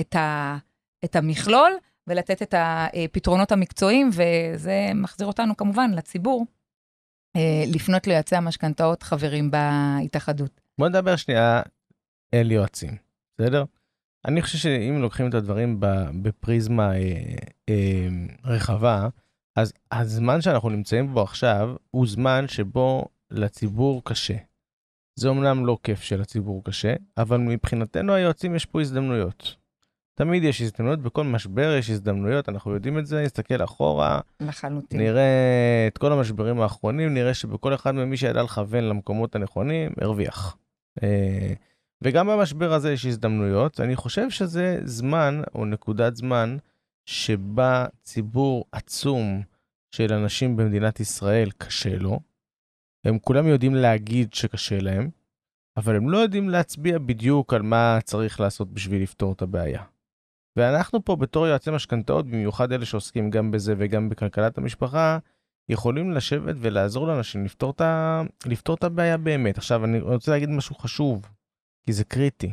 את, 0.00 0.16
ה, 0.16 0.56
את 1.04 1.16
המכלול 1.16 1.72
ולתת 2.06 2.42
את 2.42 2.54
הפתרונות 2.56 3.52
המקצועיים, 3.52 4.10
וזה 4.12 4.90
מחזיר 4.94 5.26
אותנו 5.26 5.56
כמובן 5.56 5.90
לציבור, 5.90 6.46
אה, 7.36 7.64
לפנות 7.74 8.06
ליועצי 8.06 8.36
המשכנתאות 8.36 9.02
חברים 9.02 9.50
בהתאחדות. 9.50 10.60
בוא 10.78 10.88
נדבר 10.88 11.16
שנייה 11.16 11.62
אל 12.34 12.52
יועצים, 12.52 12.96
בסדר? 13.38 13.64
אני 14.28 14.42
חושב 14.42 14.58
שאם 14.58 14.98
לוקחים 15.00 15.28
את 15.28 15.34
הדברים 15.34 15.76
בפריזמה 16.22 16.92
אה, 16.92 17.34
אה, 17.68 18.08
רחבה, 18.44 19.08
אז 19.56 19.72
הזמן 19.92 20.40
שאנחנו 20.40 20.68
נמצאים 20.68 21.14
בו 21.14 21.22
עכשיו 21.22 21.74
הוא 21.90 22.06
זמן 22.06 22.44
שבו 22.48 23.04
לציבור 23.30 24.04
קשה. 24.04 24.34
זה 25.16 25.28
אומנם 25.28 25.66
לא 25.66 25.78
כיף 25.82 26.02
שלציבור 26.02 26.64
קשה, 26.64 26.94
אבל 27.16 27.36
מבחינתנו 27.36 28.14
היועצים 28.14 28.54
יש 28.54 28.66
פה 28.66 28.80
הזדמנויות. 28.80 29.54
תמיד 30.14 30.44
יש 30.44 30.62
הזדמנויות, 30.62 31.02
בכל 31.02 31.24
משבר 31.24 31.76
יש 31.78 31.90
הזדמנויות, 31.90 32.48
אנחנו 32.48 32.74
יודעים 32.74 32.98
את 32.98 33.06
זה, 33.06 33.22
נסתכל 33.22 33.64
אחורה. 33.64 34.20
לחלוטין. 34.40 35.00
נראה 35.00 35.86
את 35.86 35.98
כל 35.98 36.12
המשברים 36.12 36.60
האחרונים, 36.60 37.14
נראה 37.14 37.34
שבכל 37.34 37.74
אחד 37.74 37.94
ממי 37.94 38.16
שידע 38.16 38.42
לכוון 38.42 38.84
למקומות 38.84 39.34
הנכונים, 39.34 39.92
הרוויח. 40.00 40.56
וגם 42.02 42.26
במשבר 42.26 42.72
הזה 42.72 42.92
יש 42.92 43.06
הזדמנויות. 43.06 43.80
אני 43.80 43.96
חושב 43.96 44.30
שזה 44.30 44.80
זמן, 44.84 45.42
או 45.54 45.64
נקודת 45.64 46.16
זמן, 46.16 46.56
שבה 47.06 47.86
ציבור 48.02 48.64
עצום 48.72 49.42
של 49.94 50.12
אנשים 50.12 50.56
במדינת 50.56 51.00
ישראל 51.00 51.50
קשה 51.58 51.96
לו. 51.96 52.20
הם 53.04 53.18
כולם 53.18 53.46
יודעים 53.46 53.74
להגיד 53.74 54.34
שקשה 54.34 54.80
להם, 54.80 55.10
אבל 55.76 55.96
הם 55.96 56.10
לא 56.10 56.18
יודעים 56.18 56.48
להצביע 56.48 56.98
בדיוק 56.98 57.54
על 57.54 57.62
מה 57.62 57.98
צריך 58.04 58.40
לעשות 58.40 58.72
בשביל 58.72 59.02
לפתור 59.02 59.32
את 59.32 59.42
הבעיה. 59.42 59.82
ואנחנו 60.56 61.04
פה 61.04 61.16
בתור 61.16 61.46
יועצי 61.46 61.70
משכנתאות, 61.70 62.26
במיוחד 62.26 62.72
אלה 62.72 62.84
שעוסקים 62.84 63.30
גם 63.30 63.50
בזה 63.50 63.74
וגם 63.78 64.08
בכלכלת 64.08 64.58
המשפחה, 64.58 65.18
יכולים 65.68 66.12
לשבת 66.12 66.56
ולעזור 66.58 67.06
לאנשים 67.06 67.44
לפתור 67.44 67.70
את, 67.70 67.80
ה... 67.80 68.22
לפתור 68.46 68.74
את 68.74 68.84
הבעיה 68.84 69.16
באמת. 69.16 69.58
עכשיו, 69.58 69.84
אני 69.84 70.00
רוצה 70.00 70.30
להגיד 70.30 70.48
משהו 70.48 70.74
חשוב, 70.74 71.28
כי 71.88 71.92
זה 71.92 72.04
קריטי. 72.04 72.50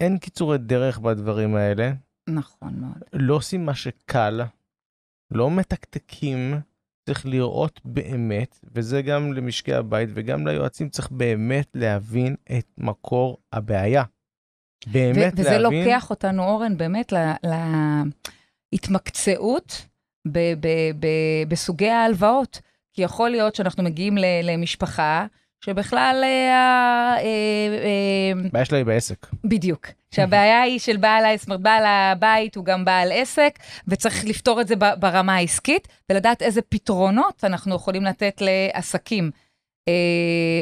אין 0.00 0.18
קיצורי 0.18 0.58
דרך 0.58 0.98
בדברים 0.98 1.56
האלה. 1.56 1.92
נכון 2.28 2.74
מאוד. 2.80 3.02
לא 3.12 3.34
עושים 3.34 3.66
מה 3.66 3.74
שקל, 3.74 4.40
לא 5.30 5.50
מתקתקים, 5.50 6.54
צריך 7.06 7.26
לראות 7.26 7.80
באמת, 7.84 8.58
וזה 8.74 9.02
גם 9.02 9.32
למשקי 9.32 9.74
הבית 9.74 10.08
וגם 10.14 10.46
ליועצים, 10.46 10.88
צריך 10.88 11.10
באמת 11.10 11.68
להבין 11.74 12.36
את 12.58 12.66
מקור 12.78 13.38
הבעיה. 13.52 14.04
באמת 14.86 15.32
וזה 15.36 15.50
להבין... 15.50 15.80
וזה 15.80 15.90
לוקח 15.90 16.10
אותנו, 16.10 16.44
אורן, 16.44 16.76
באמת 16.76 17.12
להתמקצעות 18.72 19.86
ב- 20.28 20.54
ב- 20.60 20.90
ב- 21.00 21.48
בסוגי 21.48 21.90
ההלוואות. 21.90 22.60
כי 22.92 23.02
יכול 23.02 23.30
להיות 23.30 23.54
שאנחנו 23.54 23.82
מגיעים 23.82 24.14
למשפחה 24.42 25.26
שבכלל... 25.64 26.24
הבעיה 26.24 27.16
אה, 28.54 28.58
אה, 28.60 28.64
שלה 28.64 28.78
היא 28.78 28.86
בעסק. 28.86 29.26
בדיוק. 29.44 29.86
שהבעיה 30.14 30.62
היא 30.62 30.78
של 30.78 30.96
בעל, 30.96 31.36
זאת 31.36 31.46
אומרת, 31.46 31.60
בעל 31.60 31.84
הבית 31.86 32.56
הוא 32.56 32.64
גם 32.64 32.84
בעל 32.84 33.12
עסק, 33.12 33.58
וצריך 33.88 34.24
לפתור 34.24 34.60
את 34.60 34.68
זה 34.68 34.74
ברמה 34.76 35.34
העסקית, 35.34 35.88
ולדעת 36.10 36.42
איזה 36.42 36.62
פתרונות 36.62 37.44
אנחנו 37.44 37.74
יכולים 37.74 38.04
לתת 38.04 38.40
לעסקים. 38.40 39.30
אה, 39.88 39.92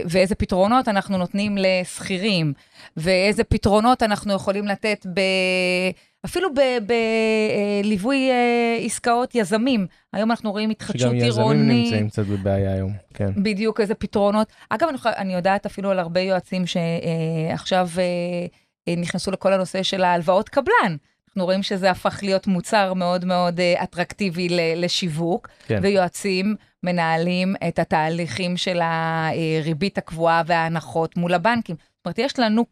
ואיזה 0.07 0.35
פתרונות 0.35 0.89
אנחנו 0.89 1.19
נותנים 1.19 1.57
לשכירים, 1.59 2.53
ואיזה 2.97 3.45
פתרונות 3.45 4.03
אנחנו 4.03 4.33
יכולים 4.33 4.67
לתת 4.67 5.07
ב... 5.15 5.21
אפילו 6.25 6.49
בליווי 7.83 8.31
אה, 8.31 8.79
עסקאות 8.85 9.35
יזמים. 9.35 9.87
היום 10.13 10.31
אנחנו 10.31 10.51
רואים 10.51 10.71
התחדשות 10.71 11.13
עירונית. 11.13 11.33
שגם 11.35 11.43
יזמים 11.51 11.69
נמצאים 11.69 12.09
קצת 12.09 12.27
בבעיה 12.27 12.73
היום, 12.73 12.93
כן. 13.15 13.31
בדיוק, 13.43 13.81
איזה 13.81 13.95
פתרונות. 13.95 14.49
אגב, 14.71 14.89
אני, 14.89 14.99
אני 15.05 15.35
יודעת 15.35 15.67
אפילו 15.67 15.91
על 15.91 15.99
הרבה 15.99 16.21
יועצים 16.21 16.65
שעכשיו 16.67 17.89
אה, 17.99 18.97
נכנסו 18.97 19.31
לכל 19.31 19.53
הנושא 19.53 19.83
של 19.83 20.05
ההלוואות 20.05 20.49
קבלן. 20.49 20.97
אנחנו 21.35 21.45
רואים 21.45 21.63
שזה 21.63 21.91
הפך 21.91 22.19
להיות 22.23 22.47
מוצר 22.47 22.95
מאוד 22.95 23.25
מאוד 23.25 23.61
אטרקטיבי 23.61 24.49
לשיווק, 24.77 25.49
כן. 25.67 25.79
ויועצים 25.83 26.57
מנהלים 26.83 27.55
את 27.69 27.79
התהליכים 27.79 28.57
של 28.57 28.81
הריבית 28.83 29.99
הקבועה 29.99 30.43
וההנחות 30.47 31.17
מול 31.17 31.35
הבנקים. 31.35 31.77
זאת 31.79 32.07
אומרת, 32.07 32.19
יש 32.19 32.39
לנו, 32.39 32.65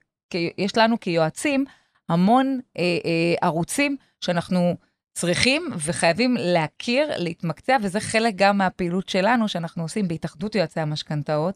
יש 0.58 0.78
לנו 0.78 1.00
כיועצים 1.00 1.64
המון 2.08 2.60
אה, 2.78 2.82
אה, 3.04 3.34
ערוצים 3.46 3.96
שאנחנו 4.20 4.76
צריכים 5.12 5.68
וחייבים 5.78 6.36
להכיר, 6.38 7.10
להתמקצע, 7.16 7.76
וזה 7.82 8.00
חלק 8.00 8.34
גם 8.36 8.58
מהפעילות 8.58 9.08
שלנו 9.08 9.48
שאנחנו 9.48 9.82
עושים 9.82 10.08
בהתאחדות 10.08 10.54
יועצי 10.54 10.80
המשכנתאות, 10.80 11.54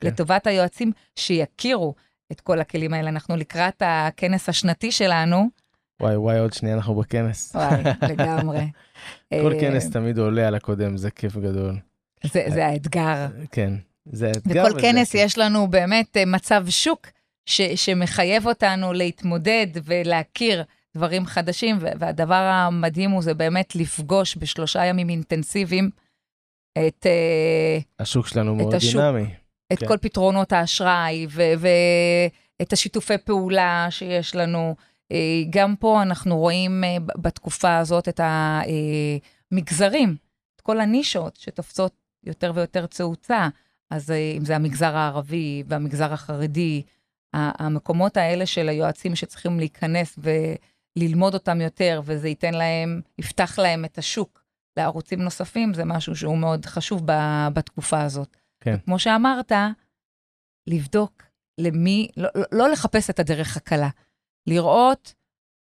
כן. 0.00 0.06
לטובת 0.06 0.46
היועצים 0.46 0.92
שיכירו 1.16 1.94
את 2.32 2.40
כל 2.40 2.60
הכלים 2.60 2.94
האלה. 2.94 3.08
אנחנו 3.08 3.36
לקראת 3.36 3.82
הכנס 3.86 4.48
השנתי 4.48 4.92
שלנו. 4.92 5.48
וואי 6.00 6.16
וואי, 6.16 6.38
עוד 6.38 6.52
שנייה 6.52 6.76
אנחנו 6.76 6.94
בכנס. 6.94 7.54
וואי, 7.54 7.82
לגמרי. 8.08 8.60
כל 9.42 9.52
כנס 9.60 9.90
תמיד 9.90 10.18
עולה 10.18 10.48
על 10.48 10.54
הקודם, 10.54 10.96
זה 10.96 11.10
כיף 11.10 11.36
גדול. 11.36 11.78
זה, 12.24 12.44
זה 12.48 12.66
האתגר. 12.66 13.26
כן. 13.52 13.74
זה 14.12 14.30
אתגר. 14.30 14.64
בכל 14.66 14.80
כנס 14.80 15.12
כיף. 15.12 15.20
יש 15.24 15.38
לנו 15.38 15.66
באמת 15.66 16.16
אה, 16.16 16.24
מצב 16.24 16.64
שוק 16.68 17.06
ש, 17.46 17.60
שמחייב 17.60 18.46
אותנו 18.46 18.92
להתמודד 18.92 19.66
ולהכיר 19.84 20.64
דברים 20.96 21.26
חדשים, 21.26 21.76
והדבר 21.80 22.34
המדהים 22.34 23.10
הוא 23.10 23.22
זה 23.22 23.34
באמת 23.34 23.76
לפגוש 23.76 24.36
בשלושה 24.36 24.84
ימים 24.84 25.08
אינטנסיביים 25.08 25.90
את, 26.78 27.06
אה, 27.06 27.78
השוק 27.98 28.26
שלנו 28.26 28.54
מאוד 28.54 28.74
השוק. 28.74 29.00
דינמי. 29.00 29.26
את 29.72 29.78
כן. 29.78 29.86
כל 29.86 29.96
פתרונות 29.96 30.52
האשראי 30.52 31.26
ואת 31.30 32.72
השיתופי 32.72 33.18
פעולה 33.18 33.86
שיש 33.90 34.34
לנו. 34.34 34.74
אה, 35.12 35.42
גם 35.50 35.76
פה 35.76 36.02
אנחנו 36.02 36.38
רואים 36.38 36.84
אה, 36.84 36.96
בתקופה 37.16 37.78
הזאת 37.78 38.08
את 38.08 38.20
המגזרים, 39.52 40.16
את 40.56 40.60
כל 40.60 40.80
הנישות 40.80 41.36
שתופסות 41.36 41.92
יותר 42.24 42.52
ויותר 42.54 42.86
תאוצה. 42.86 43.48
אז 43.90 44.10
אה, 44.10 44.32
אם 44.36 44.44
זה 44.44 44.56
המגזר 44.56 44.96
הערבי 44.96 45.62
והמגזר 45.66 46.12
החרדי, 46.12 46.82
המקומות 47.32 48.16
האלה 48.16 48.46
של 48.46 48.68
היועצים 48.68 49.16
שצריכים 49.16 49.58
להיכנס 49.58 50.18
וללמוד 50.18 51.34
אותם 51.34 51.60
יותר, 51.60 52.00
וזה 52.04 52.28
ייתן 52.28 52.54
להם, 52.54 53.00
יפתח 53.18 53.58
להם 53.58 53.84
את 53.84 53.98
השוק 53.98 54.44
לערוצים 54.76 55.22
נוספים, 55.22 55.74
זה 55.74 55.84
משהו 55.84 56.16
שהוא 56.16 56.38
מאוד 56.38 56.66
חשוב 56.66 57.02
בתקופה 57.52 58.02
הזאת. 58.02 58.36
כן. 58.60 58.76
כמו 58.84 58.98
שאמרת, 58.98 59.52
לבדוק 60.66 61.22
למי, 61.58 62.08
לא, 62.16 62.28
לא, 62.34 62.44
לא 62.52 62.68
לחפש 62.68 63.10
את 63.10 63.18
הדרך 63.18 63.56
הקלה, 63.56 63.88
לראות, 64.46 65.14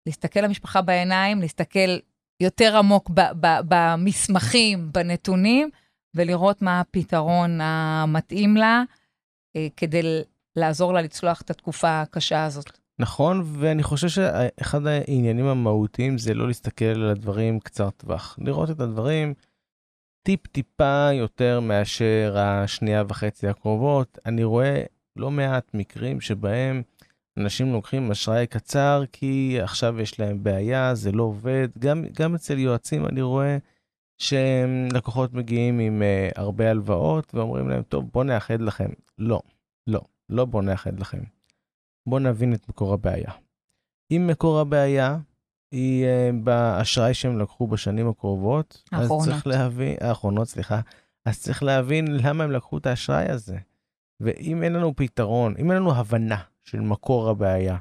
להסתכל 0.05 0.39
למשפחה 0.39 0.81
בעיניים, 0.81 1.41
להסתכל 1.41 1.97
יותר 2.43 2.77
עמוק 2.77 3.11
במסמכים, 3.41 4.89
בנתונים, 4.91 5.69
ולראות 6.15 6.61
מה 6.61 6.79
הפתרון 6.79 7.61
המתאים 7.61 8.57
לה, 8.57 8.83
אה, 9.55 9.67
כדי 9.77 10.01
לעזור 10.55 10.93
לה 10.93 11.01
לצלוח 11.01 11.41
את 11.41 11.49
התקופה 11.49 12.01
הקשה 12.01 12.45
הזאת. 12.45 12.79
נכון, 12.99 13.43
ואני 13.45 13.83
חושב 13.83 14.07
שאחד 14.07 14.87
העניינים 14.87 15.45
המהותיים 15.45 16.17
זה 16.17 16.33
לא 16.33 16.47
להסתכל 16.47 16.85
על 16.85 17.09
הדברים 17.09 17.59
קצר 17.59 17.89
טווח. 17.89 18.39
לראות 18.41 18.69
את 18.69 18.79
הדברים 18.79 19.33
טיפ-טיפה 20.23 21.09
יותר 21.13 21.59
מאשר 21.59 22.35
השנייה 22.37 23.03
וחצי 23.07 23.47
הקרובות. 23.47 24.19
אני 24.25 24.43
רואה 24.43 24.83
לא 25.15 25.31
מעט 25.31 25.71
מקרים 25.73 26.21
שבהם 26.21 26.81
אנשים 27.37 27.73
לוקחים 27.73 28.11
אשראי 28.11 28.47
קצר 28.47 29.03
כי 29.11 29.57
עכשיו 29.61 30.01
יש 30.01 30.19
להם 30.19 30.43
בעיה, 30.43 30.95
זה 30.95 31.11
לא 31.11 31.23
עובד. 31.23 31.67
גם, 31.79 32.03
גם 32.13 32.35
אצל 32.35 32.59
יועצים 32.59 33.05
אני 33.05 33.21
רואה 33.21 33.57
שלקוחות 34.17 35.33
מגיעים 35.33 35.79
עם 35.79 36.01
uh, 36.01 36.39
הרבה 36.39 36.69
הלוואות 36.69 37.35
ואומרים 37.35 37.69
להם, 37.69 37.83
טוב, 37.83 38.09
בוא 38.13 38.23
נאחד 38.23 38.61
לכם. 38.61 38.89
לא, 39.17 39.41
לא, 39.87 40.01
לא 40.29 40.45
בוא 40.45 40.61
נאחד 40.61 40.99
לכם. 40.99 41.23
בוא 42.07 42.19
נבין 42.19 42.53
את 42.53 42.69
מקור 42.69 42.93
הבעיה. 42.93 43.31
אם 44.11 44.27
מקור 44.27 44.59
הבעיה 44.59 45.17
היא 45.71 46.05
uh, 46.05 46.35
באשראי 46.43 47.13
שהם 47.13 47.39
לקחו 47.39 47.67
בשנים 47.67 48.09
הקרובות, 48.09 48.83
האחרונות. 48.91 49.27
אז 49.27 49.33
צריך 49.33 49.47
להבין, 49.47 49.95
האחרונות, 50.01 50.47
סליחה, 50.47 50.81
אז 51.25 51.41
צריך 51.41 51.63
להבין 51.63 52.05
למה 52.17 52.43
הם 52.43 52.51
לקחו 52.51 52.77
את 52.77 52.85
האשראי 52.85 53.31
הזה. 53.31 53.57
ואם 54.19 54.63
אין 54.63 54.73
לנו 54.73 54.95
פתרון, 54.95 55.53
אם 55.59 55.71
אין 55.71 55.79
לנו 55.79 55.95
הבנה 55.95 56.41
של 56.67 56.79
מקור 56.79 57.29
הבעיה 57.29 57.77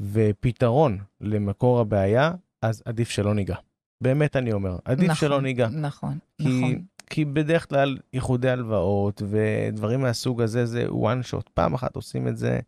ופתרון 0.00 0.98
למקור 1.20 1.80
הבעיה, 1.80 2.32
אז 2.62 2.82
עדיף 2.84 3.10
שלא 3.10 3.34
ניגע. 3.34 3.56
באמת 4.00 4.36
אני 4.36 4.52
אומר, 4.52 4.76
עדיף 4.84 5.04
נכון, 5.10 5.28
שלא 5.28 5.42
ניגע. 5.42 5.68
נכון, 5.68 6.18
כי, 6.38 6.48
נכון. 6.48 6.82
כי 7.10 7.24
בדרך 7.24 7.68
כלל 7.68 7.98
איחודי 8.14 8.50
הלוואות 8.50 9.22
ודברים 9.26 10.00
מהסוג 10.00 10.42
הזה 10.42 10.66
זה 10.66 10.86
one 10.88 11.32
shot, 11.32 11.48
פעם 11.54 11.74
אחת 11.74 11.96
עושים 11.96 12.28
את 12.28 12.36
זה, 12.36 12.60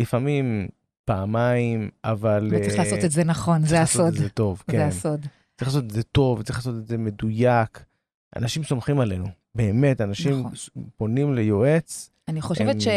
לפעמים 0.00 0.68
פעמיים, 1.04 1.90
אבל... 2.04 2.48
וצריך 2.50 2.74
אה, 2.74 2.78
לעשות 2.84 3.04
את 3.04 3.10
זה 3.10 3.24
נכון, 3.24 3.60
זה 3.60 3.66
צריך 3.66 3.80
לעשות 3.80 4.00
הסוד. 4.00 4.14
את 4.14 4.20
זה 4.22 4.28
טוב, 4.28 4.62
זה 4.66 4.72
כן. 4.72 4.80
הסוד. 4.88 5.26
צריך 5.56 5.68
לעשות 5.68 5.84
את 5.84 5.90
זה 5.90 6.02
טוב, 6.02 6.42
צריך 6.42 6.58
לעשות 6.58 6.74
את 6.76 6.86
זה 6.86 6.98
מדויק. 6.98 7.84
אנשים 8.36 8.64
סומכים 8.64 9.00
עלינו, 9.00 9.26
באמת, 9.54 10.00
אנשים 10.00 10.40
נכון. 10.40 10.52
פונים 10.96 11.34
ליועץ, 11.34 12.10
אני 12.28 12.40
חושבת 12.40 12.74
הם- 12.74 12.80
ש... 12.80 12.88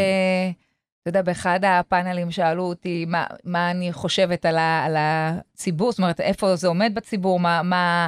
אתה 1.04 1.10
יודע, 1.10 1.22
באחד 1.22 1.60
הפאנלים 1.64 2.32
שאלו 2.32 2.64
אותי 2.64 3.06
מה, 3.08 3.26
מה 3.44 3.72
אני 3.72 3.94
חושבת 3.94 4.46
על, 4.46 4.58
ה, 4.58 4.86
על 4.86 4.96
הציבור, 4.98 5.92
זאת 5.92 6.00
אומרת, 6.00 6.20
איפה 6.20 6.56
זה 6.56 6.68
עומד 6.68 6.92
בציבור, 6.96 7.40
מה, 7.40 7.64
מה, 7.64 8.08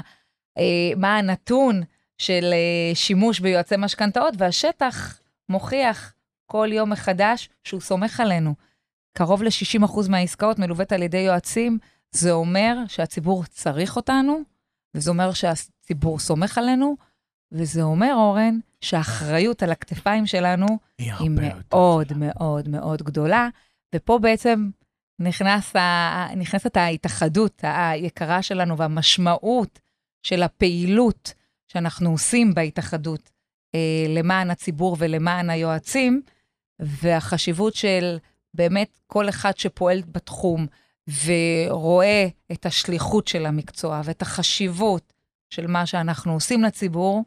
אה, 0.58 0.92
מה 0.98 1.18
הנתון 1.18 1.82
של 2.18 2.54
אה, 2.54 2.96
שימוש 2.96 3.40
ביועצי 3.40 3.76
משכנתאות, 3.78 4.34
והשטח 4.38 5.20
מוכיח 5.50 6.14
כל 6.46 6.70
יום 6.72 6.90
מחדש 6.90 7.50
שהוא 7.64 7.82
סומך 7.82 8.20
עלינו. 8.20 8.56
קרוב 9.18 9.44
ל-60% 9.44 10.10
מהעסקאות 10.10 10.60
מלוות 10.60 10.92
על 10.92 11.04
ידי 11.04 11.18
יועצים, 11.18 11.78
זה 12.12 12.32
אומר 12.32 12.78
שהציבור 12.88 13.44
צריך 13.46 13.96
אותנו, 13.96 14.42
וזה 14.96 15.10
אומר 15.10 15.32
שהציבור 15.34 16.20
סומך 16.20 16.58
עלינו, 16.58 16.96
וזה 17.56 17.82
אומר, 17.82 18.14
אורן, 18.16 18.60
שהאחריות 18.82 19.64
על 19.64 19.72
הכתפיים 19.72 20.26
שלנו 20.26 20.66
היא 20.98 21.14
היא 21.20 21.30
מאוד 21.30 22.08
גדולה. 22.08 22.28
מאוד 22.28 22.70
מאוד 22.70 23.04
גדולה, 23.04 23.50
ופה 23.96 24.20
בעצם 24.20 24.70
נכנס 25.20 25.76
ה... 25.76 26.28
נכנסת 26.36 26.78
ההתאחדות 26.78 27.62
היקרה 27.64 28.42
שלנו 28.42 28.78
והמשמעות 28.78 29.80
של 30.24 30.44
הפעילות 30.44 31.34
שאנחנו 31.68 32.10
עושים 32.10 32.54
בהתאחדות 32.54 33.30
אה, 33.76 34.06
למען 34.10 34.52
הציבור 34.52 34.96
ולמען 35.00 35.50
היועצים, 35.50 36.22
והחשיבות 36.80 37.76
של 37.76 38.18
באמת 38.54 39.00
כל 39.08 39.30
אחד 39.30 39.58
שפועל 39.58 40.02
בתחום 40.08 40.68
ורואה 41.26 42.28
את 42.52 42.66
השליחות 42.66 43.28
של 43.28 43.46
המקצוע 43.46 44.02
ואת 44.04 44.22
החשיבות 44.22 45.14
של 45.50 45.68
מה 45.68 45.86
שאנחנו 45.86 46.34
עושים 46.34 46.64
לציבור, 46.64 47.24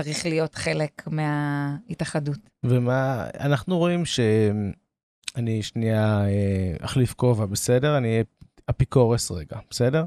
צריך 0.00 0.26
להיות 0.26 0.54
חלק 0.54 1.02
מההתאחדות. 1.06 2.38
ומה, 2.64 3.26
אנחנו 3.40 3.78
רואים 3.78 4.04
ש... 4.04 4.20
אני 5.36 5.62
שנייה 5.62 6.24
אה, 6.24 6.74
אחליף 6.80 7.14
כובע, 7.14 7.46
בסדר? 7.46 7.98
אני 7.98 8.08
אהיה 8.08 8.22
אפיקורס 8.70 9.30
רגע, 9.30 9.56
בסדר? 9.70 10.04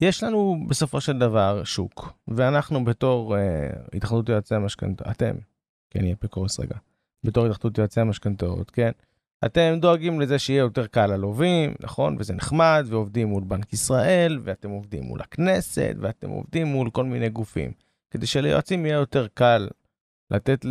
יש 0.00 0.22
לנו 0.22 0.56
בסופו 0.68 1.00
של 1.00 1.18
דבר 1.18 1.64
שוק, 1.64 2.12
ואנחנו 2.28 2.84
בתור 2.84 3.36
אה, 3.36 3.70
התאחדות 3.94 4.28
יועצי 4.28 4.54
המשכנתאות, 4.54 5.08
אתם, 5.10 5.36
כן, 5.90 6.00
אני 6.00 6.12
אפיקורס 6.12 6.60
רגע, 6.60 6.76
בתור 7.24 7.46
התאחדות 7.46 7.78
יועצי 7.78 8.00
המשכנתאות, 8.00 8.70
כן? 8.70 8.90
אתם 9.44 9.78
דואגים 9.80 10.20
לזה 10.20 10.38
שיהיה 10.38 10.58
יותר 10.58 10.86
קל 10.86 11.06
ללווים, 11.06 11.74
נכון? 11.80 12.16
וזה 12.18 12.34
נחמד, 12.34 12.86
ועובדים 12.88 13.28
מול 13.28 13.44
בנק 13.44 13.72
ישראל, 13.72 14.38
ואתם 14.42 14.70
עובדים 14.70 15.04
מול 15.04 15.20
הכנסת, 15.20 15.94
ואתם 16.00 16.30
עובדים 16.30 16.66
מול 16.66 16.90
כל 16.90 17.04
מיני 17.04 17.28
גופים, 17.28 17.72
כדי 18.16 18.26
שליועצים 18.26 18.86
יהיה 18.86 18.94
יותר 18.94 19.26
קל 19.34 19.68
לתת 20.30 20.64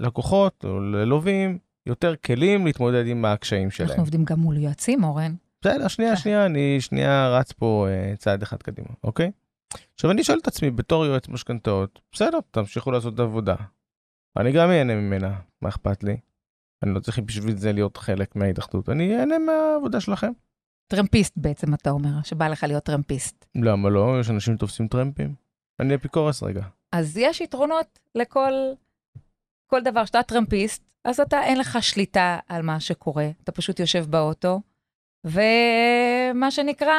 ללקוחות 0.00 0.64
או 0.64 0.80
ללווים 0.80 1.58
יותר 1.86 2.16
כלים 2.16 2.66
להתמודד 2.66 3.06
עם 3.06 3.24
הקשיים 3.24 3.70
שלהם. 3.70 3.88
אנחנו 3.88 4.02
עובדים 4.02 4.24
גם 4.24 4.40
מול 4.40 4.56
יועצים, 4.56 5.04
אורן. 5.04 5.34
בסדר, 5.60 5.88
שנייה, 5.88 6.16
שנייה, 6.16 6.46
אני 6.46 6.80
שנייה 6.80 7.28
רץ 7.28 7.52
פה 7.52 7.86
אה, 7.88 8.16
צעד 8.16 8.42
אחד 8.42 8.62
קדימה, 8.62 8.88
אוקיי? 9.04 9.30
עכשיו 9.94 10.10
אני 10.10 10.24
שואל 10.24 10.38
את 10.42 10.46
עצמי, 10.46 10.70
בתור 10.70 11.06
יועץ 11.06 11.28
משכנתאות, 11.28 12.00
בסדר, 12.12 12.38
תמשיכו 12.50 12.90
לעשות 12.90 13.14
את 13.14 13.18
העבודה. 13.18 13.54
אני 14.36 14.52
גם 14.52 14.70
אהנה 14.70 14.94
ממנה, 14.94 15.38
מה 15.62 15.68
אכפת 15.68 16.04
לי? 16.04 16.16
אני 16.82 16.94
לא 16.94 17.00
צריך 17.00 17.18
בשביל 17.18 17.56
זה 17.56 17.72
להיות 17.72 17.96
חלק 17.96 18.36
מההתאחדות, 18.36 18.88
אני 18.88 19.16
אהנה 19.16 19.38
מהעבודה 19.38 20.00
שלכם. 20.00 20.32
טרמפיסט 20.86 21.34
בעצם, 21.36 21.74
אתה 21.74 21.90
אומר, 21.90 22.22
שבא 22.22 22.48
לך 22.48 22.64
להיות 22.68 22.84
טרמפיסט. 22.84 23.46
למה 23.54 23.88
לא? 23.88 24.16
יש 24.20 24.30
אנשים 24.30 24.56
תופסים 24.56 24.88
טרמפים. 24.88 25.49
אני 25.80 25.94
אפיקורס 25.94 26.42
רגע. 26.42 26.62
אז 26.92 27.16
יש 27.16 27.40
יתרונות 27.40 27.98
לכל 28.14 28.52
כל 29.66 29.80
דבר. 29.82 30.04
שאתה 30.04 30.22
טרמפיסט, 30.22 30.84
אז 31.04 31.20
אתה, 31.20 31.42
אין 31.42 31.58
לך 31.58 31.78
שליטה 31.80 32.38
על 32.48 32.62
מה 32.62 32.80
שקורה. 32.80 33.28
אתה 33.44 33.52
פשוט 33.52 33.80
יושב 33.80 34.06
באוטו, 34.10 34.60
ומה 35.24 36.50
שנקרא, 36.50 36.94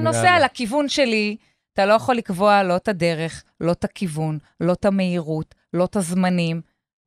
נוסע. 0.00 0.38
לכיוון 0.44 0.88
שלי. 0.88 1.36
אתה 1.72 1.86
לא 1.86 1.92
יכול 1.92 2.14
לקבוע 2.14 2.62
לא 2.62 2.76
את 2.76 2.88
הדרך, 2.88 3.44
לא 3.60 3.72
את 3.72 3.84
הכיוון, 3.84 4.38
לא 4.60 4.72
את 4.72 4.84
המהירות, 4.84 5.54
לא 5.72 5.84
את 5.84 5.96
הזמנים. 5.96 6.60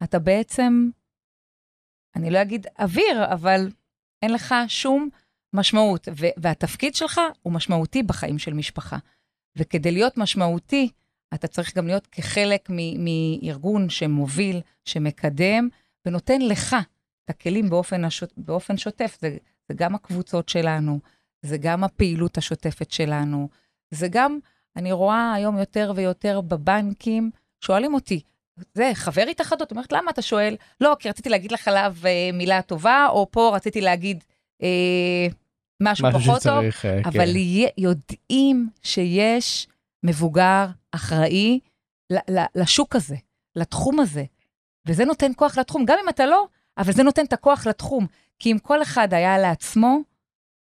אתה 0.04 0.20
בעצם, 0.20 0.90
אני 2.16 2.30
לא 2.30 2.42
אגיד 2.42 2.68
אוויר, 2.80 3.34
אבל 3.34 3.70
אין 4.22 4.34
לך 4.34 4.56
שום 4.68 5.10
משמעות. 5.54 6.08
והתפקיד 6.38 6.96
שלך 6.96 7.22
הוא 7.42 7.54
משמעותי 7.54 8.04
בחיים 8.04 8.40
של 8.40 8.54
משפחה. 8.54 8.98
וכדי 9.58 9.92
להיות 9.92 10.18
משמעותי, 10.18 10.90
אתה 11.34 11.48
צריך 11.48 11.78
גם 11.78 11.88
להיות 11.88 12.08
כחלק 12.08 12.70
מארגון 13.00 13.90
שמוביל, 13.90 14.62
שמקדם, 14.86 15.70
ונותן 16.06 16.42
לך 16.42 16.76
את 17.26 17.30
הכלים 17.30 17.70
באופן, 17.70 18.06
השוט, 18.06 18.34
באופן 18.38 18.78
שוטף. 18.78 19.18
זה, 19.22 19.38
זה 19.70 19.74
גם 19.78 19.96
הקבוצות 19.96 20.50
שלנו, 20.50 21.00
זה 21.42 21.58
גם 21.58 21.84
הפעילות 21.84 22.38
השוטפת 22.38 22.92
שלנו, 22.92 23.50
זה 23.92 24.08
גם, 24.08 24.40
אני 24.76 24.92
רואה 24.92 25.34
היום 25.34 25.58
יותר 25.58 25.92
ויותר 25.96 26.42
בבנקים, 26.42 27.32
שואלים 27.62 27.94
אותי, 27.94 28.22
זה, 28.74 28.92
חבר 28.94 29.26
התאחדות, 29.32 29.72
אומרת, 29.72 29.92
למה 29.92 30.12
אתה 30.12 30.22
שואל? 30.22 30.56
לא, 30.82 30.96
כי 31.00 31.10
רציתי 31.10 31.30
להגיד 31.30 31.52
לך 31.52 31.68
עליו 31.68 31.96
אה, 32.06 32.30
מילה 32.34 32.62
טובה, 32.62 33.08
או 33.10 33.28
פה 33.32 33.52
רציתי 33.56 33.82
להגיד 33.82 34.24
אה, 34.64 35.28
משהו, 35.82 36.08
משהו 36.08 36.20
פחות 36.20 36.44
טוב, 36.44 36.64
אה, 36.64 36.72
כן. 36.72 37.02
אבל 37.06 37.36
יהיה- 37.36 37.70
יודעים 37.78 38.70
שיש 38.82 39.68
מבוגר 40.04 40.66
אחראי 40.98 41.60
לשוק 42.56 42.96
הזה, 42.96 43.16
לתחום 43.56 44.00
הזה, 44.00 44.24
וזה 44.88 45.06
נותן 45.06 45.32
כוח 45.36 45.58
לתחום, 45.58 45.86
גם 45.86 45.98
אם 46.04 46.10
אתה 46.10 46.26
לא, 46.26 46.48
אבל 46.78 46.92
זה 46.94 47.04
נותן 47.04 47.26
את 47.26 47.34
הכוח 47.34 47.68
לתחום. 47.68 48.08
כי 48.40 48.52
אם 48.52 48.60
כל 48.60 48.82
אחד 48.82 49.14
היה 49.14 49.38
לעצמו, 49.38 50.00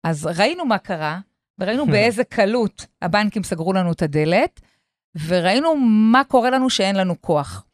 אז 0.05 0.27
ראינו 0.27 0.65
מה 0.65 0.79
קרה, 0.79 1.19
וראינו 1.59 1.87
באיזה 1.93 2.25
קלות 2.25 2.87
הבנקים 3.03 3.43
סגרו 3.43 3.73
לנו 3.73 3.93
את 3.93 4.03
הדלת, 4.03 4.61
וראינו 5.27 5.77
מה 5.77 6.23
קורה 6.25 6.51
לנו 6.51 6.71
שאין 6.71 6.97
לנו 6.97 7.21
כוח. 7.21 7.65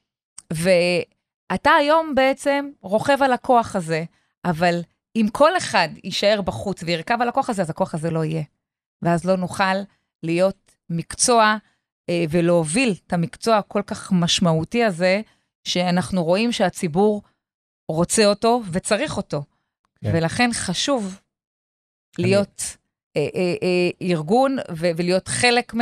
ואתה 0.52 1.70
היום 1.70 2.14
בעצם 2.14 2.70
רוכב 2.80 3.22
על 3.22 3.32
הכוח 3.32 3.76
הזה, 3.76 4.04
אבל 4.44 4.80
אם 5.16 5.26
כל 5.32 5.56
אחד 5.56 5.88
יישאר 6.04 6.40
בחוץ 6.42 6.82
וירכב 6.82 7.22
על 7.22 7.28
הכוח 7.28 7.50
הזה, 7.50 7.62
אז 7.62 7.70
הכוח 7.70 7.94
הזה 7.94 8.10
לא 8.10 8.24
יהיה. 8.24 8.42
ואז 9.02 9.24
לא 9.24 9.36
נוכל 9.36 9.74
להיות 10.22 10.76
מקצוע 10.90 11.56
ולהוביל 12.30 12.94
את 13.06 13.12
המקצוע 13.12 13.56
הכל 13.56 13.82
כך 13.86 14.12
משמעותי 14.12 14.84
הזה, 14.84 15.20
שאנחנו 15.64 16.24
רואים 16.24 16.52
שהציבור 16.52 17.22
רוצה 17.88 18.26
אותו 18.26 18.62
וצריך 18.72 19.16
אותו. 19.16 19.42
כן. 20.00 20.10
ולכן 20.14 20.50
חשוב 20.52 21.20
להיות 22.18 22.62
אה, 23.16 23.28
אה, 23.34 23.54
אה, 23.62 23.90
ארגון 24.02 24.56
ו- 24.70 24.90
ולהיות 24.96 25.28
חלק 25.28 25.74
מ... 25.74 25.80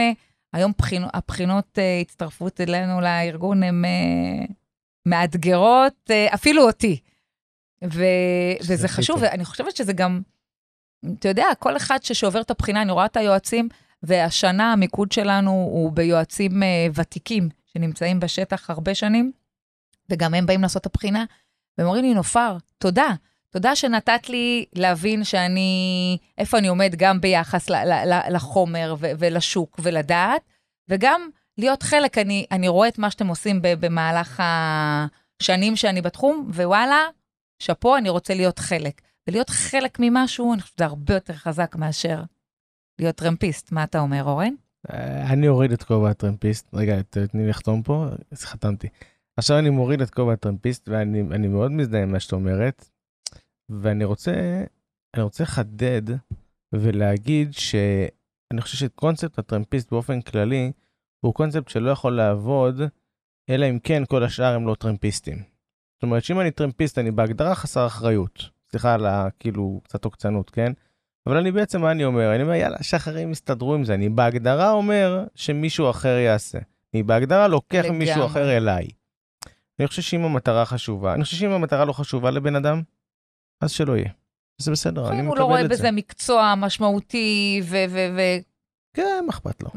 היום 0.52 0.72
בחינו, 0.78 1.06
הבחינות 1.14 1.78
אה, 1.78 2.00
הצטרפות 2.00 2.60
אלינו 2.60 3.00
לארגון 3.00 3.62
הן 3.62 3.84
אה, 3.84 4.44
מאתגרות, 5.06 6.10
אה, 6.10 6.34
אפילו 6.34 6.66
אותי. 6.66 7.00
ו- 7.84 8.56
וזה 8.66 8.88
חשוב. 8.88 9.18
ואני 9.22 9.44
חושבת 9.44 9.76
שזה 9.76 9.92
גם, 9.92 10.20
אתה 11.18 11.28
יודע, 11.28 11.46
כל 11.58 11.76
אחד 11.76 12.02
ש- 12.02 12.12
שעובר 12.12 12.40
את 12.40 12.50
הבחינה, 12.50 12.82
אני 12.82 12.92
רואה 12.92 13.06
את 13.06 13.16
היועצים, 13.16 13.68
והשנה 14.02 14.72
המיקוד 14.72 15.12
שלנו 15.12 15.50
הוא 15.50 15.92
ביועצים 15.92 16.62
אה, 16.62 16.86
ותיקים, 16.94 17.48
שנמצאים 17.66 18.20
בשטח 18.20 18.70
הרבה 18.70 18.94
שנים, 18.94 19.32
וגם 20.10 20.34
הם 20.34 20.46
באים 20.46 20.62
לעשות 20.62 20.80
את 20.80 20.86
הבחינה, 20.86 21.24
והם 21.78 21.86
אומרים 21.86 22.04
לי, 22.04 22.14
נופר, 22.14 22.56
תודה. 22.78 23.14
תודה 23.50 23.76
שנתת 23.76 24.28
לי 24.28 24.64
להבין 24.72 25.24
שאני, 25.24 26.18
איפה 26.38 26.58
אני 26.58 26.68
עומד 26.68 26.94
גם 26.96 27.20
ביחס 27.20 27.70
ל- 27.70 27.74
ל- 27.74 28.12
ל- 28.12 28.34
לחומר 28.34 28.94
ו- 28.98 29.10
ולשוק 29.18 29.80
ולדעת, 29.82 30.42
וגם 30.88 31.28
להיות 31.58 31.82
חלק, 31.82 32.18
אני, 32.18 32.46
אני 32.50 32.68
רואה 32.68 32.88
את 32.88 32.98
מה 32.98 33.10
שאתם 33.10 33.26
עושים 33.26 33.58
במהלך 33.62 34.42
השנים 35.42 35.76
שאני 35.76 36.02
בתחום, 36.02 36.50
ווואלה, 36.54 37.04
שאפו, 37.58 37.96
אני 37.96 38.08
רוצה 38.08 38.34
להיות 38.34 38.58
חלק. 38.58 39.00
ולהיות 39.28 39.50
חלק 39.50 39.98
ממשהו, 40.00 40.52
אני 40.52 40.62
חושבת 40.62 40.76
שזה 40.76 40.84
הרבה 40.84 41.14
יותר 41.14 41.34
חזק 41.34 41.76
מאשר 41.76 42.22
להיות 42.98 43.16
טרמפיסט. 43.16 43.72
מה 43.72 43.84
אתה 43.84 44.00
אומר, 44.00 44.24
אורן? 44.24 44.54
אה, 44.90 45.32
אני 45.32 45.48
אוריד 45.48 45.72
את 45.72 45.82
כובע 45.82 46.10
הטרמפיסט. 46.10 46.74
רגע, 46.74 47.02
תני 47.02 47.42
לי 47.42 47.48
לחתום 47.48 47.82
פה, 47.82 48.06
אז 48.30 48.44
חתמתי. 48.44 48.88
עכשיו 49.36 49.58
אני 49.58 49.70
מוריד 49.70 50.00
את 50.00 50.10
כובע 50.10 50.32
הטרמפיסט, 50.32 50.88
ואני 50.88 51.20
אני 51.20 51.48
מאוד 51.48 51.72
מזדהה 51.72 52.02
עם 52.02 52.12
מה 52.12 52.20
שאת 52.20 52.32
אומרת, 52.32 52.90
ואני 53.68 54.04
רוצה, 54.04 54.64
רוצה 55.18 55.42
לחדד 55.42 56.02
ולהגיד 56.72 57.54
שאני 57.54 58.60
חושב 58.60 58.76
שקונספט 58.76 59.38
הטרמפיסט 59.38 59.90
באופן 59.90 60.20
כללי, 60.20 60.72
הוא 61.20 61.34
קונספט 61.34 61.68
שלא 61.68 61.90
יכול 61.90 62.16
לעבוד, 62.16 62.80
אלא 63.50 63.70
אם 63.70 63.78
כן 63.78 64.02
כל 64.08 64.24
השאר 64.24 64.54
הם 64.54 64.66
לא 64.66 64.74
טרמפיסטים. 64.74 65.38
זאת 65.96 66.02
אומרת 66.02 66.24
שאם 66.24 66.40
אני 66.40 66.50
טרמפיסט, 66.50 66.98
אני 66.98 67.10
בהגדרה 67.10 67.54
חסר 67.54 67.86
אחריות. 67.86 68.42
סליחה 68.70 68.94
על 68.94 69.06
ה... 69.06 69.28
כאילו, 69.38 69.80
קצת 69.84 70.04
עוקצנות, 70.04 70.50
כן? 70.50 70.72
אבל 71.26 71.36
אני 71.36 71.52
בעצם, 71.52 71.80
מה 71.80 71.90
אני 71.90 72.04
אומר? 72.04 72.34
אני 72.34 72.42
אומר, 72.42 72.54
יאללה, 72.54 72.82
שאחרים 72.82 73.32
יסתדרו 73.32 73.74
עם 73.74 73.84
זה. 73.84 73.94
אני 73.94 74.08
בהגדרה 74.08 74.70
אומר 74.70 75.24
שמישהו 75.34 75.90
אחר 75.90 76.08
יעשה. 76.18 76.58
אני 76.94 77.02
בהגדרה 77.02 77.48
לוקח 77.48 77.78
לגמרי. 77.84 77.98
מישהו 77.98 78.26
אחר 78.26 78.56
אליי. 78.56 78.86
אני 79.80 79.86
חושב 79.86 80.02
שאם 80.02 80.24
המטרה 80.24 80.64
חשובה, 80.66 81.14
אני 81.14 81.24
חושב 81.24 81.36
שאם 81.36 81.50
המטרה 81.50 81.84
לא 81.84 81.92
חשובה 81.92 82.30
לבן 82.30 82.56
אדם, 82.56 82.82
אז 83.60 83.70
שלא 83.70 83.96
יהיה. 83.96 84.10
זה 84.58 84.70
בסדר, 84.70 85.08
אני 85.08 85.20
אם 85.20 85.26
הוא 85.26 85.32
מקבל 85.32 85.40
לא 85.42 85.46
רואה 85.46 85.60
את 85.60 85.66
בזה 85.70 85.82
זה. 85.82 85.90
מקצוע 85.90 86.54
משמעותי 86.56 87.62
ולגמרי, 87.68 88.42
כן, 88.94 89.24
מה 89.26 89.30
אכפת 89.30 89.62
לו? 89.62 89.70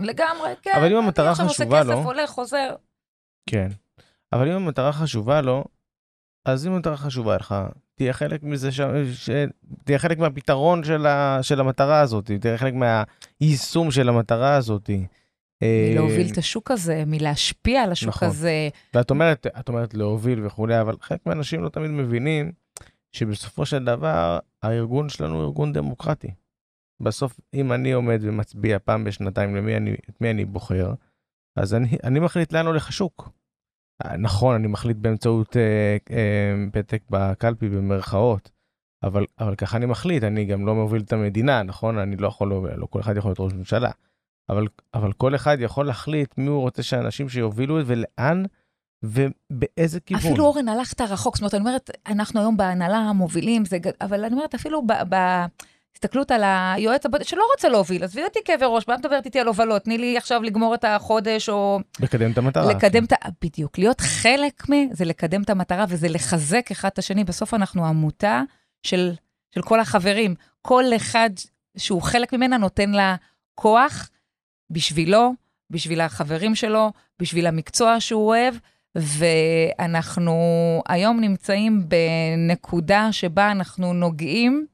כן. 0.62 0.72
אבל 0.78 0.91
אם 0.91 0.97
המטרה 0.97 1.26
אני 1.26 1.32
עכשיו 1.32 1.47
חשובה 1.50 1.80
עושה 1.80 1.91
לו- 1.91 1.97
כסף, 1.97 2.06
הולך, 2.06 2.30
חוזר. 2.30 2.76
כן. 3.50 3.68
אבל 4.34 4.47
אם 4.52 4.56
המטרה 4.56 4.91
חשובה 4.93 5.41
לו, 5.41 5.64
אז 6.45 6.68
אם 6.68 6.72
המטרה 6.72 6.97
חשובה 6.97 7.36
לך, 7.36 7.56
תהיה 8.00 8.14
חלק 8.14 8.43
מזה, 8.43 8.72
ש... 8.72 8.82
ש... 9.14 9.30
תהיה 9.84 10.00
חלק 10.00 10.18
מהפתרון 10.18 10.84
של, 10.84 11.06
ה... 11.06 11.39
של 11.41 11.60
המטרה 11.60 12.00
הזאת, 12.00 12.32
תהיה 12.32 12.58
חלק 12.58 12.74
מהיישום 12.74 13.91
של 13.91 14.10
המטרה 14.10 14.56
הזאת. 14.56 14.89
אה, 15.64 15.89
מלהוביל 15.91 16.32
את 16.32 16.38
השוק 16.38 16.72
הזה, 16.72 17.04
מלהשפיע 17.08 17.84
על 17.84 17.91
השוק 17.91 18.10
נכון. 18.10 18.28
הזה. 18.28 18.70
ואת 18.93 19.10
אומרת, 19.10 19.47
את 19.60 19.70
אומרת 19.70 19.93
להוביל 19.93 20.45
וכולי, 20.45 20.82
אבל 20.82 20.95
חלק 21.02 21.20
מהאנשים 21.26 21.64
לא 21.64 21.70
תמיד 21.70 21.91
מבינים 21.91 22.52
שבסופו 23.12 23.66
של 23.66 23.86
דבר 23.86 24.39
הארגון 24.64 25.10
שלנו 25.10 25.36
הוא 25.36 25.43
ארגון 25.43 25.74
דמוקרטי. 25.74 26.32
בסוף, 27.00 27.39
אם 27.54 27.74
אני 27.74 27.91
עומד 27.91 28.20
ומצביע 28.22 28.78
פעם 28.80 29.04
בשנתיים 29.04 29.56
למי 29.56 29.78
אני, 29.78 29.95
את 30.10 30.22
מי 30.22 30.32
אני 30.32 30.45
בוחר, 30.45 30.93
אז 31.56 31.74
אני, 31.74 31.97
אני 32.04 32.20
מחליט 32.20 32.54
לאן 32.54 32.66
הולך 32.66 32.89
השוק. 32.89 33.30
אה, 34.06 34.18
נכון, 34.18 34.56
אני 34.56 34.68
מחליט 34.68 34.97
באמצעות 34.97 35.58
אה, 35.58 35.97
אה, 36.12 36.66
פתק 36.72 37.02
בקלפי 37.10 37.70
במרכאות, 37.70 38.50
אבל, 39.04 39.26
אבל 39.39 39.56
ככה 39.56 39.78
אני 39.78 39.86
מחליט, 39.86 40.24
אני 40.24 40.45
גם 40.45 40.66
לא 40.66 40.76
מוביל 40.76 41.02
את 41.02 41.14
המדינה, 41.14 41.64
נכון? 41.64 41.97
אני 41.97 42.16
לא 42.16 42.28
יכול, 42.28 42.54
לא 42.76 42.86
כל 42.89 43.00
אחד 43.00 43.18
יכול 43.18 43.30
להיות 43.30 43.39
ראש 43.39 43.54
ממשלה. 43.54 43.91
אבל, 44.50 44.68
אבל 44.93 45.14
כל 45.14 45.36
אחד 45.36 45.58
יכול 45.60 45.86
להחליט 45.86 46.38
מי 46.38 46.47
הוא 46.47 46.62
רוצה 46.62 46.84
שאנשים 46.84 47.30
שיובילו 47.30 47.80
ולאן 47.86 48.43
ובאיזה 49.04 50.00
כיוון. 50.00 50.32
אפילו 50.32 50.45
אורן, 50.45 50.68
הלכת 50.68 51.02
רחוק. 51.02 51.36
זאת 51.36 51.41
אומרת, 51.41 51.54
אני 51.54 51.62
אומרת, 51.62 51.89
אנחנו 52.08 52.39
היום 52.39 52.58
בהנהלה 52.58 52.97
המובילים, 52.97 53.66
זה, 53.66 53.78
אבל 54.02 54.26
אני 54.26 54.34
אומרת, 54.34 54.56
אפילו 54.56 54.88
ב- 54.88 55.04
בהסתכלות 56.02 56.32
על 56.32 56.41
היועץ 56.45 57.06
הבודד, 57.06 57.26
שלא 57.26 57.43
רוצה 57.56 57.70
להוביל, 57.70 58.04
עזבי 58.04 58.24
אותי 58.24 58.39
כאבי 58.45 58.66
ראש, 58.68 58.88
מה 58.88 58.95
את 58.95 59.00
מדברת 59.00 59.26
איתי 59.26 59.39
על 59.39 59.47
הובלות? 59.47 59.82
תני 59.82 59.97
לי 59.97 60.18
עכשיו 60.18 60.43
לגמור 60.43 60.76
את 60.76 60.84
החודש, 60.84 61.50
או 61.50 61.80
לקדם 62.00 62.32
את 62.32 62.38
המטרה. 62.38 62.74
לקדם 62.74 63.04
את 63.04 63.12
ה... 63.12 63.16
בדיוק, 63.41 63.78
להיות 63.78 64.02
חלק 64.02 64.70
מ... 64.70 64.74
זה 64.93 65.06
לקדם 65.06 65.41
את 65.41 65.50
המטרה 65.50 65.86
וזה 65.89 66.10
לחזק 66.10 66.72
אחד 66.72 66.89
את 66.93 67.00
השני. 67.00 67.24
בסוף 67.24 67.54
אנחנו 67.54 67.86
עמותה 67.86 68.41
של, 68.84 69.12
של 69.56 69.62
כל 69.62 69.80
החברים. 69.80 70.36
כל 70.62 70.84
אחד 70.95 71.30
שהוא 71.78 72.02
חלק 72.02 72.34
ממנה 72.34 72.58
נותן 72.58 72.89
לה 72.89 73.16
כוח 73.56 74.10
בשבילו, 74.70 75.34
בשביל 75.70 76.02
החברים 76.02 76.56
שלו, 76.56 76.91
בשביל 77.20 77.47
המקצוע 77.47 78.00
שהוא 78.00 78.28
אוהב, 78.28 78.56
ואנחנו 78.95 80.34
היום 80.88 81.20
נמצאים 81.20 81.84
בנקודה 81.89 83.08
שבה 83.12 83.52
אנחנו 83.52 83.93
נוגעים 83.93 84.66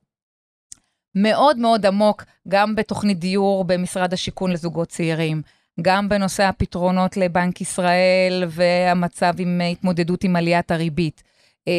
מאוד 1.15 1.57
מאוד 1.57 1.85
עמוק, 1.85 2.23
גם 2.47 2.75
בתוכנית 2.75 3.19
דיור 3.19 3.63
במשרד 3.63 4.13
השיכון 4.13 4.51
לזוגות 4.51 4.87
צעירים, 4.87 5.41
גם 5.81 6.09
בנושא 6.09 6.43
הפתרונות 6.43 7.17
לבנק 7.17 7.61
ישראל 7.61 8.43
והמצב 8.47 9.33
עם 9.37 9.61
התמודדות 9.71 10.23
עם 10.23 10.35
עליית 10.35 10.71
הריבית. 10.71 11.23
אה, 11.67 11.73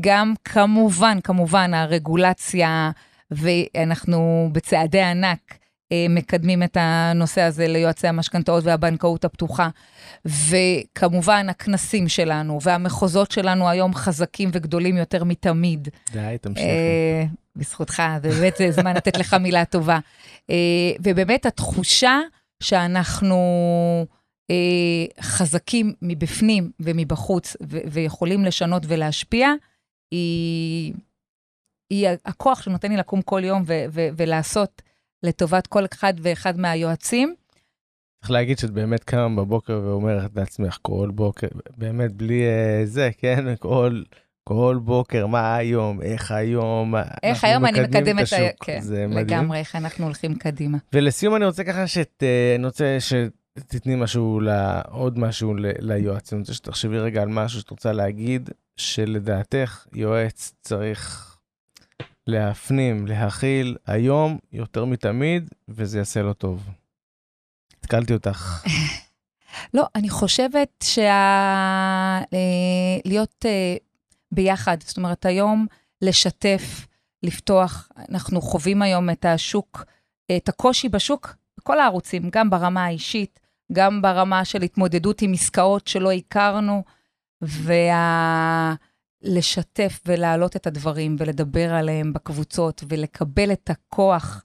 גם 0.00 0.34
כמובן, 0.44 1.18
כמובן, 1.24 1.74
הרגולציה, 1.74 2.90
ואנחנו 3.30 4.48
בצעדי 4.52 5.02
ענק 5.02 5.59
מקדמים 6.08 6.62
את 6.62 6.76
הנושא 6.80 7.40
הזה 7.40 7.68
ליועצי 7.68 8.08
המשכנתאות 8.08 8.64
והבנקאות 8.64 9.24
הפתוחה. 9.24 9.68
וכמובן, 10.24 11.48
הכנסים 11.48 12.08
שלנו 12.08 12.58
והמחוזות 12.62 13.30
שלנו 13.30 13.68
היום 13.68 13.94
חזקים 13.94 14.50
וגדולים 14.52 14.96
יותר 14.96 15.24
מתמיד. 15.24 15.88
די, 16.12 16.36
תמשיכי. 16.40 16.66
אה, 16.66 17.24
בזכותך, 17.56 18.02
באמת 18.22 18.56
זה 18.56 18.70
זמן 18.70 18.96
לתת 18.96 19.16
לך 19.16 19.34
מילה 19.34 19.64
טובה. 19.64 19.98
אה, 20.50 20.56
ובאמת 21.02 21.46
התחושה 21.46 22.20
שאנחנו 22.62 23.36
אה, 24.50 25.22
חזקים 25.22 25.92
מבפנים 26.02 26.70
ומבחוץ 26.80 27.56
ויכולים 27.90 28.44
לשנות 28.44 28.82
ולהשפיע, 28.86 29.48
היא, 30.10 30.94
היא 31.90 32.08
הכוח 32.24 32.62
שנותן 32.62 32.90
לי 32.90 32.96
לקום 32.96 33.22
כל 33.22 33.44
יום 33.44 33.64
ולעשות 33.92 34.82
לטובת 35.22 35.66
כל 35.66 35.84
אחד 35.92 36.14
ואחד 36.22 36.58
מהיועצים. 36.60 37.34
צריך 38.20 38.30
להגיד 38.30 38.58
שאת 38.58 38.70
באמת 38.70 39.04
קמה 39.04 39.28
בבוקר 39.42 39.80
ואומרת 39.84 40.30
לעצמך 40.36 40.78
כל 40.82 41.10
בוקר, 41.14 41.46
באמת 41.76 42.12
בלי 42.12 42.42
אה, 42.46 42.80
זה, 42.84 43.10
כן? 43.18 43.44
כל, 43.58 44.02
כל 44.48 44.78
בוקר, 44.82 45.26
מה 45.26 45.56
היום, 45.56 46.02
איך 46.02 46.30
היום, 46.30 46.94
איך 46.96 47.04
אנחנו 47.24 47.48
היום 47.48 47.66
אני 47.66 47.80
מקדמת, 47.80 48.18
את 48.18 48.22
השוק. 48.22 48.64
כן, 48.64 48.80
זה 48.80 49.06
מדהים. 49.06 49.26
לגמרי, 49.26 49.58
איך 49.58 49.76
אנחנו 49.76 50.04
הולכים 50.04 50.34
קדימה. 50.34 50.78
ולסיום 50.92 51.36
אני 51.36 51.44
רוצה 51.44 51.64
ככה 51.64 51.86
שאת, 51.86 52.22
אה, 52.22 52.54
אני 52.56 52.66
רוצה 52.66 52.96
ש... 53.00 53.12
תתני 53.68 53.96
משהו, 53.96 54.40
ל- 54.40 54.80
עוד 54.90 55.18
משהו 55.18 55.54
ל- 55.54 55.66
ליועץ. 55.78 56.32
אני 56.32 56.40
רוצה 56.40 56.54
שתחשבי 56.54 56.98
רגע 56.98 57.22
על 57.22 57.28
משהו 57.28 57.60
שאת 57.60 57.70
רוצה 57.70 57.92
להגיד, 57.92 58.50
שלדעתך 58.76 59.86
יועץ 59.92 60.52
צריך 60.60 61.29
להפנים, 62.26 63.06
להכיל 63.06 63.76
היום 63.86 64.38
יותר 64.52 64.84
מתמיד, 64.84 65.50
וזה 65.68 65.98
יעשה 65.98 66.22
לו 66.22 66.34
טוב. 66.34 66.68
התקלתי 67.78 68.12
אותך. 68.12 68.64
לא, 69.74 69.86
אני 69.94 70.08
חושבת 70.08 70.84
שה... 70.84 71.02
אה, 72.32 72.98
אה, 73.44 73.76
ביחד, 74.32 74.76
זאת 74.82 74.96
אומרת, 74.96 75.26
היום 75.26 75.66
לשתף, 76.02 76.86
לפתוח, 77.22 77.88
אנחנו 78.08 78.40
חווים 78.40 78.82
היום 78.82 79.10
את 79.10 79.24
השוק, 79.24 79.84
את 80.36 80.48
הקושי 80.48 80.88
בשוק, 80.88 81.36
בכל 81.58 81.80
הערוצים, 81.80 82.22
גם 82.30 82.50
ברמה 82.50 82.84
האישית, 82.84 83.40
גם 83.72 84.02
ברמה 84.02 84.44
של 84.44 84.62
התמודדות 84.62 85.22
עם 85.22 85.32
עסקאות 85.32 85.86
שלא 85.86 86.12
הכרנו, 86.12 86.84
ולשתף 89.22 90.00
ולהעלות 90.06 90.56
את 90.56 90.66
הדברים 90.66 91.16
ולדבר 91.18 91.74
עליהם 91.74 92.12
בקבוצות 92.12 92.84
ולקבל 92.88 93.52
את 93.52 93.70
הכוח 93.70 94.44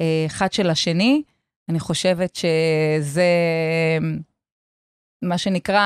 אה, 0.00 0.24
אחד 0.26 0.52
של 0.52 0.70
השני, 0.70 1.22
אני 1.68 1.80
חושבת 1.80 2.36
שזה 2.36 3.28
מה 5.22 5.38
שנקרא 5.38 5.82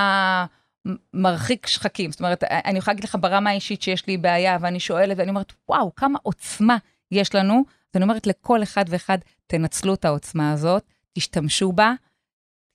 מרחיק 1.15 1.67
שחקים. 1.67 2.11
זאת 2.13 2.21
אומרת, 2.21 2.45
אני 2.45 2.79
יכולה 2.79 2.95
להגיד 2.95 3.05
לך 3.05 3.17
ברמה 3.21 3.51
האישית 3.51 3.83
שיש 3.83 4.07
לי 4.07 4.17
בעיה, 4.17 4.59
ואני 4.61 4.81
שואלת, 4.81 5.19
ואני 5.19 5.31
אומרת, 5.31 5.53
וואו, 5.69 5.95
כמה 5.95 6.19
עוצמה 6.23 6.77
יש 7.11 7.35
לנו. 7.35 7.65
אז 7.69 7.97
אני 7.97 8.03
אומרת 8.03 8.27
לכל 8.27 8.63
אחד 8.63 8.85
ואחד, 8.89 9.19
תנצלו 9.47 9.95
את 9.95 10.05
העוצמה 10.05 10.53
הזאת, 10.53 10.83
תשתמשו 11.13 11.73
בה, 11.73 11.93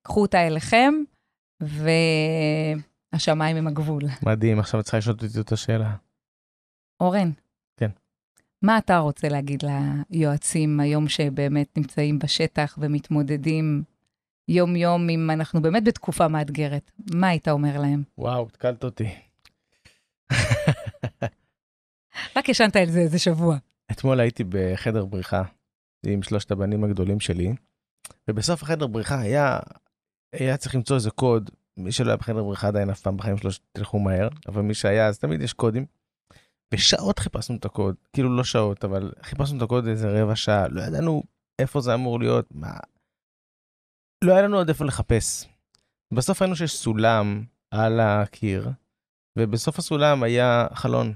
קחו 0.03 0.21
אותה 0.21 0.47
אליכם, 0.47 0.93
והשמיים 3.13 3.57
הם 3.57 3.67
הגבול. 3.67 4.01
מדהים, 4.23 4.59
עכשיו 4.59 4.79
את 4.79 4.85
צריכה 4.85 4.97
לשאול 4.97 5.15
אותי 5.15 5.39
את 5.39 5.51
השאלה. 5.51 5.95
אורן. 6.99 7.31
כן. 7.77 7.89
מה 8.61 8.77
אתה 8.77 8.97
רוצה 8.97 9.29
להגיד 9.29 9.63
ליועצים 10.09 10.79
היום 10.79 11.09
שבאמת 11.09 11.77
נמצאים 11.77 12.19
בשטח 12.19 12.77
ומתמודדים 12.81 13.83
יום-יום, 14.47 15.09
אם 15.09 15.29
אנחנו 15.31 15.61
באמת 15.61 15.83
בתקופה 15.83 16.27
מאתגרת? 16.27 16.91
מה 17.13 17.27
היית 17.27 17.47
אומר 17.47 17.81
להם? 17.81 18.03
וואו, 18.17 18.47
התקלת 18.47 18.83
אותי. 18.83 19.09
רק 22.35 22.49
ישנת 22.49 22.75
על 22.75 22.89
זה 22.89 22.99
איזה 22.99 23.19
שבוע. 23.19 23.57
אתמול 23.91 24.19
הייתי 24.19 24.43
בחדר 24.49 25.05
בריחה 25.05 25.43
עם 26.05 26.23
שלושת 26.23 26.51
הבנים 26.51 26.83
הגדולים 26.83 27.19
שלי, 27.19 27.53
ובסוף 28.27 28.63
החדר 28.63 28.87
בריחה 28.87 29.19
היה, 29.19 29.59
היה 30.33 30.57
צריך 30.57 30.75
למצוא 30.75 30.95
איזה 30.95 31.11
קוד. 31.11 31.49
מי 31.77 31.91
שלא 31.91 32.09
היה 32.09 32.17
בחדר 32.17 32.43
בריחה 32.43 32.67
עדיין 32.67 32.89
אף 32.89 33.01
פעם 33.01 33.17
בחיים 33.17 33.37
שלו 33.37 33.49
תלכו 33.71 33.99
מהר, 33.99 34.27
אבל 34.47 34.61
מי 34.61 34.73
שהיה 34.73 35.07
אז 35.07 35.19
תמיד 35.19 35.41
יש 35.41 35.53
קודים. 35.53 35.85
ושעות 36.73 37.19
חיפשנו 37.19 37.55
את 37.55 37.65
הקוד, 37.65 37.95
כאילו 38.13 38.37
לא 38.37 38.43
שעות, 38.43 38.83
אבל 38.85 39.11
חיפשנו 39.21 39.57
את 39.57 39.61
הקוד 39.61 39.87
איזה 39.87 40.21
רבע 40.21 40.35
שעה, 40.35 40.67
לא 40.67 40.81
ידענו 40.81 41.23
איפה 41.59 41.81
זה 41.81 41.93
אמור 41.93 42.19
להיות, 42.19 42.47
מה... 42.51 42.71
לא 44.23 44.33
היה 44.33 44.41
לנו 44.41 44.57
עוד 44.57 44.69
איפה 44.69 44.85
לחפש. 44.85 45.45
בסוף 46.13 46.41
ראינו 46.41 46.55
שיש 46.55 46.77
סולם 46.77 47.43
על 47.71 47.99
הקיר, 47.99 48.69
ובסוף 49.39 49.79
הסולם 49.79 50.23
היה 50.23 50.67
חלון. 50.73 51.13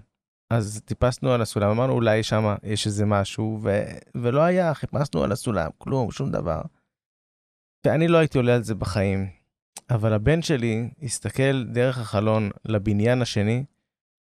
אז 0.53 0.81
טיפסנו 0.85 1.31
על 1.31 1.41
הסולם, 1.41 1.69
אמרנו 1.69 1.93
אולי 1.93 2.23
שם 2.23 2.55
יש 2.63 2.87
איזה 2.87 3.05
משהו, 3.05 3.59
ו... 3.63 3.69
ולא 4.15 4.41
היה, 4.41 4.73
חיפשנו 4.73 5.23
על 5.23 5.31
הסולם, 5.31 5.69
כלום, 5.77 6.11
שום 6.11 6.31
דבר. 6.31 6.61
ואני 7.85 8.07
לא 8.07 8.17
הייתי 8.17 8.37
עולה 8.37 8.55
על 8.55 8.63
זה 8.63 8.75
בחיים. 8.75 9.36
אבל 9.89 10.13
הבן 10.13 10.41
שלי 10.41 10.89
הסתכל 11.03 11.63
דרך 11.63 11.97
החלון 11.97 12.49
לבניין 12.65 13.21
השני, 13.21 13.63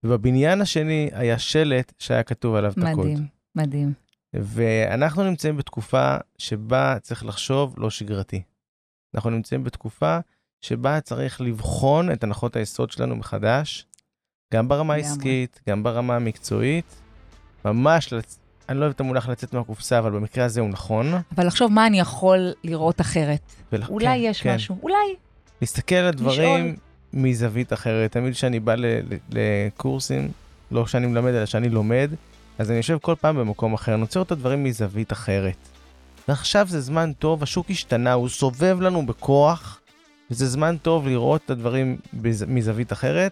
ובבניין 0.04 0.62
השני 0.62 1.10
היה 1.14 1.40
שלט 1.40 1.94
שהיה 2.00 2.24
כתוב 2.24 2.56
עליו 2.56 2.72
את 2.72 2.78
הקוד. 2.78 3.06
מדהים, 3.06 3.26
מדהים. 3.56 3.94
ואנחנו 4.34 5.24
נמצאים 5.24 5.58
בתקופה 5.58 6.16
שבה 6.38 6.98
צריך 7.02 7.26
לחשוב 7.26 7.76
לא 7.78 7.90
שגרתי. 7.90 8.42
אנחנו 9.16 9.30
נמצאים 9.30 9.64
בתקופה 9.64 10.18
שבה 10.62 11.02
צריך 11.02 11.42
לבחון 11.42 12.12
את 12.12 12.24
הנחות 12.24 12.56
היסוד 12.56 12.92
שלנו 12.92 13.16
מחדש, 13.16 13.86
גם 14.54 14.68
ברמה 14.68 14.94
העסקית, 14.94 15.62
גם 15.70 15.84
ברמה 15.84 16.16
המקצועית. 16.16 17.02
ממש, 17.66 18.14
לצ... 18.14 18.40
אני 18.70 18.78
לא 18.78 18.84
אוהב 18.84 18.94
את 18.94 19.00
המונח 19.00 19.30
לצאת 19.30 19.54
מהקופסה, 19.54 20.00
אבל 20.00 20.12
במקרה 20.12 20.46
הזה 20.46 20.62
הוא 20.62 20.70
נכון. 20.70 21.14
אבל 21.36 21.48
לחשוב 21.48 21.72
מה 21.72 21.88
אני 21.88 22.00
יכול 22.00 22.54
לראות 22.64 23.02
אחרת. 23.02 23.54
ול... 23.72 23.84
אולי 23.90 24.06
כן, 24.06 24.16
יש 24.18 24.42
כן. 24.42 24.56
משהו, 24.56 24.80
אולי. 24.84 25.16
להסתכל 25.62 25.96
על 25.96 26.06
הדברים 26.06 26.76
מזווית 27.14 27.74
אחרת. 27.74 28.12
תמיד 28.12 28.34
כשאני 28.34 28.60
בא 28.60 28.76
לקורסים, 29.30 30.32
לא 30.72 30.88
שאני 30.88 31.08
מלמד, 31.08 31.34
אלא 31.34 31.46
שאני 31.46 31.70
לומד, 31.70 32.12
אז 32.58 32.70
אני 32.70 32.78
יושב 32.78 32.98
כל 33.02 33.16
פעם 33.22 33.38
במקום 33.38 33.74
אחר, 33.74 33.94
אני 33.94 34.02
עוצר 34.02 34.22
את 34.22 34.32
הדברים 34.32 34.64
מזווית 34.64 35.12
אחרת. 35.12 35.58
ועכשיו 36.28 36.68
זה 36.70 36.82
זמן 36.82 37.12
טוב, 37.20 37.44
השוק 37.44 37.70
השתנה, 37.70 38.14
הוא 38.14 38.30
סובב 38.30 38.82
לנו 38.82 39.06
בכוח, 39.06 39.80
וזה 40.32 40.48
זמן 40.48 40.78
טוב 40.82 41.08
לראות 41.08 41.42
את 41.46 41.50
הדברים 41.50 41.98
בז... 42.14 42.46
מזווית 42.48 42.94
אחרת. 42.94 43.32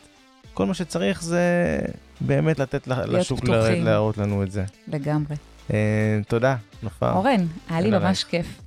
כל 0.54 0.66
מה 0.66 0.74
שצריך 0.74 1.24
זה 1.24 1.80
באמת 2.22 2.60
לתת 2.60 2.88
לשוק 2.88 3.40
פתוחים. 3.40 3.86
להראות 3.86 4.18
לנו 4.18 4.44
את 4.44 4.52
זה. 4.52 4.64
לגמרי. 4.88 5.36
אה, 5.74 6.20
תודה, 6.28 6.56
נופר. 6.84 7.14
אורן, 7.14 7.46
היה 7.70 7.82
לי 7.82 7.90
ממש 7.90 8.24
כיף. 8.24 8.62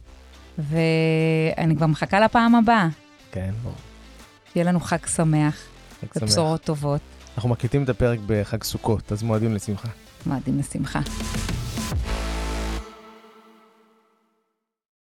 ואני 0.59 1.77
כבר 1.77 1.87
מחכה 1.87 2.21
לפעם 2.21 2.55
הבאה. 2.55 2.89
כן, 3.33 3.51
ברור. 3.63 3.75
שיהיה 4.53 4.67
לנו 4.67 4.81
חג 4.81 5.07
שמח, 5.07 5.57
חג 6.01 6.07
שמח. 6.15 6.23
ובשורות 6.23 6.63
טובות. 6.63 7.01
אנחנו 7.37 7.49
מקליטים 7.49 7.85
את 7.85 7.89
הפרק 7.89 8.19
בחג 8.27 8.65
סוכות, 8.65 9.13
אז 9.13 9.23
מועדים 9.23 9.55
לשמחה. 9.55 9.89
מועדים 10.27 10.59
לשמחה. 10.59 11.01